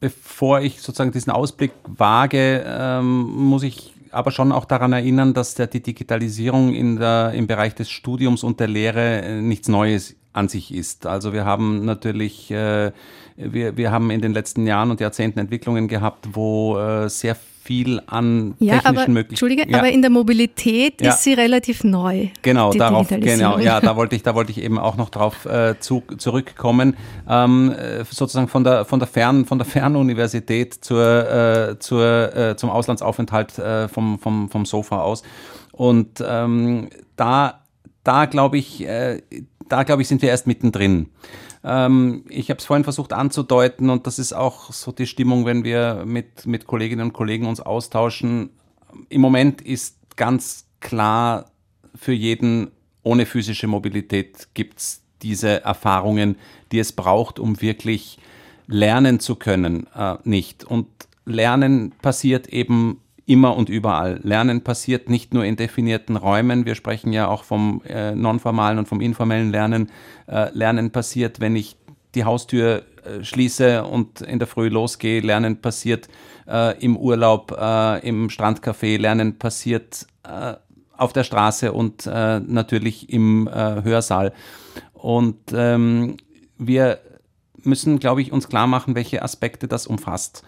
bevor 0.00 0.60
ich 0.60 0.82
sozusagen 0.82 1.12
diesen 1.12 1.32
Ausblick 1.32 1.72
wage, 1.86 2.64
ähm, 2.66 3.22
muss 3.34 3.62
ich 3.62 3.94
aber 4.10 4.30
schon 4.30 4.52
auch 4.52 4.66
daran 4.66 4.92
erinnern, 4.92 5.32
dass 5.32 5.54
der, 5.54 5.68
die 5.68 5.82
Digitalisierung 5.82 6.74
in 6.74 6.96
der, 6.96 7.32
im 7.32 7.46
Bereich 7.46 7.74
des 7.74 7.90
Studiums 7.90 8.42
und 8.42 8.60
der 8.60 8.68
Lehre 8.68 9.22
äh, 9.22 9.40
nichts 9.40 9.68
Neues 9.68 10.16
an 10.34 10.48
sich 10.48 10.74
ist. 10.74 11.06
Also 11.06 11.32
wir 11.32 11.44
haben 11.44 11.84
natürlich, 11.84 12.50
äh, 12.50 12.92
wir, 13.36 13.76
wir 13.76 13.90
haben 13.90 14.10
in 14.10 14.20
den 14.20 14.32
letzten 14.32 14.66
Jahren 14.66 14.90
und 14.90 15.00
Jahrzehnten 15.00 15.38
Entwicklungen 15.38 15.88
gehabt, 15.88 16.28
wo 16.32 16.78
äh, 16.78 17.08
sehr 17.08 17.36
viel 17.62 18.02
an 18.06 18.54
ja, 18.58 18.74
technischen 18.74 18.96
aber, 18.98 19.08
Möglichkeiten. 19.08 19.30
Entschuldige, 19.30 19.70
ja. 19.70 19.78
aber 19.78 19.90
in 19.90 20.02
der 20.02 20.10
Mobilität 20.10 21.00
ja. 21.00 21.10
ist 21.10 21.22
sie 21.22 21.32
relativ 21.34 21.84
neu. 21.84 22.28
Genau, 22.42 22.72
darauf, 22.72 23.08
genau, 23.08 23.58
ja, 23.58 23.80
da 23.80 23.94
wollte 23.94 24.16
ich, 24.16 24.24
da 24.24 24.34
wollte 24.34 24.50
ich 24.50 24.60
eben 24.60 24.78
auch 24.78 24.96
noch 24.96 25.10
drauf 25.10 25.46
äh, 25.46 25.78
zu, 25.78 26.02
zurückkommen. 26.18 26.96
Ähm, 27.28 27.72
äh, 27.72 28.04
sozusagen 28.04 28.48
von 28.48 28.64
der, 28.64 28.84
von 28.84 28.98
der 28.98 29.06
Fern, 29.06 29.44
von 29.46 29.58
der 29.58 29.66
Fernuniversität 29.66 30.74
zur, 30.74 31.30
äh, 31.30 31.78
zur, 31.78 32.36
äh, 32.36 32.56
zum 32.56 32.70
Auslandsaufenthalt 32.70 33.58
äh, 33.58 33.88
vom, 33.88 34.18
vom, 34.18 34.48
vom 34.48 34.66
Sofa 34.66 35.00
aus. 35.00 35.22
Und 35.70 36.22
ähm, 36.26 36.88
da, 37.14 37.62
da 38.02 38.26
glaube 38.26 38.58
ich, 38.58 38.84
äh, 38.86 39.22
da 39.68 39.84
glaube 39.84 40.02
ich, 40.02 40.08
sind 40.08 40.20
wir 40.20 40.30
erst 40.30 40.48
mittendrin. 40.48 41.10
Ähm, 41.64 42.24
ich 42.28 42.50
habe 42.50 42.58
es 42.58 42.64
vorhin 42.64 42.84
versucht 42.84 43.12
anzudeuten 43.12 43.90
und 43.90 44.06
das 44.06 44.18
ist 44.18 44.32
auch 44.32 44.72
so 44.72 44.92
die 44.92 45.06
Stimmung, 45.06 45.46
wenn 45.46 45.64
wir 45.64 46.04
mit, 46.06 46.46
mit 46.46 46.66
Kolleginnen 46.66 47.06
und 47.06 47.12
Kollegen 47.12 47.46
uns 47.46 47.60
austauschen. 47.60 48.50
Im 49.08 49.20
Moment 49.20 49.60
ist 49.62 50.16
ganz 50.16 50.66
klar 50.80 51.50
für 51.94 52.12
jeden, 52.12 52.70
ohne 53.02 53.26
physische 53.26 53.66
Mobilität 53.66 54.48
gibt 54.54 54.78
es 54.78 55.02
diese 55.22 55.62
Erfahrungen, 55.64 56.36
die 56.72 56.78
es 56.78 56.92
braucht, 56.92 57.38
um 57.38 57.60
wirklich 57.60 58.18
lernen 58.66 59.20
zu 59.20 59.36
können, 59.36 59.86
äh, 59.94 60.16
nicht. 60.24 60.64
Und 60.64 60.86
Lernen 61.24 61.92
passiert 62.02 62.48
eben 62.48 63.00
immer 63.32 63.56
und 63.56 63.70
überall. 63.70 64.20
Lernen 64.22 64.60
passiert 64.60 65.08
nicht 65.08 65.32
nur 65.32 65.46
in 65.46 65.56
definierten 65.56 66.16
Räumen. 66.16 66.66
Wir 66.66 66.74
sprechen 66.74 67.14
ja 67.14 67.28
auch 67.28 67.44
vom 67.44 67.80
äh, 67.88 68.14
nonformalen 68.14 68.78
und 68.78 68.88
vom 68.88 69.00
informellen 69.00 69.50
Lernen. 69.50 69.90
Äh, 70.26 70.50
Lernen 70.52 70.90
passiert, 70.90 71.40
wenn 71.40 71.56
ich 71.56 71.76
die 72.14 72.24
Haustür 72.24 72.82
äh, 73.04 73.24
schließe 73.24 73.84
und 73.84 74.20
in 74.20 74.38
der 74.38 74.46
Früh 74.46 74.68
losgehe. 74.68 75.22
Lernen 75.22 75.62
passiert 75.62 76.08
äh, 76.46 76.78
im 76.84 76.94
Urlaub, 76.94 77.56
äh, 77.58 78.06
im 78.06 78.28
Strandcafé. 78.28 78.98
Lernen 78.98 79.38
passiert 79.38 80.06
auf 80.96 81.12
der 81.12 81.24
Straße 81.24 81.72
und 81.72 82.06
natürlich 82.06 83.12
im 83.12 83.50
Hörsaal. 83.52 84.32
Und 84.92 85.36
ähm, 85.52 86.16
wir 86.58 87.00
müssen, 87.64 87.98
glaube 87.98 88.22
ich, 88.22 88.30
uns 88.30 88.48
klar 88.48 88.68
machen, 88.68 88.94
welche 88.94 89.20
Aspekte 89.20 89.66
das 89.66 89.88
umfasst 89.88 90.44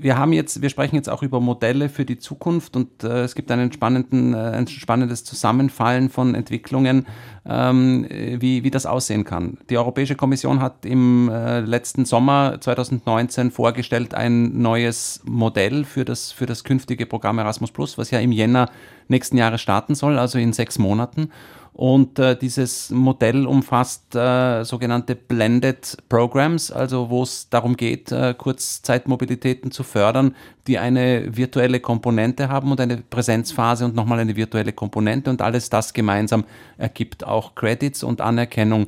wir 0.00 0.18
haben 0.18 0.32
jetzt, 0.32 0.62
wir 0.62 0.68
sprechen 0.68 0.96
jetzt 0.96 1.08
auch 1.08 1.22
über 1.22 1.40
Modelle 1.40 1.88
für 1.88 2.04
die 2.04 2.18
Zukunft 2.18 2.76
und 2.76 3.04
äh, 3.04 3.22
es 3.22 3.34
gibt 3.34 3.50
einen 3.50 3.72
spannenden, 3.72 4.34
äh, 4.34 4.36
ein 4.36 4.66
spannendes 4.66 5.24
Zusammenfallen 5.24 6.10
von 6.10 6.34
Entwicklungen, 6.34 7.06
ähm, 7.46 8.06
wie, 8.08 8.64
wie 8.64 8.70
das 8.70 8.86
aussehen 8.86 9.24
kann. 9.24 9.58
Die 9.70 9.78
Europäische 9.78 10.14
Kommission 10.14 10.60
hat 10.60 10.86
im 10.86 11.28
äh, 11.28 11.60
letzten 11.60 12.04
Sommer 12.04 12.60
2019 12.60 13.50
vorgestellt 13.50 14.14
ein 14.14 14.60
neues 14.60 15.22
Modell 15.24 15.84
für 15.84 16.04
das, 16.04 16.32
für 16.32 16.46
das 16.46 16.64
künftige 16.64 17.06
Programm 17.06 17.38
Erasmus 17.38 17.70
Plus, 17.70 17.98
was 17.98 18.10
ja 18.10 18.18
im 18.18 18.32
Jänner 18.32 18.70
nächsten 19.08 19.36
Jahres 19.36 19.60
starten 19.60 19.94
soll, 19.94 20.18
also 20.18 20.38
in 20.38 20.52
sechs 20.52 20.78
Monaten. 20.78 21.30
Und 21.74 22.20
äh, 22.20 22.36
dieses 22.38 22.90
Modell 22.90 23.48
umfasst 23.48 24.14
äh, 24.14 24.62
sogenannte 24.62 25.16
Blended 25.16 25.96
Programs, 26.08 26.70
also 26.70 27.10
wo 27.10 27.24
es 27.24 27.48
darum 27.50 27.76
geht, 27.76 28.12
äh, 28.12 28.32
Kurzzeitmobilitäten 28.32 29.72
zu 29.72 29.82
fördern, 29.82 30.36
die 30.68 30.78
eine 30.78 31.36
virtuelle 31.36 31.80
Komponente 31.80 32.48
haben 32.48 32.70
und 32.70 32.80
eine 32.80 32.98
Präsenzphase 32.98 33.86
und 33.86 33.96
nochmal 33.96 34.20
eine 34.20 34.36
virtuelle 34.36 34.72
Komponente. 34.72 35.30
Und 35.30 35.42
alles 35.42 35.68
das 35.68 35.92
gemeinsam 35.92 36.44
ergibt 36.78 37.26
auch 37.26 37.56
Credits 37.56 38.04
und 38.04 38.20
Anerkennung 38.20 38.86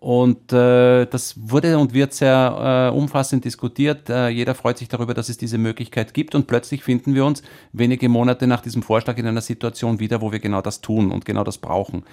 und 0.00 0.50
äh, 0.50 1.04
das 1.04 1.34
wurde 1.38 1.78
und 1.78 1.92
wird 1.92 2.14
sehr 2.14 2.90
äh, 2.90 2.96
umfassend 2.96 3.44
diskutiert. 3.44 4.08
Äh, 4.08 4.30
jeder 4.30 4.54
freut 4.54 4.78
sich 4.78 4.88
darüber, 4.88 5.12
dass 5.12 5.28
es 5.28 5.36
diese 5.36 5.58
Möglichkeit 5.58 6.14
gibt. 6.14 6.34
Und 6.34 6.46
plötzlich 6.46 6.82
finden 6.82 7.14
wir 7.14 7.26
uns 7.26 7.42
wenige 7.74 8.08
Monate 8.08 8.46
nach 8.46 8.62
diesem 8.62 8.82
Vorschlag 8.82 9.18
in 9.18 9.26
einer 9.26 9.42
Situation 9.42 10.00
wieder, 10.00 10.22
wo 10.22 10.32
wir 10.32 10.38
genau 10.38 10.62
das 10.62 10.80
tun 10.80 11.12
und 11.12 11.26
genau 11.26 11.44
das 11.44 11.58
brauchen. 11.58 12.04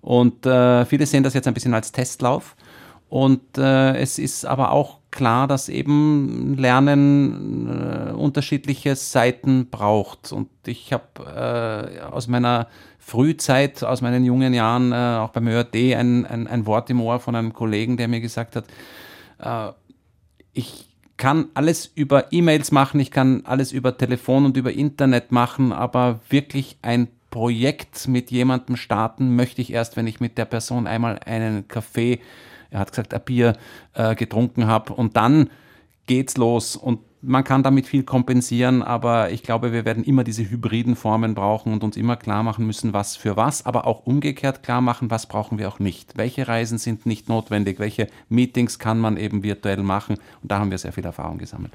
Und 0.00 0.46
äh, 0.46 0.84
viele 0.86 1.04
sehen 1.04 1.24
das 1.24 1.34
jetzt 1.34 1.48
ein 1.48 1.54
bisschen 1.54 1.74
als 1.74 1.90
Testlauf. 1.90 2.54
Und 3.08 3.58
äh, 3.58 3.96
es 3.96 4.20
ist 4.20 4.46
aber 4.46 4.70
auch 4.70 5.01
klar, 5.12 5.46
dass 5.46 5.68
eben 5.68 6.56
Lernen 6.56 7.68
äh, 7.68 8.12
unterschiedliche 8.12 8.96
Seiten 8.96 9.70
braucht. 9.70 10.32
Und 10.32 10.48
ich 10.66 10.92
habe 10.92 11.92
äh, 11.94 12.00
aus 12.00 12.26
meiner 12.26 12.66
Frühzeit, 12.98 13.84
aus 13.84 14.00
meinen 14.00 14.24
jungen 14.24 14.54
Jahren, 14.54 14.90
äh, 14.90 15.20
auch 15.20 15.30
beim 15.30 15.46
ÖRD, 15.46 15.94
ein, 15.94 16.26
ein, 16.26 16.48
ein, 16.48 16.66
Wort 16.66 16.90
im 16.90 17.00
Ohr 17.00 17.20
von 17.20 17.36
einem 17.36 17.52
Kollegen, 17.52 17.96
der 17.96 18.08
mir 18.08 18.20
gesagt 18.20 18.56
hat, 18.56 18.64
äh, 19.38 19.72
ich 20.52 20.88
kann 21.16 21.48
alles 21.54 21.86
über 21.94 22.32
E-Mails 22.32 22.72
machen, 22.72 22.98
ich 22.98 23.10
kann 23.10 23.42
alles 23.44 23.70
über 23.70 23.96
Telefon 23.96 24.44
und 24.44 24.56
über 24.56 24.72
Internet 24.72 25.30
machen, 25.30 25.72
aber 25.72 26.20
wirklich 26.30 26.78
ein 26.82 27.08
Projekt 27.30 28.08
mit 28.08 28.30
jemandem 28.30 28.76
starten 28.76 29.36
möchte 29.36 29.62
ich 29.62 29.72
erst, 29.72 29.96
wenn 29.96 30.06
ich 30.06 30.20
mit 30.20 30.36
der 30.36 30.44
Person 30.44 30.86
einmal 30.86 31.18
einen 31.20 31.68
Kaffee, 31.68 32.20
er 32.72 32.80
hat 32.80 32.90
gesagt, 32.90 33.14
ein 33.14 33.20
Bier 33.24 33.56
äh, 33.94 34.14
getrunken 34.14 34.66
habe 34.66 34.92
und 34.92 35.16
dann 35.16 35.50
geht's 36.06 36.36
los 36.36 36.74
und 36.76 37.00
man 37.24 37.44
kann 37.44 37.62
damit 37.62 37.86
viel 37.86 38.02
kompensieren, 38.02 38.82
aber 38.82 39.30
ich 39.30 39.44
glaube, 39.44 39.72
wir 39.72 39.84
werden 39.84 40.02
immer 40.02 40.24
diese 40.24 40.42
hybriden 40.50 40.96
Formen 40.96 41.34
brauchen 41.34 41.72
und 41.72 41.84
uns 41.84 41.96
immer 41.96 42.16
klar 42.16 42.42
machen 42.42 42.66
müssen, 42.66 42.92
was 42.92 43.16
für 43.16 43.36
was, 43.36 43.64
aber 43.64 43.86
auch 43.86 44.04
umgekehrt 44.06 44.64
klar 44.64 44.80
machen, 44.80 45.08
was 45.08 45.26
brauchen 45.26 45.56
wir 45.58 45.68
auch 45.68 45.78
nicht. 45.78 46.16
Welche 46.16 46.48
Reisen 46.48 46.78
sind 46.78 47.06
nicht 47.06 47.28
notwendig, 47.28 47.78
welche 47.78 48.08
Meetings 48.28 48.80
kann 48.80 48.98
man 48.98 49.16
eben 49.16 49.44
virtuell 49.44 49.84
machen 49.84 50.16
und 50.42 50.50
da 50.50 50.58
haben 50.58 50.72
wir 50.72 50.78
sehr 50.78 50.92
viel 50.92 51.04
Erfahrung 51.04 51.38
gesammelt. 51.38 51.72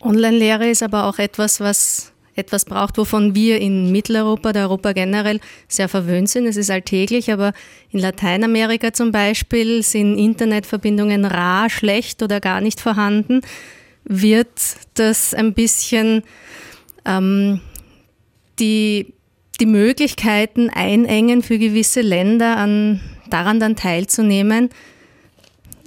Online-Lehre 0.00 0.70
ist 0.70 0.82
aber 0.82 1.04
auch 1.04 1.18
etwas, 1.18 1.60
was 1.60 2.12
etwas 2.36 2.64
braucht, 2.64 2.96
wovon 2.98 3.34
wir 3.34 3.60
in 3.60 3.92
Mitteleuropa, 3.92 4.52
der 4.52 4.62
Europa 4.62 4.92
generell 4.92 5.40
sehr 5.68 5.88
verwöhnt 5.88 6.28
sind. 6.28 6.46
Es 6.46 6.56
ist 6.56 6.70
alltäglich, 6.70 7.32
aber 7.32 7.52
in 7.90 8.00
Lateinamerika 8.00 8.92
zum 8.92 9.12
Beispiel 9.12 9.82
sind 9.82 10.16
Internetverbindungen 10.16 11.24
rar, 11.24 11.68
schlecht 11.70 12.22
oder 12.22 12.40
gar 12.40 12.60
nicht 12.60 12.80
vorhanden 12.80 13.42
wird 14.04 14.76
das 14.94 15.34
ein 15.34 15.54
bisschen 15.54 16.22
ähm, 17.04 17.60
die, 18.58 19.14
die 19.60 19.66
Möglichkeiten 19.66 20.70
einengen 20.70 21.42
für 21.42 21.58
gewisse 21.58 22.00
Länder, 22.00 22.56
an, 22.56 23.00
daran 23.28 23.60
dann 23.60 23.76
teilzunehmen. 23.76 24.70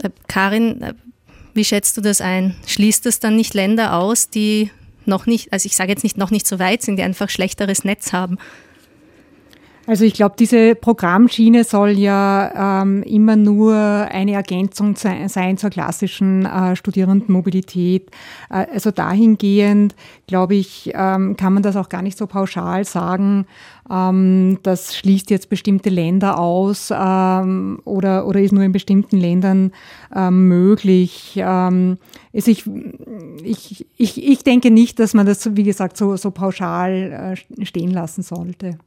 Äh, 0.02 0.10
Karin, 0.28 0.82
äh, 0.82 0.94
wie 1.54 1.66
schätzt 1.66 1.98
du 1.98 2.02
das 2.02 2.22
ein? 2.22 2.56
Schließt 2.66 3.06
das 3.06 3.20
dann 3.20 3.36
nicht 3.36 3.54
Länder 3.54 3.98
aus, 3.98 4.30
die 4.30 4.72
noch 5.08 5.26
nicht, 5.26 5.52
also 5.54 5.66
ich 5.66 5.76
sage 5.76 5.92
jetzt 5.92 6.04
nicht 6.04 6.18
noch 6.18 6.32
nicht 6.32 6.48
so 6.48 6.60
weit 6.60 6.82
sind, 6.82 6.98
die 6.98 7.04
einfach 7.04 7.30
schlechteres 7.30 7.84
Netz 7.84 8.14
haben? 8.14 8.38
Also 9.86 10.06
ich 10.06 10.14
glaube, 10.14 10.36
diese 10.40 10.76
Programmschiene 10.76 11.66
soll 11.66 11.90
ja 11.90 12.82
ähm, 12.82 13.04
immer 13.04 13.36
nur 13.36 13.76
eine 13.76 14.32
Ergänzung 14.32 14.96
sein 14.96 15.58
zur 15.58 15.70
klassischen 15.72 16.46
äh, 16.46 16.78
Studierendenmobilität. 16.78 18.10
Äh, 18.50 18.66
also 18.72 18.92
dahingehend, 18.92 19.94
glaube 20.26 20.56
ich, 20.56 20.92
ähm, 20.94 21.36
kann 21.36 21.54
man 21.54 21.64
das 21.64 21.76
auch 21.76 21.90
gar 21.90 22.02
nicht 22.02 22.18
so 22.18 22.28
pauschal 22.28 22.86
sagen. 22.86 23.46
Ähm, 23.92 24.60
das 24.64 24.96
schließt 24.96 25.30
jetzt 25.30 25.50
bestimmte 25.50 25.90
Länder 25.90 26.40
aus 26.40 26.90
ähm, 26.96 27.82
oder, 27.84 28.26
oder 28.26 28.40
ist 28.40 28.54
nur 28.54 28.64
in 28.64 28.72
bestimmten 28.72 29.18
Ländern 29.18 29.74
ähm, 30.16 30.48
möglich. 30.48 31.34
Ähm, 31.36 31.98
also 32.34 32.52
ich, 32.52 32.64
ich, 33.44 33.86
ich, 33.98 34.24
ich 34.24 34.44
denke 34.46 34.72
nicht, 34.72 34.98
dass 35.00 35.14
man 35.14 35.26
das, 35.26 35.58
wie 35.58 35.64
gesagt, 35.64 35.98
so, 35.98 36.16
so 36.16 36.32
pauschal 36.32 37.36
äh, 37.60 37.66
stehen 37.66 37.92
lassen 37.92 38.22
sollte. 38.24 38.78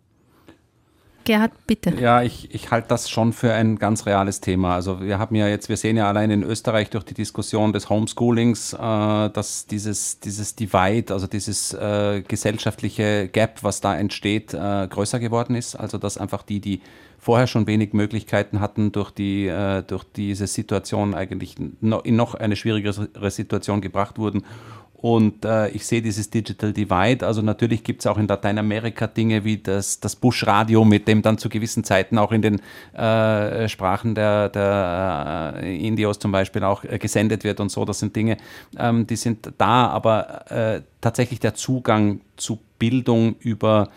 Gerhard, 1.26 1.50
bitte. 1.66 1.92
Ja, 2.00 2.22
ich, 2.22 2.54
ich 2.54 2.70
halte 2.70 2.86
das 2.88 3.10
schon 3.10 3.32
für 3.32 3.52
ein 3.52 3.80
ganz 3.80 4.06
reales 4.06 4.40
Thema. 4.40 4.76
Also 4.76 5.02
wir 5.02 5.18
haben 5.18 5.34
ja 5.34 5.48
jetzt, 5.48 5.68
wir 5.68 5.76
sehen 5.76 5.96
ja 5.96 6.08
allein 6.08 6.30
in 6.30 6.44
Österreich 6.44 6.88
durch 6.88 7.02
die 7.02 7.14
Diskussion 7.14 7.72
des 7.72 7.90
Homeschoolings, 7.90 8.72
äh, 8.72 8.76
dass 8.78 9.66
dieses, 9.66 10.20
dieses 10.20 10.54
Divide, 10.54 11.12
also 11.12 11.26
dieses 11.26 11.74
äh, 11.74 12.22
gesellschaftliche 12.26 13.28
Gap, 13.28 13.64
was 13.64 13.80
da 13.80 13.96
entsteht, 13.96 14.54
äh, 14.54 14.86
größer 14.88 15.18
geworden 15.18 15.56
ist. 15.56 15.74
Also 15.74 15.98
dass 15.98 16.16
einfach 16.16 16.44
die, 16.44 16.60
die 16.60 16.80
vorher 17.18 17.48
schon 17.48 17.66
wenig 17.66 17.92
Möglichkeiten 17.92 18.60
hatten, 18.60 18.92
durch, 18.92 19.10
die, 19.10 19.48
äh, 19.48 19.82
durch 19.82 20.04
diese 20.04 20.46
Situation 20.46 21.12
eigentlich 21.12 21.58
in 21.58 21.76
noch 21.82 22.34
eine 22.34 22.54
schwierigere 22.54 23.30
Situation 23.32 23.80
gebracht 23.80 24.18
wurden 24.18 24.44
und 25.06 25.44
äh, 25.44 25.68
ich 25.68 25.86
sehe 25.86 26.02
dieses 26.02 26.30
Digital 26.30 26.72
Divide. 26.72 27.24
Also 27.24 27.40
natürlich 27.40 27.84
gibt 27.84 28.00
es 28.00 28.08
auch 28.08 28.18
in 28.18 28.26
Lateinamerika 28.26 29.06
Dinge 29.06 29.44
wie 29.44 29.58
das, 29.58 30.00
das 30.00 30.16
Bush-Radio, 30.16 30.84
mit 30.84 31.06
dem 31.06 31.22
dann 31.22 31.38
zu 31.38 31.48
gewissen 31.48 31.84
Zeiten 31.84 32.18
auch 32.18 32.32
in 32.32 32.42
den 32.42 32.60
äh, 32.92 33.68
Sprachen 33.68 34.16
der, 34.16 34.48
der 34.48 35.60
äh, 35.62 35.86
Indios 35.86 36.18
zum 36.18 36.32
Beispiel 36.32 36.64
auch 36.64 36.82
äh, 36.82 36.98
gesendet 36.98 37.44
wird 37.44 37.60
und 37.60 37.68
so. 37.68 37.84
Das 37.84 38.00
sind 38.00 38.16
Dinge, 38.16 38.36
ähm, 38.76 39.06
die 39.06 39.14
sind 39.14 39.52
da, 39.58 39.86
aber 39.86 40.50
äh, 40.50 40.80
tatsächlich 41.00 41.38
der 41.38 41.54
Zugang 41.54 42.20
zu 42.36 42.58
Bildung 42.80 43.36
über 43.38 43.90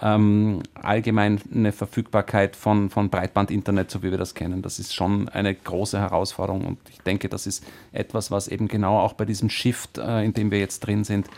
ähm, 0.00 0.62
allgemeine 0.74 1.72
Verfügbarkeit 1.72 2.56
von, 2.56 2.90
von 2.90 3.08
Breitband-Internet, 3.08 3.90
so 3.90 4.02
wie 4.02 4.10
wir 4.10 4.18
das 4.18 4.34
kennen. 4.34 4.62
Das 4.62 4.78
ist 4.78 4.94
schon 4.94 5.28
eine 5.28 5.54
große 5.54 5.98
Herausforderung 5.98 6.64
und 6.64 6.78
ich 6.90 7.00
denke, 7.00 7.28
das 7.28 7.46
ist 7.46 7.64
etwas, 7.92 8.30
was 8.30 8.48
eben 8.48 8.68
genau 8.68 8.98
auch 8.98 9.14
bei 9.14 9.24
diesem 9.24 9.48
Shift, 9.48 9.98
äh, 9.98 10.22
in 10.24 10.34
dem 10.34 10.50
wir 10.50 10.58
jetzt 10.58 10.80
drin 10.80 11.04
sind, 11.04 11.28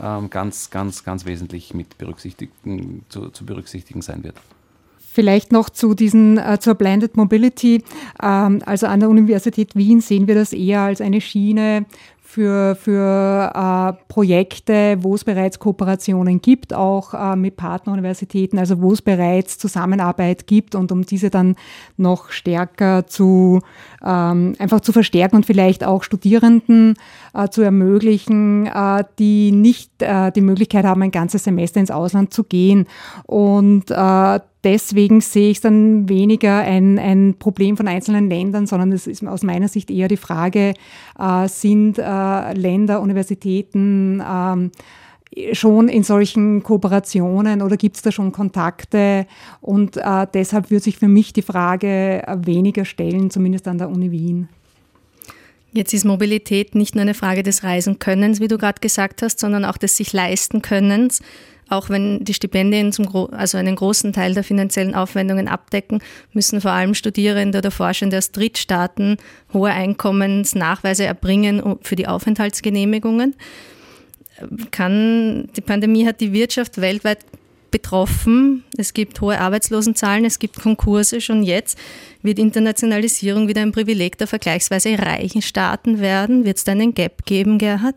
ähm, 0.00 0.30
ganz, 0.30 0.70
ganz, 0.70 1.04
ganz 1.04 1.26
wesentlich 1.26 1.74
mit 1.74 1.98
berücksichtigen, 1.98 3.04
zu, 3.08 3.30
zu 3.30 3.44
berücksichtigen 3.44 4.02
sein 4.02 4.24
wird. 4.24 4.36
Vielleicht 5.10 5.50
noch 5.50 5.70
zu 5.70 5.94
diesen, 5.94 6.38
äh, 6.38 6.58
zur 6.60 6.74
Blended 6.76 7.16
Mobility. 7.16 7.82
Ähm, 8.22 8.62
also 8.64 8.86
an 8.86 9.00
der 9.00 9.08
Universität 9.08 9.74
Wien 9.74 10.00
sehen 10.00 10.28
wir 10.28 10.34
das 10.34 10.52
eher 10.52 10.82
als 10.82 11.00
eine 11.00 11.20
Schiene 11.20 11.86
für, 12.30 12.76
für 12.76 13.50
äh, 13.54 14.04
Projekte, 14.12 14.98
wo 15.00 15.14
es 15.14 15.24
bereits 15.24 15.58
Kooperationen 15.58 16.42
gibt, 16.42 16.74
auch 16.74 17.14
äh, 17.14 17.36
mit 17.36 17.56
Partneruniversitäten, 17.56 18.58
also 18.58 18.82
wo 18.82 18.92
es 18.92 19.00
bereits 19.00 19.56
Zusammenarbeit 19.56 20.46
gibt 20.46 20.74
und 20.74 20.92
um 20.92 21.06
diese 21.06 21.30
dann 21.30 21.56
noch 21.96 22.28
stärker 22.28 23.06
zu 23.06 23.60
ähm, 24.04 24.54
einfach 24.58 24.82
zu 24.82 24.92
verstärken 24.92 25.36
und 25.36 25.46
vielleicht 25.46 25.84
auch 25.84 26.02
Studierenden 26.02 26.96
äh, 27.32 27.48
zu 27.48 27.62
ermöglichen, 27.62 28.66
äh, 28.66 29.04
die 29.18 29.50
nicht 29.50 30.02
äh, 30.02 30.30
die 30.30 30.42
Möglichkeit 30.42 30.84
haben, 30.84 31.02
ein 31.02 31.10
ganzes 31.10 31.44
Semester 31.44 31.80
ins 31.80 31.90
Ausland 31.90 32.34
zu 32.34 32.44
gehen. 32.44 32.86
Und 33.24 33.90
äh, 33.90 34.40
deswegen 34.64 35.20
sehe 35.20 35.50
ich 35.50 35.60
dann 35.60 36.08
weniger 36.08 36.58
ein, 36.58 36.98
ein 36.98 37.36
Problem 37.38 37.76
von 37.76 37.88
einzelnen 37.88 38.28
Ländern, 38.28 38.66
sondern 38.66 38.92
es 38.92 39.06
ist 39.06 39.26
aus 39.26 39.42
meiner 39.42 39.68
Sicht 39.68 39.90
eher 39.90 40.08
die 40.08 40.16
Frage, 40.16 40.74
äh, 41.18 41.48
sind 41.48 41.98
äh, 41.98 42.52
Länder, 42.52 43.00
Universitäten, 43.00 44.22
ähm, 44.26 44.70
schon 45.52 45.88
in 45.88 46.02
solchen 46.02 46.62
Kooperationen 46.62 47.62
oder 47.62 47.76
gibt 47.76 47.96
es 47.96 48.02
da 48.02 48.10
schon 48.10 48.32
Kontakte? 48.32 49.26
Und 49.60 49.96
äh, 49.96 50.26
deshalb 50.32 50.70
würde 50.70 50.82
sich 50.82 50.96
für 50.96 51.08
mich 51.08 51.32
die 51.32 51.42
Frage 51.42 52.22
weniger 52.42 52.84
stellen, 52.84 53.30
zumindest 53.30 53.68
an 53.68 53.78
der 53.78 53.90
Uni 53.90 54.10
Wien. 54.10 54.48
Jetzt 55.72 55.92
ist 55.92 56.04
Mobilität 56.04 56.74
nicht 56.74 56.94
nur 56.94 57.02
eine 57.02 57.14
Frage 57.14 57.42
des 57.42 57.62
Reisenkönnens, 57.62 58.40
wie 58.40 58.48
du 58.48 58.56
gerade 58.56 58.80
gesagt 58.80 59.22
hast, 59.22 59.38
sondern 59.38 59.66
auch 59.66 59.76
des 59.76 59.96
sich 59.96 60.12
leisten 60.12 60.62
Könnens. 60.62 61.20
Auch 61.68 61.90
wenn 61.90 62.24
die 62.24 62.34
Stipendien 62.34 62.92
zum 62.92 63.06
Gro 63.06 63.26
also 63.26 63.58
einen 63.58 63.76
großen 63.76 64.12
Teil 64.12 64.34
der 64.34 64.44
finanziellen 64.44 64.94
Aufwendungen 64.94 65.48
abdecken, 65.48 66.00
müssen 66.32 66.60
vor 66.60 66.70
allem 66.70 66.94
Studierende 66.94 67.58
oder 67.58 67.70
Forschende 67.70 68.18
aus 68.18 68.32
Drittstaaten 68.32 69.18
hohe 69.52 69.70
Einkommensnachweise 69.70 71.04
erbringen 71.04 71.76
für 71.82 71.96
die 71.96 72.06
Aufenthaltsgenehmigungen. 72.06 73.34
Kann, 74.70 75.48
die 75.56 75.60
Pandemie 75.60 76.06
hat 76.06 76.20
die 76.20 76.32
Wirtschaft 76.32 76.80
weltweit 76.80 77.18
betroffen. 77.70 78.64
Es 78.76 78.94
gibt 78.94 79.20
hohe 79.20 79.38
Arbeitslosenzahlen, 79.38 80.24
es 80.24 80.38
gibt 80.38 80.60
Konkurse. 80.60 81.20
Schon 81.20 81.42
jetzt 81.42 81.78
wird 82.22 82.38
Internationalisierung 82.38 83.48
wieder 83.48 83.62
ein 83.62 83.72
Privileg 83.72 84.16
der 84.16 84.26
vergleichsweise 84.26 84.98
reichen 84.98 85.42
Staaten 85.42 86.00
werden. 86.00 86.44
Wird 86.44 86.58
es 86.58 86.64
da 86.64 86.72
einen 86.72 86.94
Gap 86.94 87.26
geben, 87.26 87.58
Gerhard? 87.58 87.96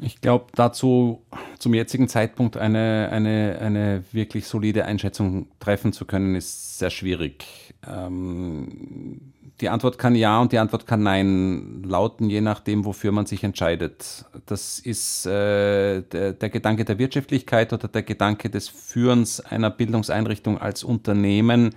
Ich 0.00 0.20
glaube, 0.20 0.46
dazu 0.54 1.22
zum 1.58 1.72
jetzigen 1.72 2.08
Zeitpunkt 2.08 2.56
eine, 2.56 3.08
eine, 3.10 3.58
eine 3.60 4.04
wirklich 4.12 4.46
solide 4.46 4.84
Einschätzung 4.84 5.48
treffen 5.58 5.92
zu 5.92 6.04
können, 6.04 6.34
ist 6.34 6.78
sehr 6.78 6.90
schwierig. 6.90 7.74
Ähm, 7.88 9.32
die 9.60 9.70
Antwort 9.70 9.98
kann 9.98 10.14
ja 10.14 10.38
und 10.40 10.52
die 10.52 10.58
Antwort 10.58 10.86
kann 10.86 11.02
nein 11.02 11.82
lauten, 11.82 12.28
je 12.28 12.42
nachdem, 12.42 12.84
wofür 12.84 13.10
man 13.10 13.24
sich 13.24 13.42
entscheidet. 13.42 14.26
Das 14.44 14.78
ist 14.78 15.24
äh, 15.24 16.02
der, 16.02 16.34
der, 16.34 16.50
Gedanke 16.50 16.84
der 16.84 16.98
Wirtschaftlichkeit 16.98 17.72
oder 17.72 17.88
der 17.88 18.02
Gedanke 18.02 18.50
des 18.50 18.68
Führens 18.68 19.40
einer 19.40 19.70
Bildungseinrichtung 19.70 20.58
als 20.58 20.84
Unternehmen 20.84 21.74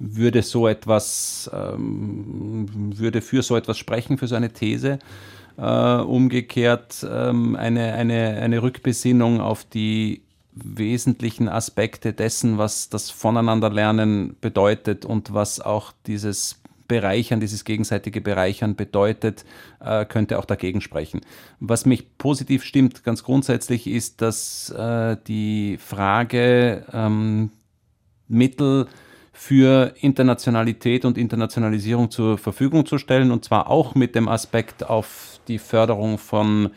würde 0.00 0.42
so 0.42 0.66
etwas, 0.66 1.48
ähm, 1.54 2.66
würde 2.96 3.22
für 3.22 3.42
so 3.42 3.56
etwas 3.56 3.78
sprechen, 3.78 4.18
für 4.18 4.26
so 4.26 4.34
eine 4.34 4.52
These. 4.52 4.98
Äh, 5.58 5.96
umgekehrt 6.02 7.06
ähm, 7.08 7.56
eine, 7.56 7.92
eine, 7.92 8.40
eine 8.40 8.62
Rückbesinnung 8.62 9.40
auf 9.40 9.64
die 9.64 10.22
wesentlichen 10.54 11.48
Aspekte 11.48 12.12
dessen, 12.12 12.58
was 12.58 12.88
das 12.88 13.10
Voneinanderlernen 13.10 14.36
bedeutet 14.40 15.04
und 15.04 15.32
was 15.32 15.60
auch 15.60 15.92
dieses 16.06 16.62
Bereichern, 16.88 17.40
dieses 17.40 17.64
gegenseitige 17.64 18.20
Bereichern 18.20 18.76
bedeutet, 18.76 19.44
äh, 19.80 20.04
könnte 20.04 20.38
auch 20.38 20.44
dagegen 20.44 20.80
sprechen. 20.80 21.20
Was 21.60 21.86
mich 21.86 22.18
positiv 22.18 22.64
stimmt, 22.64 23.04
ganz 23.04 23.22
grundsätzlich, 23.22 23.86
ist, 23.86 24.20
dass 24.20 24.70
äh, 24.70 25.16
die 25.26 25.78
Frage 25.78 26.84
ähm, 26.92 27.50
Mittel 28.28 28.88
für 29.32 29.94
Internationalität 30.00 31.04
und 31.04 31.16
Internationalisierung 31.16 32.10
zur 32.10 32.38
Verfügung 32.38 32.86
zu 32.86 32.98
stellen, 32.98 33.30
und 33.30 33.44
zwar 33.44 33.68
auch 33.68 33.94
mit 33.94 34.14
dem 34.14 34.28
Aspekt 34.28 34.88
auf 34.88 35.40
die 35.48 35.58
Förderung 35.58 36.18
von 36.18 36.70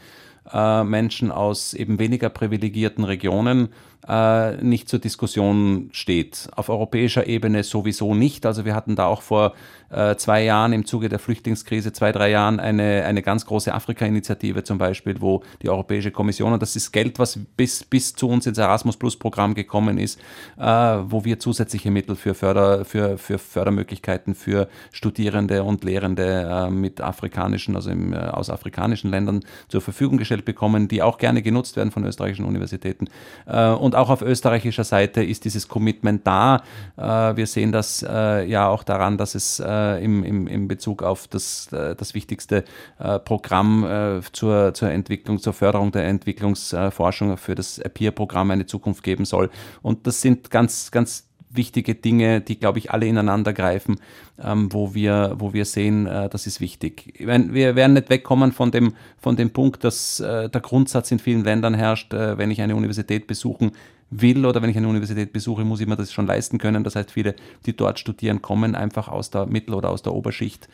äh, 0.52 0.84
Menschen 0.84 1.32
aus 1.32 1.74
eben 1.74 2.00
weniger 2.00 2.30
privilegierten 2.30 3.04
Regionen 3.04 3.70
äh, 4.08 4.58
nicht 4.64 4.88
zur 4.88 5.00
Diskussion 5.00 5.90
steht. 5.92 6.50
Auf 6.56 6.70
europäischer 6.70 7.28
Ebene 7.28 7.64
sowieso 7.64 8.14
nicht. 8.14 8.46
Also 8.46 8.64
wir 8.64 8.76
hatten 8.76 8.96
da 8.96 9.08
auch 9.08 9.22
vor 9.22 9.54
äh, 9.96 10.18
zwei 10.18 10.44
Jahren 10.44 10.74
im 10.74 10.86
Zuge 10.86 11.10
der 11.10 11.20
Flüchtlingskrise, 11.20 11.94
zwei, 11.94 12.12
drei 12.12 12.30
Jahren 12.30 12.60
eine, 12.60 13.06
eine 13.06 13.22
ganz 13.22 13.46
große 13.46 13.74
Afrika-Initiative 13.74 14.64
zum 14.64 14.78
Beispiel, 14.78 15.22
wo 15.22 15.44
die 15.62 15.70
Europäische 15.70 16.12
Kommission, 16.12 16.54
und 16.54 16.62
das 16.62 16.76
ist 16.76 16.92
Geld, 16.92 17.18
was 17.18 17.40
bis, 17.56 17.84
bis 17.84 18.14
zu 18.14 18.28
uns 18.28 18.46
ins 18.46 18.58
Erasmus 18.58 18.98
Plus-Programm 18.98 19.54
gekommen 19.54 19.98
ist, 19.98 20.20
äh, 20.58 20.64
wo 20.66 21.24
wir 21.24 21.40
zusätzliche 21.40 21.92
Mittel 21.92 22.16
für, 22.16 22.34
Förder, 22.34 22.84
für, 22.84 23.18
für 23.18 23.38
Fördermöglichkeiten 23.38 24.36
für 24.36 24.68
Studierende 24.92 25.64
und 25.64 25.84
Lehrende 25.84 26.68
äh, 26.68 26.70
mit 26.70 27.00
afrikanischen, 27.00 27.76
also 27.76 27.90
im, 27.90 28.14
äh, 28.14 28.18
aus 28.18 28.50
afrikanischen 28.50 29.12
Ländern 29.12 29.42
zur 29.70 29.82
Verfügung 29.82 30.18
gestellt 30.18 30.44
bekommen, 30.44 30.88
die 30.88 31.02
auch 31.02 31.18
gerne 31.18 31.42
genutzt 31.42 31.78
werden 31.78 31.92
von 31.92 32.04
österreichischen 32.06 32.46
Universitäten. 32.46 33.08
Äh, 33.46 33.70
und 33.70 33.96
auch 33.96 34.10
auf 34.10 34.22
österreichischer 34.22 34.84
Seite 34.84 35.24
ist 35.24 35.46
dieses 35.46 35.68
Commitment 35.68 36.28
da. 36.28 36.64
Äh, 36.98 37.38
wir 37.38 37.48
sehen 37.48 37.72
das 37.72 38.06
ja 38.06 38.68
auch 38.68 38.84
daran, 38.84 39.18
dass 39.18 39.36
es 39.36 39.60
äh, 39.86 40.04
im, 40.04 40.24
im, 40.24 40.48
im 40.48 40.68
Bezug 40.68 41.04
auf 41.04 41.28
das, 41.28 41.72
äh, 41.72 41.96
das 41.96 42.14
wichtigste 42.14 42.64
äh, 43.00 43.20
Programm 43.20 43.84
äh, 43.84 44.22
zur, 44.32 44.74
zur 44.74 44.90
Entwicklung, 44.90 45.40
zur 45.40 45.54
Förderung 45.54 45.92
der 45.92 46.06
Entwicklungsforschung 46.08 47.38
für 47.38 47.56
das 47.56 47.82
Peer-Programm 47.94 48.52
eine 48.52 48.66
Zukunft 48.66 49.04
geben 49.04 49.26
soll. 49.26 49.50
Und 49.82 50.08
das 50.08 50.22
sind 50.22 50.52
ganz, 50.52 50.92
ganz 50.92 51.28
wichtige 51.56 51.96
Dinge, 51.96 52.42
die, 52.42 52.60
glaube 52.60 52.80
ich, 52.80 52.92
alle 52.92 53.08
ineinander 53.08 53.54
greifen, 53.54 54.00
ähm, 54.44 54.72
wo, 54.72 54.94
wir, 54.94 55.36
wo 55.38 55.54
wir 55.54 55.66
sehen, 55.66 56.08
äh, 56.08 56.30
das 56.30 56.48
ist 56.48 56.62
wichtig. 56.62 57.14
Wir 57.18 57.76
werden 57.76 57.94
nicht 57.94 58.10
wegkommen 58.10 58.52
von 58.52 58.72
dem, 58.72 58.94
von 59.18 59.36
dem 59.36 59.52
Punkt, 59.52 59.84
dass 59.84 60.20
äh, 60.20 60.50
der 60.50 60.62
Grundsatz 60.62 61.12
in 61.12 61.20
vielen 61.20 61.44
Ländern 61.44 61.74
herrscht, 61.74 62.14
äh, 62.14 62.38
wenn 62.38 62.52
ich 62.52 62.62
eine 62.62 62.76
Universität 62.76 63.28
besuchen 63.28 63.72
will 64.10 64.46
oder 64.46 64.62
wenn 64.62 64.70
ich 64.70 64.78
eine 64.78 64.88
Universität 64.88 65.34
besuche, 65.34 65.66
muss 65.66 65.80
ich 65.80 65.88
mir 65.88 65.96
das 65.96 66.14
schon 66.14 66.28
leisten 66.28 66.58
können. 66.58 66.84
Das 66.84 66.96
heißt, 66.96 67.12
viele, 67.12 67.36
die 67.66 67.76
dort 67.76 68.00
studieren, 68.00 68.42
kommen 68.42 68.76
einfach 68.76 69.08
aus 69.08 69.32
der 69.32 69.46
Mittel- 69.46 69.74
oder 69.74 69.90
aus 69.90 70.04
der 70.04 70.14
Oberschicht. 70.14 70.70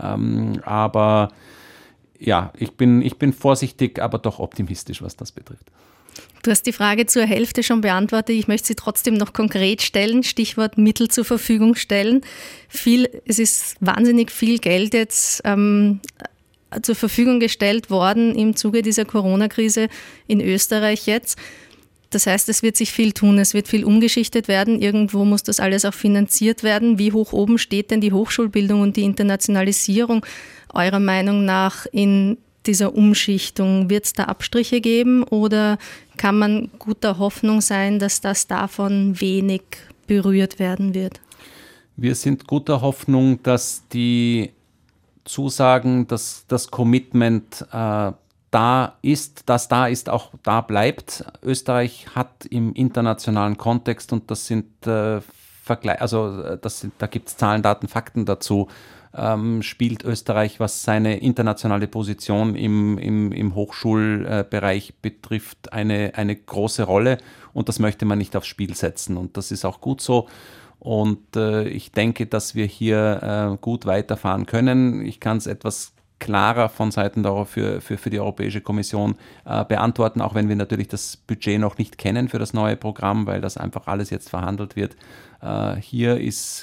Ähm, 0.00 0.60
aber 0.64 1.30
ja, 2.18 2.52
ich 2.56 2.76
bin, 2.76 3.02
ich 3.02 3.18
bin 3.18 3.32
vorsichtig, 3.32 4.00
aber 4.00 4.18
doch 4.18 4.38
optimistisch, 4.38 5.02
was 5.02 5.16
das 5.16 5.32
betrifft. 5.32 5.70
Du 6.42 6.50
hast 6.50 6.66
die 6.66 6.72
Frage 6.72 7.06
zur 7.06 7.24
Hälfte 7.24 7.62
schon 7.62 7.80
beantwortet. 7.80 8.36
Ich 8.36 8.48
möchte 8.48 8.68
sie 8.68 8.74
trotzdem 8.74 9.14
noch 9.14 9.32
konkret 9.32 9.80
stellen. 9.80 10.22
Stichwort 10.22 10.76
Mittel 10.76 11.08
zur 11.08 11.24
Verfügung 11.24 11.74
stellen. 11.74 12.20
Viel, 12.68 13.08
es 13.24 13.38
ist 13.38 13.76
wahnsinnig 13.80 14.30
viel 14.30 14.58
Geld 14.58 14.92
jetzt 14.92 15.40
ähm, 15.44 16.00
zur 16.82 16.94
Verfügung 16.94 17.40
gestellt 17.40 17.88
worden 17.88 18.34
im 18.34 18.56
Zuge 18.56 18.82
dieser 18.82 19.04
Corona-Krise 19.04 19.88
in 20.26 20.40
Österreich 20.40 21.06
jetzt. 21.06 21.38
Das 22.10 22.26
heißt, 22.26 22.48
es 22.48 22.62
wird 22.62 22.76
sich 22.76 22.92
viel 22.92 23.12
tun, 23.12 23.38
es 23.38 23.54
wird 23.54 23.66
viel 23.66 23.84
umgeschichtet 23.84 24.46
werden. 24.46 24.80
Irgendwo 24.80 25.24
muss 25.24 25.42
das 25.42 25.58
alles 25.58 25.84
auch 25.84 25.94
finanziert 25.94 26.62
werden. 26.62 26.98
Wie 26.98 27.12
hoch 27.12 27.32
oben 27.32 27.58
steht 27.58 27.90
denn 27.90 28.00
die 28.00 28.12
Hochschulbildung 28.12 28.82
und 28.82 28.96
die 28.96 29.02
Internationalisierung 29.02 30.24
eurer 30.72 31.00
Meinung 31.00 31.44
nach 31.44 31.86
in 31.90 32.38
dieser 32.66 32.94
Umschichtung? 32.94 33.90
Wird 33.90 34.04
es 34.04 34.12
da 34.12 34.24
Abstriche 34.24 34.80
geben 34.80 35.24
oder 35.24 35.78
kann 36.16 36.38
man 36.38 36.70
guter 36.78 37.18
Hoffnung 37.18 37.60
sein, 37.60 37.98
dass 37.98 38.20
das 38.20 38.46
davon 38.46 39.20
wenig 39.20 39.62
berührt 40.06 40.58
werden 40.58 40.94
wird? 40.94 41.20
Wir 41.96 42.14
sind 42.14 42.46
guter 42.46 42.80
Hoffnung, 42.80 43.42
dass 43.42 43.86
die 43.88 44.52
Zusagen, 45.24 46.06
dass 46.06 46.44
das 46.48 46.70
Commitment 46.70 47.66
äh, 47.72 48.12
da 48.50 48.98
ist, 49.02 49.42
das 49.46 49.68
da 49.68 49.86
ist, 49.86 50.08
auch 50.08 50.30
da 50.42 50.60
bleibt. 50.60 51.24
Österreich 51.42 52.06
hat 52.14 52.46
im 52.46 52.72
internationalen 52.74 53.56
Kontext, 53.56 54.12
und 54.12 54.30
das 54.30 54.46
sind 54.46 54.86
äh, 54.86 55.20
Vergleich, 55.62 56.00
also 56.00 56.42
äh, 56.42 56.58
das 56.60 56.80
sind, 56.80 56.92
da 56.98 57.06
gibt 57.06 57.28
es 57.28 57.36
Zahlen, 57.36 57.62
Daten, 57.62 57.88
Fakten 57.88 58.26
dazu, 58.26 58.68
ähm, 59.16 59.62
spielt 59.62 60.04
Österreich, 60.04 60.60
was 60.60 60.82
seine 60.82 61.18
internationale 61.18 61.86
Position 61.86 62.56
im, 62.56 62.98
im, 62.98 63.32
im 63.32 63.54
Hochschulbereich 63.54 64.94
betrifft, 65.00 65.72
eine, 65.72 66.12
eine 66.14 66.36
große 66.36 66.82
Rolle 66.82 67.18
und 67.52 67.68
das 67.68 67.78
möchte 67.78 68.04
man 68.04 68.18
nicht 68.18 68.36
aufs 68.36 68.48
Spiel 68.48 68.74
setzen 68.74 69.16
und 69.16 69.36
das 69.36 69.50
ist 69.50 69.64
auch 69.64 69.80
gut 69.80 70.00
so. 70.00 70.28
Und 70.80 71.34
äh, 71.34 71.66
ich 71.66 71.92
denke, 71.92 72.26
dass 72.26 72.54
wir 72.54 72.66
hier 72.66 73.54
äh, 73.54 73.56
gut 73.58 73.86
weiterfahren 73.86 74.44
können. 74.44 75.06
Ich 75.06 75.18
kann 75.18 75.38
es 75.38 75.46
etwas 75.46 75.93
klarer 76.24 76.70
von 76.70 76.90
Seiten 76.90 77.22
der, 77.22 77.44
für, 77.44 77.82
für, 77.82 77.98
für 77.98 78.08
die 78.08 78.18
Europäische 78.18 78.62
Kommission 78.62 79.16
äh, 79.44 79.62
beantworten, 79.62 80.22
auch 80.22 80.34
wenn 80.34 80.48
wir 80.48 80.56
natürlich 80.56 80.88
das 80.88 81.18
Budget 81.18 81.60
noch 81.60 81.76
nicht 81.76 81.98
kennen 81.98 82.28
für 82.28 82.38
das 82.38 82.54
neue 82.54 82.76
Programm, 82.76 83.26
weil 83.26 83.42
das 83.42 83.58
einfach 83.58 83.86
alles 83.88 84.08
jetzt 84.08 84.30
verhandelt 84.30 84.74
wird. 84.74 84.96
Äh, 85.42 85.76
hier 85.76 86.16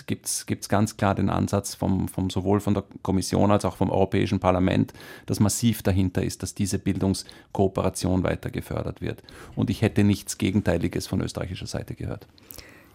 gibt 0.08 0.26
es 0.26 0.70
ganz 0.70 0.98
klar 0.98 1.14
den 1.14 1.30
Ansatz 1.30 1.76
vom, 1.76 2.08
vom, 2.08 2.32
sowohl 2.32 2.60
von 2.60 2.74
der 2.74 2.84
Kommission 3.04 3.52
als 3.52 3.64
auch 3.64 3.78
vom 3.78 3.92
Europäischen 3.92 4.40
Parlament, 4.40 4.94
dass 5.28 5.40
massiv 5.40 5.84
dahinter 5.84 6.24
ist, 6.24 6.42
dass 6.42 6.56
diese 6.56 6.80
Bildungskooperation 6.80 8.24
weiter 8.24 8.50
gefördert 8.50 9.00
wird. 9.00 9.22
Und 9.56 9.70
ich 9.70 9.84
hätte 9.84 10.04
nichts 10.04 10.40
Gegenteiliges 10.40 11.06
von 11.06 11.22
österreichischer 11.22 11.68
Seite 11.68 11.94
gehört. 11.94 12.26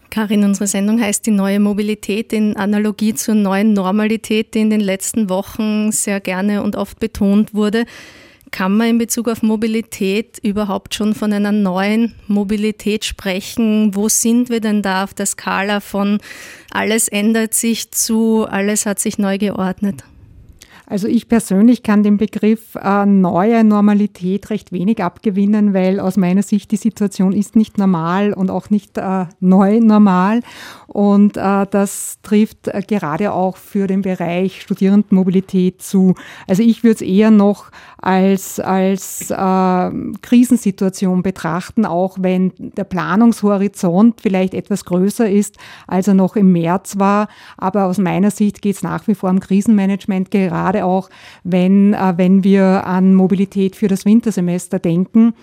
Karin, 0.09 0.43
unsere 0.43 0.67
Sendung 0.67 1.01
heißt 1.01 1.25
die 1.25 1.31
neue 1.31 1.59
Mobilität 1.59 2.33
in 2.33 2.55
Analogie 2.55 3.13
zur 3.13 3.35
neuen 3.35 3.73
Normalität, 3.73 4.53
die 4.53 4.59
in 4.59 4.69
den 4.69 4.79
letzten 4.79 5.29
Wochen 5.29 5.91
sehr 5.91 6.19
gerne 6.19 6.63
und 6.63 6.75
oft 6.75 6.99
betont 6.99 7.53
wurde. 7.53 7.85
Kann 8.51 8.77
man 8.77 8.87
in 8.87 8.97
Bezug 8.97 9.27
auf 9.27 9.43
Mobilität 9.43 10.39
überhaupt 10.41 10.95
schon 10.95 11.13
von 11.13 11.33
einer 11.33 11.51
neuen 11.51 12.15
Mobilität 12.27 13.03
sprechen? 13.03 13.93
Wo 13.93 14.07
sind 14.07 14.49
wir 14.49 14.61
denn 14.61 14.81
da 14.81 15.03
auf 15.03 15.13
der 15.13 15.25
Skala 15.25 15.81
von 15.81 16.19
alles 16.71 17.07
ändert 17.07 17.53
sich 17.53 17.91
zu 17.91 18.45
alles 18.49 18.85
hat 18.85 18.99
sich 18.99 19.17
neu 19.17 19.37
geordnet? 19.37 20.03
Also 20.89 21.09
ich 21.09 21.27
persönlich 21.27 21.83
kann 21.83 22.01
dem 22.01 22.15
Begriff 22.15 22.75
äh, 22.75 23.05
neue 23.05 23.65
Normalität 23.65 24.49
recht 24.49 24.71
wenig 24.71 25.03
abgewinnen, 25.03 25.73
weil 25.73 25.99
aus 25.99 26.15
meiner 26.15 26.43
Sicht 26.43 26.71
die 26.71 26.77
Situation 26.77 27.33
ist 27.33 27.57
nicht 27.57 27.77
normal 27.77 28.31
und 28.31 28.49
auch 28.49 28.69
nicht 28.69 28.97
äh, 28.97 29.25
neu 29.41 29.81
normal. 29.81 30.39
Und 30.87 31.35
äh, 31.35 31.67
das 31.69 32.19
trifft 32.23 32.69
äh, 32.69 32.81
gerade 32.87 33.33
auch 33.33 33.57
für 33.57 33.87
den 33.87 34.01
Bereich 34.01 34.61
Studierendenmobilität 34.61 35.81
zu. 35.81 36.15
Also 36.47 36.63
ich 36.63 36.83
würde 36.83 36.95
es 36.95 37.01
eher 37.01 37.31
noch 37.31 37.69
als, 37.97 38.61
als 38.61 39.29
äh, 39.29 39.91
Krisensituation 40.21 41.21
betrachten, 41.21 41.85
auch 41.85 42.17
wenn 42.21 42.53
der 42.57 42.85
Planungshorizont 42.85 44.21
vielleicht 44.21 44.53
etwas 44.53 44.85
größer 44.85 45.29
ist, 45.29 45.57
als 45.85 46.07
er 46.07 46.13
noch 46.13 46.37
im 46.37 46.53
März 46.53 46.97
war. 46.97 47.27
Aber 47.57 47.85
aus 47.85 47.97
meiner 47.97 48.31
Sicht 48.31 48.61
geht 48.61 48.77
es 48.77 48.83
nach 48.83 49.05
wie 49.07 49.15
vor 49.15 49.29
um 49.29 49.41
Krisenmanagement, 49.41 50.31
gerade 50.31 50.76
auch 50.85 51.09
wenn, 51.43 51.93
äh, 51.93 52.13
wenn 52.17 52.43
wir 52.43 52.85
an 52.85 53.15
Mobilität 53.15 53.75
für 53.75 53.87
das 53.87 54.05
Wintersemester 54.05 54.79
denken, 54.79 55.33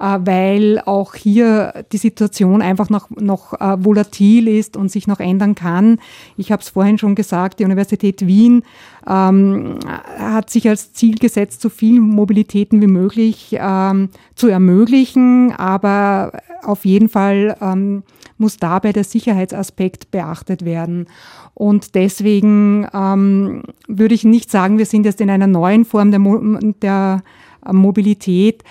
äh, 0.00 0.18
weil 0.24 0.80
auch 0.84 1.14
hier 1.14 1.84
die 1.92 1.98
Situation 1.98 2.62
einfach 2.62 2.90
noch, 2.90 3.10
noch 3.10 3.54
äh, 3.54 3.84
volatil 3.84 4.48
ist 4.48 4.76
und 4.76 4.90
sich 4.90 5.06
noch 5.06 5.20
ändern 5.20 5.54
kann. 5.54 5.98
Ich 6.36 6.52
habe 6.52 6.62
es 6.62 6.70
vorhin 6.70 6.98
schon 6.98 7.14
gesagt, 7.14 7.60
die 7.60 7.64
Universität 7.64 8.26
Wien 8.26 8.62
ähm, 9.06 9.78
hat 10.18 10.50
sich 10.50 10.68
als 10.68 10.92
Ziel 10.92 11.16
gesetzt, 11.16 11.60
so 11.60 11.68
viel 11.68 12.00
Mobilitäten 12.00 12.80
wie 12.80 12.86
möglich 12.86 13.56
ähm, 13.58 14.10
zu 14.34 14.48
ermöglichen, 14.48 15.52
aber 15.52 16.32
auf 16.62 16.84
jeden 16.84 17.08
Fall 17.08 17.56
ähm, 17.60 18.02
muss 18.42 18.58
dabei 18.58 18.92
der 18.92 19.04
Sicherheitsaspekt 19.04 20.10
beachtet 20.10 20.64
werden. 20.64 21.06
Und 21.54 21.94
deswegen 21.94 22.86
ähm, 22.92 23.62
würde 23.88 24.14
ich 24.14 24.24
nicht 24.24 24.50
sagen, 24.50 24.76
wir 24.76 24.86
sind 24.86 25.06
jetzt 25.06 25.20
in 25.22 25.30
einer 25.30 25.46
neuen 25.46 25.86
Form 25.86 26.10
der, 26.10 26.20
Mo 26.20 26.58
der 26.82 27.22
Mobilität. 27.70 28.64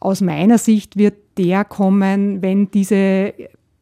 Aus 0.00 0.20
meiner 0.20 0.58
Sicht 0.58 0.96
wird 0.96 1.14
der 1.36 1.64
kommen, 1.64 2.42
wenn 2.42 2.70
diese 2.70 3.34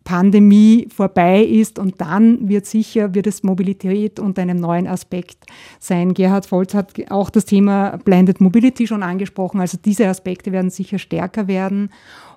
Pandemie 0.06 0.88
vorbei 0.94 1.42
ist 1.42 1.78
und 1.78 2.00
dann 2.00 2.48
wird 2.48 2.64
sicher, 2.64 3.14
wird 3.14 3.26
es 3.26 3.42
Mobilität 3.42 4.20
unter 4.20 4.42
einem 4.42 4.58
neuen 4.58 4.86
Aspekt 4.86 5.46
sein. 5.80 6.14
Gerhard 6.14 6.50
Volz 6.50 6.74
hat 6.74 6.92
auch 7.10 7.28
das 7.28 7.44
Thema 7.44 7.98
Blended 8.04 8.40
Mobility 8.40 8.86
schon 8.86 9.02
angesprochen, 9.02 9.60
also 9.60 9.76
diese 9.84 10.06
Aspekte 10.08 10.52
werden 10.52 10.70
sicher 10.70 10.98
stärker 10.98 11.48
werden 11.48 11.90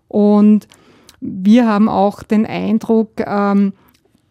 und 0.07 0.67
wir 1.21 1.67
haben 1.67 1.89
auch 1.89 2.23
den 2.23 2.45
Eindruck, 2.45 3.21
ähm, 3.25 3.73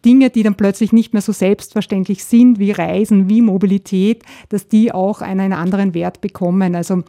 Dinge, 0.05 0.29
die 0.29 0.43
dann 0.43 0.55
plötzlich 0.55 0.93
nicht 0.93 1.11
mehr 1.11 1.21
so 1.21 1.33
selbstverständlich 1.33 2.23
sind, 2.23 2.57
wie 2.57 2.71
Reisen, 2.71 3.27
wie 3.27 3.41
Mobilität, 3.41 4.23
dass 4.47 4.67
die 4.67 4.93
auch 4.93 5.21
einen 5.21 5.51
anderen 5.51 5.93
Wert 5.93 6.21
bekommen. 6.21 6.73
Also 6.73 7.03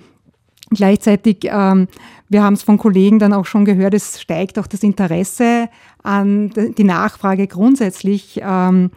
Gleichzeitig, 0.72 1.48
ähm, 1.50 1.88
wir 2.28 2.44
haben 2.44 2.54
es 2.54 2.62
von 2.62 2.78
Kollegen 2.78 3.18
dann 3.18 3.32
auch 3.32 3.46
schon 3.46 3.64
gehört, 3.64 3.92
es 3.92 4.20
steigt 4.20 4.56
auch 4.56 4.68
das 4.68 4.84
Interesse 4.84 5.68
an 6.04 6.50
die 6.78 6.84
Nachfrage 6.84 7.48
grundsätzlich 7.48 8.40
ähm, 8.40 8.92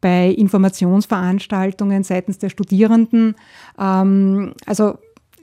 bei 0.00 0.28
Informationsveranstaltungen 0.28 2.04
seitens 2.04 2.38
der 2.38 2.48
Studierenden. 2.48 3.34
Ähm, 3.76 4.54
also 4.66 4.98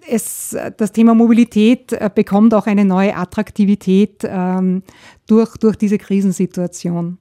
es, 0.08 0.56
das 0.78 0.91
Thema 0.91 1.14
Mobilität 1.14 1.93
äh, 1.93 2.10
bekommt 2.14 2.54
auch 2.54 2.68
eine 2.68 2.86
neue 2.86 3.16
Attraktivität 3.16 4.24
ähm, 4.24 4.84
durch, 5.28 5.58
durch 5.58 5.76
diese 5.76 5.97
Krisensituation. 5.97 7.18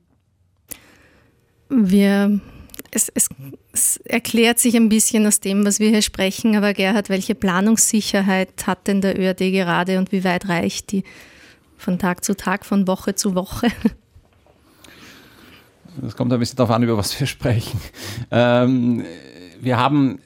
Wir 1.68 2.40
es, 2.94 3.10
es, 3.14 3.28
es, 3.72 3.96
erklärt 4.04 4.58
sich 4.58 4.76
ein 4.76 4.88
bisschen 4.88 5.26
aus 5.26 5.40
dem, 5.40 5.64
was 5.64 5.80
wir 5.80 5.88
hier 5.88 6.02
sprechen, 6.02 6.56
aber 6.56 6.74
Gerhard, 6.74 7.08
welche 7.08 7.34
Planungssicherheit 7.34 8.66
hat 8.66 8.86
denn 8.86 9.00
der 9.00 9.18
ÖRD 9.18 9.50
gerade 9.50 9.98
und 9.98 10.12
wie 10.12 10.24
weit 10.24 10.48
reicht 10.48 10.92
die 10.92 11.04
von 11.78 11.98
Tag 11.98 12.22
zu 12.22 12.36
Tag, 12.36 12.66
von 12.66 12.86
Woche 12.86 13.14
zu 13.14 13.34
Woche? 13.34 13.68
Es 16.06 16.16
kommt 16.16 16.32
ein 16.32 16.38
bisschen 16.38 16.56
darauf 16.56 16.74
an, 16.74 16.82
über 16.82 16.96
was 16.96 17.18
wir 17.18 17.26
sprechen. 17.26 17.80
Ähm, 18.30 19.04
wir 19.60 19.78
haben 19.78 20.20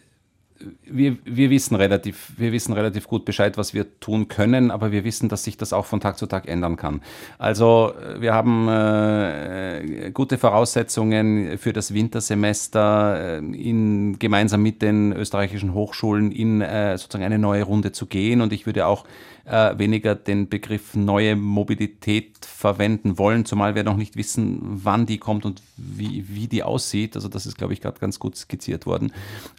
wir, 0.85 1.17
wir, 1.25 1.51
wissen 1.51 1.75
relativ, 1.77 2.33
wir 2.37 2.53
wissen 2.53 2.73
relativ 2.73 3.07
gut 3.09 3.25
Bescheid, 3.25 3.57
was 3.59 3.75
wir 3.75 3.99
tun 4.01 4.29
können, 4.29 4.71
aber 4.71 4.93
wir 4.93 5.05
wissen, 5.05 5.29
dass 5.29 5.45
sich 5.45 5.57
das 5.57 5.73
auch 5.73 5.87
von 5.87 6.01
Tag 6.01 6.19
zu 6.19 6.27
Tag 6.27 6.49
ändern 6.49 6.77
kann. 6.77 7.01
Also 7.39 7.93
wir 8.19 8.35
haben 8.35 8.69
äh, 8.69 10.11
gute 10.13 10.39
Voraussetzungen 10.39 11.59
für 11.59 11.73
das 11.73 11.95
Wintersemester, 11.95 13.19
äh, 13.19 13.39
in, 13.39 14.19
gemeinsam 14.19 14.63
mit 14.63 14.83
den 14.83 15.13
österreichischen 15.13 15.75
Hochschulen 15.75 16.33
in 16.33 16.61
äh, 16.61 16.97
sozusagen 16.99 17.25
eine 17.25 17.39
neue 17.39 17.63
Runde 17.63 17.93
zu 17.93 18.07
gehen. 18.07 18.41
Und 18.41 18.53
ich 18.53 18.67
würde 18.67 18.87
auch 18.87 19.05
äh, 19.47 19.79
weniger 19.79 20.15
den 20.15 20.49
Begriff 20.49 20.95
neue 20.95 21.37
Mobilität 21.37 22.45
verwenden 22.45 23.17
wollen, 23.17 23.45
zumal 23.45 23.75
wir 23.75 23.85
noch 23.85 23.97
nicht 23.97 24.17
wissen, 24.17 24.61
wann 24.63 25.07
die 25.07 25.19
kommt 25.19 25.45
und 25.45 25.63
wie, 25.77 26.25
wie 26.29 26.49
die 26.49 26.63
aussieht. 26.63 27.15
Also 27.15 27.29
das 27.29 27.47
ist, 27.47 27.57
glaube 27.57 27.73
ich, 27.73 27.81
gerade 27.81 28.01
ganz 28.01 28.19
gut 28.19 28.37
skizziert 28.37 28.87
worden. 28.87 29.13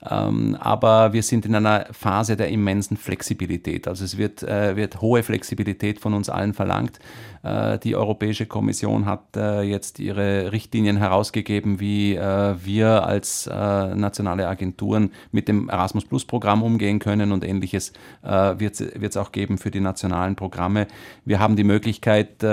Ähm, 0.10 0.58
aber 0.60 1.14
wir 1.14 1.24
sind 1.24 1.46
in 1.46 1.56
einer 1.56 1.88
Phase 1.92 2.36
der 2.36 2.50
immensen 2.50 2.98
Flexibilität. 2.98 3.88
Also 3.88 4.04
es 4.04 4.18
wird, 4.18 4.44
äh, 4.44 4.76
wird 4.76 5.02
hohe 5.02 5.24
Flexibilität 5.24 6.00
von 6.00 6.14
uns 6.14 6.30
allen 6.30 6.54
verlangt. 6.54 7.00
Äh, 7.48 7.80
die 7.80 7.96
Europäische 7.96 8.46
Kommission 8.46 9.06
hat 9.06 9.36
äh, 9.36 9.62
jetzt 9.62 10.00
ihre 10.00 10.52
Richtlinien 10.52 10.98
herausgegeben, 10.98 11.80
wie 11.80 12.16
äh, 12.16 12.56
wir 12.64 13.06
als 13.06 13.48
nationale 13.48 14.48
Agenturen 14.48 15.12
mit 15.32 15.48
dem 15.48 15.70
Erasmus 15.70 16.06
Plus 16.06 16.26
Programm 16.26 16.64
umgehen 16.64 17.00
können 17.00 17.32
und 17.32 17.44
ähnliches 17.44 17.94
wird 18.22 18.82
es 18.82 19.18
auch 19.18 19.32
geben 19.32 19.58
für 19.58 19.72
die 19.72 19.80
nationalen 19.80 20.36
Programme. 20.36 20.88
Wir 21.24 21.40
haben 21.40 21.56
die 21.56 21.64
Möglichkeit, 21.64 22.44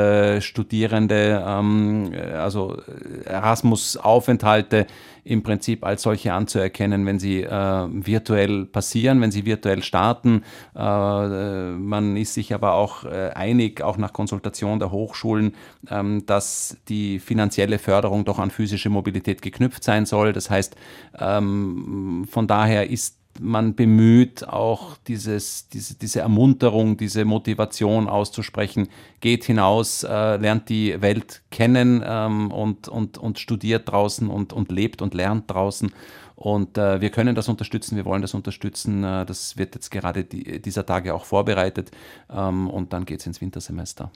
Studierende, 0.43 1.45
ähm, 1.47 2.13
also 2.35 2.77
Erasmus-Aufenthalte 3.25 4.87
im 5.25 5.43
Prinzip 5.43 5.85
als 5.85 6.03
solche 6.03 6.33
anzuerkennen, 6.33 7.07
wenn 7.07 7.19
sie 7.19 7.43
äh, 7.43 7.49
virtuell 7.51 8.67
passieren, 8.67 9.21
wenn 9.21 9.33
sie 9.33 9.47
virtuell 9.47 9.83
starten. 9.83 10.45
Äh, 10.77 11.71
man 11.73 12.17
ist 12.17 12.35
sich 12.35 12.55
aber 12.55 12.75
auch 12.75 13.05
äh, 13.05 13.31
einig, 13.35 13.83
auch 13.83 13.97
nach 13.97 14.13
Konsultation 14.13 14.79
der 14.79 14.93
Hochschulen, 14.93 15.55
ähm, 15.91 16.27
dass 16.27 16.77
die 16.89 17.19
finanzielle 17.19 17.79
Förderung 17.79 18.25
doch 18.25 18.39
an 18.39 18.51
physische 18.51 18.91
Mobilität 18.91 19.43
geknüpft 19.43 19.83
sein 19.83 20.07
soll. 20.07 20.33
Das 20.33 20.51
heißt, 20.51 20.77
ähm, 21.19 22.27
von 22.31 22.47
daher 22.47 22.91
ist 22.91 23.24
man 23.41 23.75
bemüht, 23.75 24.47
auch 24.47 24.97
dieses, 25.09 25.69
diese, 25.69 25.95
diese 25.95 26.21
Ermunterung, 26.21 26.97
diese 26.97 27.25
Motivation 27.25 28.09
auszusprechen, 28.09 28.89
geht 29.21 29.45
hinaus, 29.45 30.05
äh, 30.05 30.37
lernt 30.37 30.69
die 30.69 31.01
Welt 31.01 31.43
kennen 31.51 32.03
ähm, 32.07 32.51
und, 32.51 32.89
und, 32.89 33.19
und 33.19 33.39
studiert 33.39 33.89
draußen 33.89 34.29
und, 34.29 34.53
und 34.53 34.71
lebt 34.71 35.03
und 35.03 35.15
lernt 35.15 35.51
draußen. 35.51 35.93
Und 36.37 36.79
äh, 36.79 37.01
wir 37.01 37.11
können 37.11 37.35
das 37.35 37.49
unterstützen, 37.49 37.97
wir 37.97 38.05
wollen 38.05 38.23
das 38.23 38.35
unterstützen. 38.35 39.05
Äh, 39.05 39.25
das 39.27 39.57
wird 39.57 39.75
jetzt 39.75 39.91
gerade 39.91 40.25
die, 40.25 40.61
dieser 40.61 40.85
Tage 40.85 41.15
auch 41.15 41.25
vorbereitet 41.25 41.91
ähm, 42.31 42.69
und 42.69 42.93
dann 42.93 43.05
geht 43.05 43.21
es 43.21 43.27
ins 43.27 43.41
Wintersemester. 43.41 44.11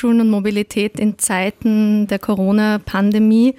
Hochschulen 0.00 0.22
und 0.22 0.30
Mobilität 0.30 0.98
in 0.98 1.18
Zeiten 1.18 2.06
der 2.06 2.18
Corona-Pandemie. 2.18 3.54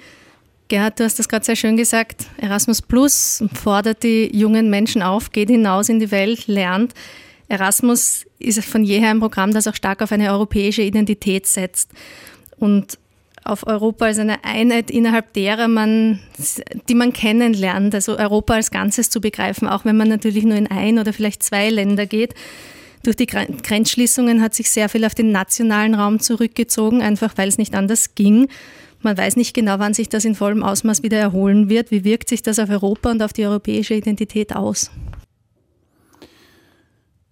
Gerhard, 0.66 0.98
du 0.98 1.04
hast 1.04 1.20
das 1.20 1.28
gerade 1.28 1.44
sehr 1.44 1.54
schön 1.54 1.76
gesagt. 1.76 2.26
Erasmus 2.36 2.82
Plus 2.82 3.44
fordert 3.54 4.02
die 4.02 4.28
jungen 4.36 4.68
Menschen 4.68 5.02
auf, 5.02 5.30
geht 5.30 5.50
hinaus 5.50 5.88
in 5.88 6.00
die 6.00 6.10
Welt, 6.10 6.48
lernt. 6.48 6.94
Erasmus 7.46 8.26
ist 8.40 8.64
von 8.64 8.82
jeher 8.82 9.10
ein 9.10 9.20
Programm, 9.20 9.52
das 9.52 9.68
auch 9.68 9.76
stark 9.76 10.02
auf 10.02 10.10
eine 10.10 10.32
europäische 10.32 10.82
Identität 10.82 11.46
setzt 11.46 11.90
und 12.58 12.98
auf 13.44 13.64
Europa 13.64 14.06
als 14.06 14.18
eine 14.18 14.42
Einheit, 14.44 14.90
innerhalb 14.90 15.32
derer 15.34 15.68
man, 15.68 16.18
die 16.88 16.94
man 16.96 17.12
kennenlernt, 17.12 17.94
also 17.94 18.18
Europa 18.18 18.54
als 18.54 18.72
Ganzes 18.72 19.10
zu 19.10 19.20
begreifen, 19.20 19.68
auch 19.68 19.84
wenn 19.84 19.96
man 19.96 20.08
natürlich 20.08 20.42
nur 20.42 20.56
in 20.56 20.66
ein 20.66 20.98
oder 20.98 21.12
vielleicht 21.12 21.44
zwei 21.44 21.70
Länder 21.70 22.06
geht. 22.06 22.34
Durch 23.02 23.16
die 23.16 23.26
Grenzschließungen 23.26 24.40
hat 24.40 24.54
sich 24.54 24.70
sehr 24.70 24.88
viel 24.88 25.04
auf 25.04 25.14
den 25.14 25.32
nationalen 25.32 25.94
Raum 25.94 26.20
zurückgezogen, 26.20 27.02
einfach 27.02 27.36
weil 27.36 27.48
es 27.48 27.58
nicht 27.58 27.74
anders 27.74 28.14
ging. 28.14 28.48
Man 29.00 29.18
weiß 29.18 29.34
nicht 29.36 29.54
genau, 29.54 29.80
wann 29.80 29.94
sich 29.94 30.08
das 30.08 30.24
in 30.24 30.36
vollem 30.36 30.62
Ausmaß 30.62 31.02
wieder 31.02 31.18
erholen 31.18 31.68
wird. 31.68 31.90
Wie 31.90 32.04
wirkt 32.04 32.28
sich 32.28 32.42
das 32.42 32.60
auf 32.60 32.70
Europa 32.70 33.10
und 33.10 33.22
auf 33.22 33.32
die 33.32 33.44
europäische 33.44 33.94
Identität 33.94 34.54
aus? 34.54 34.90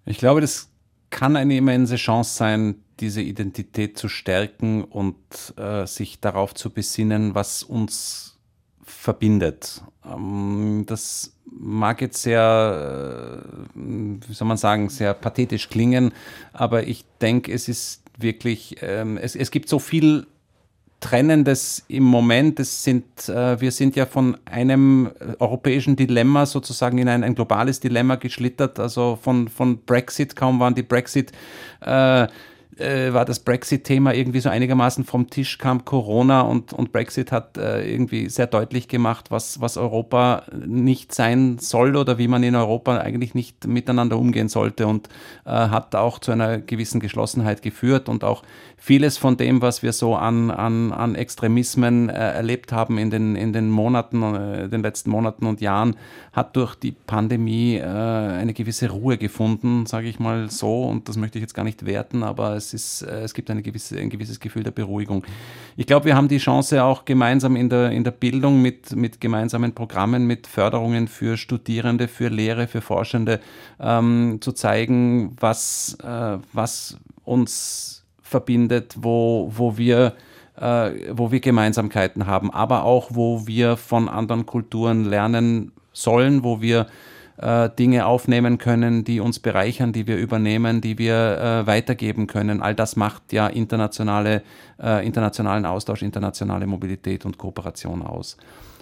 Ich 0.05 0.19
glaube, 0.19 0.41
das 0.41 0.69
kann 1.11 1.37
eine 1.37 1.57
immense 1.57 1.97
Chance 1.97 2.37
sein, 2.37 2.77
diese 2.99 3.23
Identität 3.23 3.97
zu 3.97 4.09
stärken 4.09 4.83
und 4.85 5.17
äh, 5.57 5.87
sich 5.87 6.21
darauf 6.21 6.55
zu 6.55 6.71
besinnen, 6.71 7.35
was 7.35 7.63
uns 7.63 8.39
verbindet. 8.83 9.83
Ähm, 10.05 10.85
das 10.87 11.33
mag 11.51 12.01
jetzt 12.01 12.23
sehr, 12.23 13.45
äh, 13.75 13.79
wie 14.29 14.33
soll 14.33 14.49
man 14.49 14.57
sagen, 14.57 14.89
sehr 14.89 15.15
pathetisch 15.15 15.69
klingen, 15.69 16.13
aber 16.53 16.87
ich 16.87 17.05
denke, 17.21 17.53
es 17.53 17.69
ist 17.69 18.03
wirklich, 18.19 18.77
ähm, 18.83 19.17
es, 19.17 19.35
es 19.35 19.51
gibt 19.51 19.69
so 19.69 19.79
viel 19.79 20.27
Trennendes 21.01 21.85
im 21.89 22.05
Moment. 22.05 22.61
Es 22.61 22.85
sind, 22.85 23.29
äh, 23.29 23.61
wir 23.61 23.73
sind 23.73 23.97
ja 23.97 24.07
von 24.07 24.37
einem 24.45 25.11
europäischen 25.39 25.97
Dilemma 25.97 26.47
sozusagen 26.47 26.99
in 26.99 27.09
ein, 27.09 27.25
ein 27.25 27.35
globales 27.35 27.81
Dilemma 27.81 28.17
geschlittert. 28.17 28.79
Also 28.79 29.19
von, 29.21 29.49
von 29.49 29.79
Brexit, 29.79 30.37
kaum 30.37 30.61
waren 30.61 30.75
die 30.75 30.83
Brexit. 30.83 31.33
Äh, 31.81 32.29
äh, 32.81 33.13
war 33.13 33.25
das 33.25 33.41
Brexit-Thema 33.41 34.15
irgendwie 34.15 34.41
so 34.41 34.49
einigermaßen 34.49 35.05
vom 35.05 35.31
Tisch, 35.31 35.59
kam 35.59 35.85
Corona 35.85 36.43
und, 36.43 36.73
und 36.73 36.93
Brexit 36.93 37.33
hat 37.33 37.57
äh, 37.57 37.91
irgendwie 37.91 38.29
sehr 38.29 38.47
deutlich 38.47 38.89
gemacht, 38.89 39.31
was, 39.31 39.61
was 39.61 39.77
Europa 39.77 40.45
nicht 40.67 41.15
sein 41.15 41.59
soll 41.59 41.97
oder 41.97 42.19
wie 42.19 42.29
man 42.29 42.43
in 42.43 42.55
Europa 42.55 42.99
eigentlich 42.99 43.35
nicht 43.35 43.67
miteinander 43.67 44.19
umgehen 44.19 44.49
sollte 44.49 44.87
und 44.87 45.09
äh, 45.45 45.51
hat 45.51 45.95
auch 45.95 46.19
zu 46.19 46.33
einer 46.33 46.59
gewissen 46.59 47.01
Geschlossenheit 47.01 47.63
geführt 47.63 48.09
und 48.09 48.25
auch 48.25 48.43
vieles 48.81 49.19
von 49.19 49.37
dem, 49.37 49.61
was 49.61 49.83
wir 49.83 49.93
so 49.93 50.17
an, 50.17 50.51
an, 50.51 50.93
an 50.93 51.15
Extremismen 51.15 52.09
äh, 52.09 52.15
erlebt 52.15 52.73
haben 52.73 52.97
in 52.97 53.11
den, 53.11 53.37
in 53.37 53.53
den 53.53 53.69
Monaten, 53.69 54.23
äh, 54.23 54.69
den 54.71 54.83
letzten 54.83 55.11
Monaten 55.11 55.47
und 55.47 55.61
Jahren, 55.61 55.97
hat 56.33 56.57
durch 56.57 56.75
die 56.77 56.93
Pandemie 56.93 57.77
äh, 57.77 57.85
eine 57.85 58.55
gewisse 58.55 58.89
Ruhe 58.89 59.19
gefunden, 59.19 59.85
sage 59.85 60.09
ich 60.09 60.19
mal 60.19 60.51
so. 60.51 60.85
Und 60.85 61.11
das 61.11 61.19
möchte 61.19 61.39
ich 61.39 61.43
jetzt 61.43 61.55
gar 61.55 61.65
nicht 61.65 61.85
werten, 61.85 62.23
aber 62.23 62.57
es, 62.57 62.70
ist, 62.75 63.03
äh, 63.03 63.23
es 63.23 63.35
gibt 63.35 63.51
eine 63.51 63.63
gewisse, 63.63 63.99
ein 63.99 64.11
gewisses 64.11 64.41
Gefühl 64.41 64.63
der 64.63 64.71
Beruhigung. 64.71 65.25
Ich 65.77 65.87
glaube, 65.87 66.07
wir 66.07 66.17
haben 66.17 66.29
die 66.29 66.39
Chance 66.39 66.83
auch 66.83 67.05
gemeinsam 67.05 67.57
in 67.57 67.69
der, 67.69 67.91
in 67.91 68.05
der 68.05 68.11
Bildung 68.11 68.63
mit, 68.63 68.95
mit 68.95 69.21
gemeinsamen 69.21 69.75
Programmen, 69.75 70.27
mit 70.27 70.47
Förderungen 70.47 71.09
für 71.09 71.37
Studierende, 71.37 72.09
für 72.09 72.29
Lehre, 72.29 72.67
für 72.67 72.81
Forschende 72.81 73.41
ähm, 73.79 74.39
zu 74.41 74.53
zeigen, 74.53 75.37
was, 75.41 75.97
äh, 76.03 76.39
was 76.53 76.99
uns 77.25 78.05
verbindet, 78.23 78.97
wo, 79.01 79.51
wo 79.55 79.77
wir 79.77 80.15
äh, 80.61 81.17
wo 81.17 81.33
wir 81.33 81.41
Gemeinsamkeiten 81.41 82.27
haben, 82.27 82.51
aber 82.53 82.85
auch 82.85 83.11
wo 83.13 83.47
wir 83.47 83.77
von 83.77 84.09
anderen 84.09 84.47
Kulturen 84.47 85.05
lernen 85.05 85.73
sollen, 85.93 86.45
wo 86.45 86.61
wir 86.61 86.87
äh, 87.41 87.71
Dinge 87.71 88.07
aufnehmen 88.07 88.59
können, 88.59 89.05
die 89.05 89.21
uns 89.21 89.39
bereichern, 89.39 89.93
die 89.93 90.07
wir 90.07 90.19
übernehmen, 90.19 90.81
die 90.81 90.99
wir 90.99 91.39
äh, 91.39 91.67
weitergeben 91.67 92.27
können. 92.27 92.61
All 92.61 92.75
das 92.75 92.97
macht 92.97 93.33
ja 93.33 93.47
internationale, 93.47 94.43
äh, 94.83 95.07
internationalen 95.07 95.65
Austausch, 95.65 96.03
internationale 96.03 96.67
Mobilität 96.67 97.25
und 97.25 97.39
Kooperation 97.39 98.03
aus. 98.03 98.37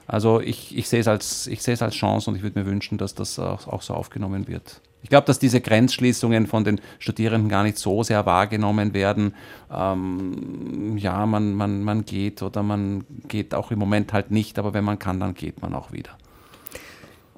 Also 0.08 0.40
ich, 0.40 0.76
ich 0.76 0.88
sehe 0.88 1.00
es 1.00 1.06
als, 1.06 1.46
ich 1.46 1.62
sehe 1.62 1.74
es 1.74 1.82
als 1.82 1.94
Chance 1.94 2.30
und 2.30 2.36
ich 2.36 2.42
würde 2.42 2.58
mir 2.58 2.66
wünschen, 2.66 2.98
dass 2.98 3.14
das 3.14 3.38
auch, 3.38 3.82
so 3.82 3.94
aufgenommen 3.94 4.48
wird. 4.48 4.80
Ich 5.02 5.10
glaube, 5.10 5.26
dass 5.26 5.38
diese 5.38 5.60
Grenzschließungen 5.60 6.46
von 6.48 6.64
den 6.64 6.80
Studierenden 6.98 7.48
gar 7.48 7.62
nicht 7.62 7.78
so 7.78 8.02
sehr 8.02 8.26
wahrgenommen 8.26 8.94
werden. 8.94 9.34
Ähm, 9.70 10.96
ja, 10.98 11.24
man, 11.26 11.54
man, 11.54 11.84
man 11.84 12.04
geht 12.04 12.42
oder 12.42 12.62
man 12.64 13.04
geht 13.28 13.54
auch 13.54 13.70
im 13.70 13.78
Moment 13.78 14.12
halt 14.12 14.32
nicht, 14.32 14.58
aber 14.58 14.74
wenn 14.74 14.82
man 14.82 14.98
kann, 14.98 15.20
dann 15.20 15.34
geht 15.34 15.62
man 15.62 15.74
auch 15.74 15.92
wieder. 15.92 16.10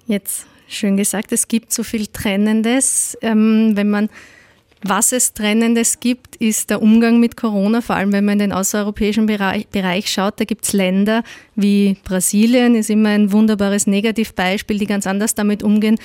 Jetzt 0.06 0.46
schön 0.72 0.96
gesagt, 0.96 1.32
es 1.32 1.48
gibt 1.48 1.72
so 1.72 1.82
viel 1.82 2.06
Trennendes. 2.06 3.16
Ähm, 3.22 3.72
wenn 3.74 3.90
man 3.90 4.08
was 4.82 5.12
es 5.12 5.34
Trennendes 5.34 6.00
gibt, 6.00 6.36
ist 6.36 6.70
der 6.70 6.80
Umgang 6.80 7.20
mit 7.20 7.36
Corona, 7.36 7.82
vor 7.82 7.96
allem 7.96 8.12
wenn 8.12 8.24
man 8.24 8.34
in 8.34 8.38
den 8.38 8.52
außereuropäischen 8.52 9.26
Bereich, 9.26 9.68
Bereich 9.68 10.10
schaut. 10.10 10.40
Da 10.40 10.44
gibt 10.44 10.64
es 10.64 10.72
Länder 10.72 11.22
wie 11.54 11.98
Brasilien, 12.02 12.74
ist 12.74 12.88
immer 12.88 13.10
ein 13.10 13.30
wunderbares 13.30 13.86
Negativbeispiel, 13.86 14.78
die 14.78 14.86
ganz 14.86 15.06
anders 15.06 15.34
damit 15.34 15.62
umgehen. 15.62 15.96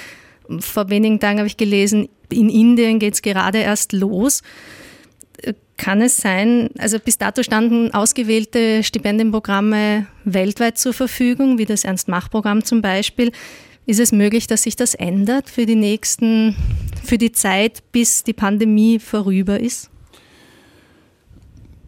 Vor 0.60 0.90
wenigen 0.90 1.20
Tagen 1.22 1.40
habe 1.40 1.48
ich 1.48 1.58
gelesen, 1.58 2.10
in 2.30 2.50
Indien 2.50 3.00
geht 3.00 3.14
es 3.14 3.22
gerade 3.22 3.60
erst 3.60 3.94
los. 3.94 4.42
Kann 5.78 6.02
es 6.02 6.18
sein, 6.18 6.70
also 6.78 7.00
bis 7.00 7.18
dato 7.18 7.44
standen 7.44 7.94
ausgewählte 7.94 8.84
Stipendienprogramme 8.84 10.08
weltweit 10.26 10.78
zur 10.78 10.94
Verfügung, 10.94 11.58
wie 11.58 11.66
das 11.66 11.84
Ernst-Mach-Programm 11.86 12.64
zum 12.64 12.82
Beispiel. 12.82 13.32
Ist 13.88 14.00
es 14.00 14.12
möglich, 14.12 14.48
dass 14.48 14.64
sich 14.64 14.76
das 14.76 14.96
ändert 14.96 15.50
für 15.50 15.68
die 15.68 15.76
nächsten, 15.76 16.56
für 17.04 17.20
die 17.20 17.32
Zeit, 17.32 17.84
bis 17.92 18.24
die 18.24 18.34
Pandemie 18.34 18.98
vorüber 19.00 19.60
ist? 19.60 19.92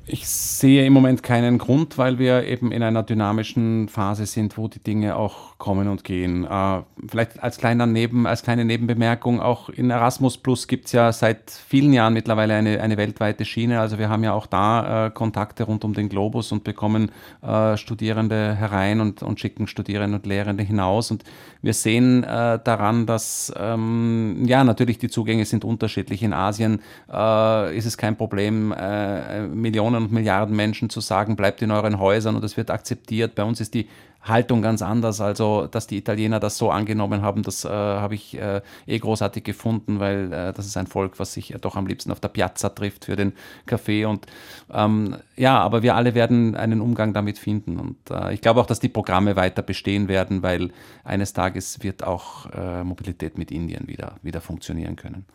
Ich 0.06 0.28
sehe 0.28 0.86
im 0.86 0.94
Moment 0.94 1.22
keinen 1.22 1.58
Grund, 1.58 1.98
weil 1.98 2.18
wir 2.18 2.44
eben 2.44 2.72
in 2.72 2.82
einer 2.82 3.04
dynamischen 3.04 3.90
Phase 3.90 4.26
sind, 4.26 4.58
wo 4.58 4.68
die 4.68 4.80
Dinge 4.80 5.18
auch 5.18 5.57
kommen 5.58 5.88
und 5.88 6.04
gehen. 6.04 6.46
Äh, 6.46 6.82
vielleicht 7.08 7.42
als, 7.42 7.58
kleiner 7.58 7.86
Neben, 7.88 8.28
als 8.28 8.44
kleine 8.44 8.66
Nebenbemerkung, 8.66 9.40
auch 9.40 9.70
in 9.70 9.90
Erasmus 9.90 10.38
Plus 10.38 10.68
gibt 10.68 10.86
es 10.86 10.92
ja 10.92 11.12
seit 11.12 11.50
vielen 11.50 11.94
Jahren 11.94 12.14
mittlerweile 12.14 12.54
eine, 12.56 12.82
eine 12.82 12.98
weltweite 12.98 13.46
Schiene. 13.46 13.80
Also 13.80 13.98
wir 13.98 14.10
haben 14.10 14.24
ja 14.24 14.34
auch 14.34 14.46
da 14.46 15.08
äh, 15.08 15.10
Kontakte 15.12 15.64
rund 15.64 15.84
um 15.84 15.94
den 15.94 16.10
Globus 16.10 16.52
und 16.52 16.64
bekommen 16.64 17.12
äh, 17.42 17.76
Studierende 17.78 18.56
herein 18.56 19.02
und, 19.02 19.24
und 19.24 19.40
schicken 19.40 19.68
Studierende 19.68 20.18
und 20.18 20.26
Lehrende 20.26 20.64
hinaus. 20.64 21.12
Und 21.12 21.24
wir 21.62 21.74
sehen 21.74 22.24
äh, 22.24 22.60
daran, 22.64 23.06
dass 23.06 23.52
ähm, 23.58 24.44
ja 24.46 24.64
natürlich 24.64 25.00
die 25.00 25.10
Zugänge 25.10 25.46
sind 25.46 25.66
unterschiedlich. 25.66 26.22
In 26.22 26.34
Asien 26.34 26.82
äh, 27.12 27.76
ist 27.76 27.86
es 27.86 27.98
kein 27.98 28.16
Problem, 28.16 28.72
äh, 28.78 29.42
Millionen 29.48 29.78
Millionen 29.78 30.06
und 30.06 30.12
Milliarden 30.12 30.56
Menschen 30.56 30.90
zu 30.90 31.02
sagen, 31.02 31.36
bleibt 31.36 31.62
in 31.62 31.72
euren 31.72 32.00
Häusern 32.00 32.36
und 32.36 32.44
es 32.44 32.58
wird 32.58 32.72
akzeptiert. 32.72 33.36
Bei 33.36 33.44
uns 33.44 33.62
ist 33.62 33.74
die 33.74 33.88
Haltung 34.22 34.62
ganz 34.62 34.82
anders. 34.82 35.22
Also, 35.22 35.68
dass 35.68 35.88
die 35.88 35.98
Italiener 35.98 36.40
das 36.40 36.58
so 36.58 36.70
angenommen 36.70 37.22
haben, 37.22 37.44
das 37.44 37.66
äh, 37.66 37.70
habe 37.70 38.16
ich 38.16 38.38
äh, 38.38 38.62
eh 38.86 39.00
großartig 39.00 39.44
gefunden, 39.44 40.00
weil 40.00 40.32
äh, 40.32 40.54
das 40.54 40.66
ist 40.66 40.78
ein 40.78 40.88
Volk, 40.88 41.20
was 41.20 41.34
sich 41.34 41.56
doch 41.62 41.76
am 41.76 41.88
liebsten 41.88 42.12
auf 42.12 42.20
der 42.20 42.30
Piazza 42.30 42.70
trifft 42.70 43.06
für 43.06 43.16
den 43.16 43.34
Kaffee. 43.66 44.06
Und 44.06 44.26
ähm, 44.72 45.16
ja, 45.36 45.60
aber 45.60 45.84
wir 45.84 45.96
alle 45.96 46.16
werden 46.16 46.56
einen 46.56 46.82
Umgang 46.82 47.14
damit 47.14 47.40
finden. 47.40 47.80
Und 47.80 47.98
äh, 48.10 48.34
ich 48.34 48.42
glaube 48.42 48.60
auch, 48.60 48.66
dass 48.66 48.80
die 48.80 48.90
Programme 48.90 49.36
weiter 49.36 49.62
bestehen 49.62 50.08
werden, 50.08 50.44
weil 50.44 50.72
eines 51.04 51.34
Tages 51.34 51.84
wird 51.84 52.04
auch 52.04 52.48
äh, 52.52 52.84
Mobilität 52.84 53.38
mit 53.38 53.52
Indien 53.52 53.88
wieder, 53.88 54.16
wieder 54.22 54.42
funktionieren 54.42 54.96
können. 54.96 55.26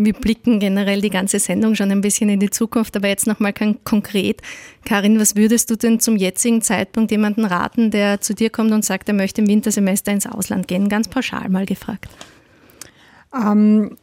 Wir 0.00 0.12
blicken 0.12 0.60
generell 0.60 1.00
die 1.00 1.10
ganze 1.10 1.40
Sendung 1.40 1.74
schon 1.74 1.90
ein 1.90 2.00
bisschen 2.00 2.28
in 2.28 2.38
die 2.38 2.50
Zukunft, 2.50 2.96
aber 2.96 3.08
jetzt 3.08 3.26
nochmal 3.26 3.52
konkret. 3.82 4.40
Karin, 4.84 5.18
was 5.18 5.34
würdest 5.34 5.70
du 5.70 5.76
denn 5.76 5.98
zum 5.98 6.16
jetzigen 6.16 6.62
Zeitpunkt 6.62 7.10
jemanden 7.10 7.44
raten, 7.44 7.90
der 7.90 8.20
zu 8.20 8.32
dir 8.32 8.48
kommt 8.48 8.70
und 8.70 8.84
sagt, 8.84 9.08
er 9.08 9.14
möchte 9.14 9.40
im 9.40 9.48
Wintersemester 9.48 10.12
ins 10.12 10.28
Ausland 10.28 10.68
gehen? 10.68 10.88
Ganz 10.88 11.08
pauschal 11.08 11.48
mal 11.48 11.66
gefragt. 11.66 12.08
Ähm, 13.34 13.96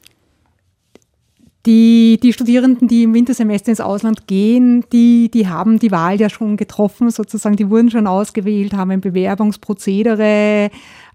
die, 1.65 2.19
die 2.21 2.33
Studierenden, 2.33 2.87
die 2.87 3.03
im 3.03 3.13
Wintersemester 3.13 3.69
ins 3.69 3.81
Ausland 3.81 4.27
gehen, 4.27 4.83
die, 4.91 5.29
die 5.31 5.47
haben 5.47 5.79
die 5.79 5.91
Wahl 5.91 6.19
ja 6.19 6.29
schon 6.29 6.57
getroffen, 6.57 7.09
sozusagen, 7.09 7.55
die 7.55 7.69
wurden 7.69 7.89
schon 7.89 8.07
ausgewählt, 8.07 8.73
haben 8.73 8.91
ein 8.91 9.01
Bewerbungsprozedere 9.01 10.69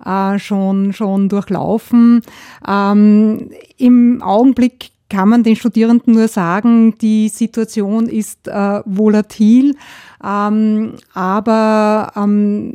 äh, 0.05 0.39
schon, 0.39 0.93
schon 0.93 1.29
durchlaufen. 1.29 2.23
Ähm, 2.67 3.51
Im 3.77 4.23
Augenblick 4.23 4.91
kann 5.09 5.29
man 5.29 5.43
den 5.43 5.57
Studierenden 5.57 6.15
nur 6.15 6.29
sagen, 6.29 6.97
die 6.99 7.29
Situation 7.29 8.07
ist 8.07 8.49
äh, 8.49 8.81
volatil, 8.85 9.77
ähm, 10.25 10.95
aber 11.13 12.13
ähm, 12.17 12.75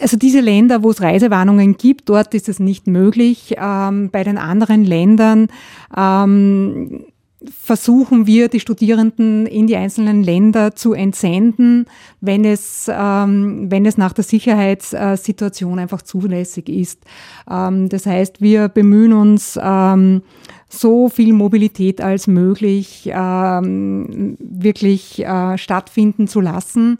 also 0.00 0.16
diese 0.16 0.40
Länder, 0.40 0.82
wo 0.82 0.90
es 0.90 1.00
Reisewarnungen 1.00 1.76
gibt, 1.76 2.08
dort 2.08 2.34
ist 2.34 2.48
es 2.48 2.58
nicht 2.58 2.86
möglich. 2.86 3.54
Ähm, 3.58 4.10
bei 4.10 4.24
den 4.24 4.38
anderen 4.38 4.84
Ländern 4.84 5.48
ähm, 5.96 7.06
versuchen 7.50 8.26
wir, 8.26 8.48
die 8.48 8.60
Studierenden 8.60 9.46
in 9.46 9.66
die 9.66 9.76
einzelnen 9.76 10.22
Länder 10.22 10.74
zu 10.74 10.94
entsenden, 10.94 11.86
wenn 12.20 12.44
es, 12.44 12.90
ähm, 12.92 13.70
wenn 13.70 13.86
es 13.86 13.96
nach 13.96 14.12
der 14.12 14.24
Sicherheitssituation 14.24 15.78
einfach 15.78 16.02
zulässig 16.02 16.68
ist. 16.68 17.02
Ähm, 17.50 17.88
das 17.88 18.06
heißt, 18.06 18.40
wir 18.40 18.68
bemühen 18.68 19.12
uns, 19.12 19.58
ähm, 19.62 20.22
so 20.68 21.08
viel 21.08 21.32
Mobilität 21.32 22.00
als 22.00 22.26
möglich 22.26 23.08
ähm, 23.12 24.36
wirklich 24.40 25.24
äh, 25.24 25.56
stattfinden 25.56 26.26
zu 26.26 26.40
lassen. 26.40 26.98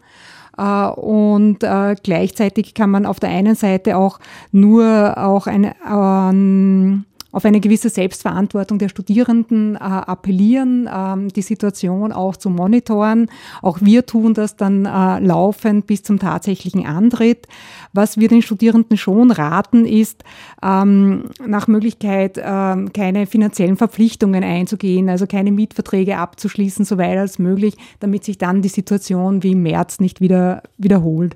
Äh, 0.57 0.87
und 0.87 1.63
äh, 1.63 1.95
gleichzeitig 2.01 2.73
kann 2.73 2.89
man 2.89 3.05
auf 3.05 3.19
der 3.19 3.29
einen 3.29 3.55
Seite 3.55 3.97
auch 3.97 4.19
nur 4.51 5.17
auch 5.17 5.47
eine, 5.47 5.75
ähm, 5.89 7.05
auf 7.35 7.43
eine 7.43 7.59
gewisse 7.59 7.89
Selbstverantwortung 7.89 8.79
der 8.79 8.87
Studierenden 8.87 9.75
äh, 9.75 9.79
appellieren, 9.79 10.89
ähm, 10.91 11.27
die 11.27 11.41
Situation 11.41 12.13
auch 12.13 12.37
zu 12.37 12.49
monitoren. 12.49 13.29
Auch 13.61 13.79
wir 13.81 14.05
tun 14.05 14.33
das 14.33 14.55
dann 14.55 14.85
äh, 14.85 15.19
laufend 15.19 15.85
bis 15.85 16.01
zum 16.01 16.17
tatsächlichen 16.17 16.85
Antritt. 16.85 17.49
Was 17.91 18.17
wir 18.17 18.29
den 18.29 18.41
Studierenden 18.41 18.95
schon 18.95 19.31
raten, 19.31 19.85
ist, 19.85 20.23
ähm, 20.63 21.25
nach 21.45 21.67
Möglichkeit 21.67 22.39
ähm, 22.41 22.93
keine 22.93 23.27
finanziellen 23.27 23.75
Verpflichtungen 23.75 24.45
einzugehen, 24.45 25.09
also 25.09 25.27
keine 25.27 25.51
Mietverträge 25.51 26.17
abzuschließen, 26.17 26.85
soweit 26.85 27.17
als 27.17 27.37
möglich, 27.37 27.75
damit 27.99 28.23
sich 28.23 28.37
dann 28.37 28.61
die 28.61 28.69
Situation 28.69 29.43
wie 29.43 29.51
im 29.51 29.61
März 29.61 29.99
nicht 29.99 30.21
wieder 30.21 30.63
wiederholt. 30.77 31.35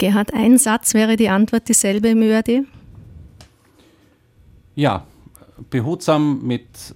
Gerhard, 0.00 0.34
ein 0.34 0.58
Satz 0.58 0.94
wäre 0.94 1.14
die 1.14 1.28
Antwort 1.28 1.68
dieselbe 1.68 2.08
im 2.08 2.22
ÖAD? 2.22 2.64
Ja, 4.76 5.04
behutsam 5.70 6.46
mit 6.46 6.94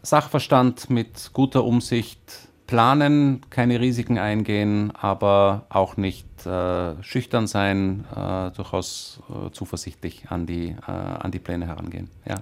Sachverstand, 0.00 0.88
mit 0.88 1.30
guter 1.34 1.64
Umsicht 1.64 2.48
planen, 2.66 3.42
keine 3.50 3.78
Risiken 3.78 4.16
eingehen, 4.16 4.90
aber 4.98 5.66
auch 5.68 5.98
nicht 5.98 6.46
äh, 6.46 6.94
schüchtern 7.02 7.46
sein, 7.46 8.06
äh, 8.16 8.50
durchaus 8.52 9.20
äh, 9.28 9.50
zuversichtlich 9.50 10.30
an 10.30 10.46
die, 10.46 10.68
äh, 10.68 10.90
an 10.90 11.30
die 11.30 11.40
Pläne 11.40 11.66
herangehen. 11.66 12.08
Ja. 12.26 12.36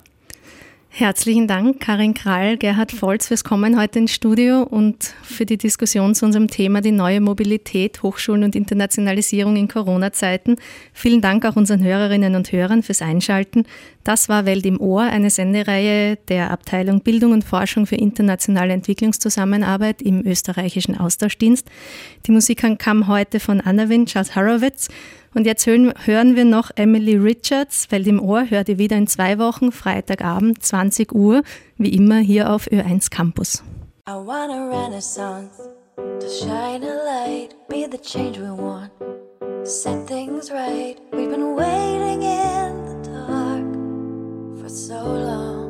Herzlichen 0.90 1.46
Dank, 1.46 1.80
Karin 1.80 2.14
Krall, 2.14 2.56
Gerhard 2.56 2.92
Volz, 3.02 3.28
fürs 3.28 3.44
Kommen 3.44 3.78
heute 3.78 4.00
ins 4.00 4.12
Studio 4.12 4.62
und 4.62 5.14
für 5.22 5.44
die 5.44 5.58
Diskussion 5.58 6.14
zu 6.14 6.24
unserem 6.24 6.48
Thema 6.48 6.80
die 6.80 6.90
neue 6.90 7.20
Mobilität, 7.20 8.02
Hochschulen 8.02 8.42
und 8.42 8.56
Internationalisierung 8.56 9.56
in 9.56 9.68
Corona-Zeiten. 9.68 10.56
Vielen 10.92 11.20
Dank 11.20 11.44
auch 11.44 11.56
unseren 11.56 11.84
Hörerinnen 11.84 12.34
und 12.34 12.50
Hörern 12.50 12.82
fürs 12.82 13.02
Einschalten. 13.02 13.64
Das 14.02 14.28
war 14.28 14.46
Welt 14.46 14.64
im 14.64 14.80
Ohr, 14.80 15.02
eine 15.02 15.30
Sendereihe 15.30 16.16
der 16.28 16.50
Abteilung 16.50 17.02
Bildung 17.02 17.32
und 17.32 17.44
Forschung 17.44 17.86
für 17.86 17.96
internationale 17.96 18.72
Entwicklungszusammenarbeit 18.72 20.02
im 20.02 20.26
österreichischen 20.26 20.98
Austauschdienst. 20.98 21.68
Die 22.26 22.32
Musik 22.32 22.64
kam 22.78 23.06
heute 23.06 23.38
von 23.38 23.60
Anna 23.60 23.88
Wind, 23.90 24.08
Charles 24.08 24.34
Horowitz. 24.34 24.88
Und 25.38 25.44
jetzt 25.44 25.68
hören, 25.68 25.94
hören 26.04 26.34
wir 26.34 26.44
noch 26.44 26.72
Emily 26.74 27.14
Richards, 27.14 27.92
Welt 27.92 28.08
im 28.08 28.20
Ohr, 28.20 28.50
hört 28.50 28.68
ihr 28.68 28.78
wieder 28.78 28.96
in 28.96 29.06
zwei 29.06 29.38
Wochen, 29.38 29.70
Freitagabend, 29.70 30.64
20 30.64 31.14
Uhr, 31.14 31.44
wie 31.76 31.94
immer 31.94 32.18
hier 32.18 32.52
auf 32.52 32.66
Ö1 32.66 33.08
Campus. 33.12 33.62
I 34.08 34.14
want 34.14 34.50
a 34.50 34.68
renaissance 34.68 35.70
to 35.94 36.28
shine 36.28 36.82
a 36.82 36.96
light, 37.04 37.54
be 37.68 37.86
the 37.88 37.98
change 37.98 38.40
we 38.40 38.50
want, 38.50 38.90
set 39.62 40.08
things 40.08 40.50
right. 40.50 40.96
We've 41.12 41.30
been 41.30 41.54
waiting 41.54 42.20
in 42.20 42.84
the 42.88 43.08
dark 43.08 44.60
for 44.60 44.68
so 44.68 45.04
long. 45.04 45.68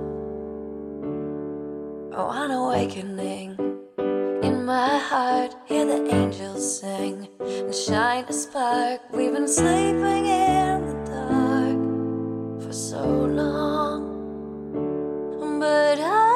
I 2.14 2.22
want 2.22 2.52
awakening. 2.54 3.77
My 4.68 4.98
heart, 4.98 5.54
hear 5.64 5.86
the 5.86 6.14
angels 6.14 6.80
sing 6.80 7.26
and 7.40 7.74
shine 7.74 8.26
a 8.28 8.32
spark. 8.34 9.00
We've 9.14 9.32
been 9.32 9.48
sleeping 9.48 10.26
in 10.26 10.86
the 10.86 11.04
dark 11.06 11.48
want 15.58 15.98
a 15.98 16.02
renaissance. 16.02 16.27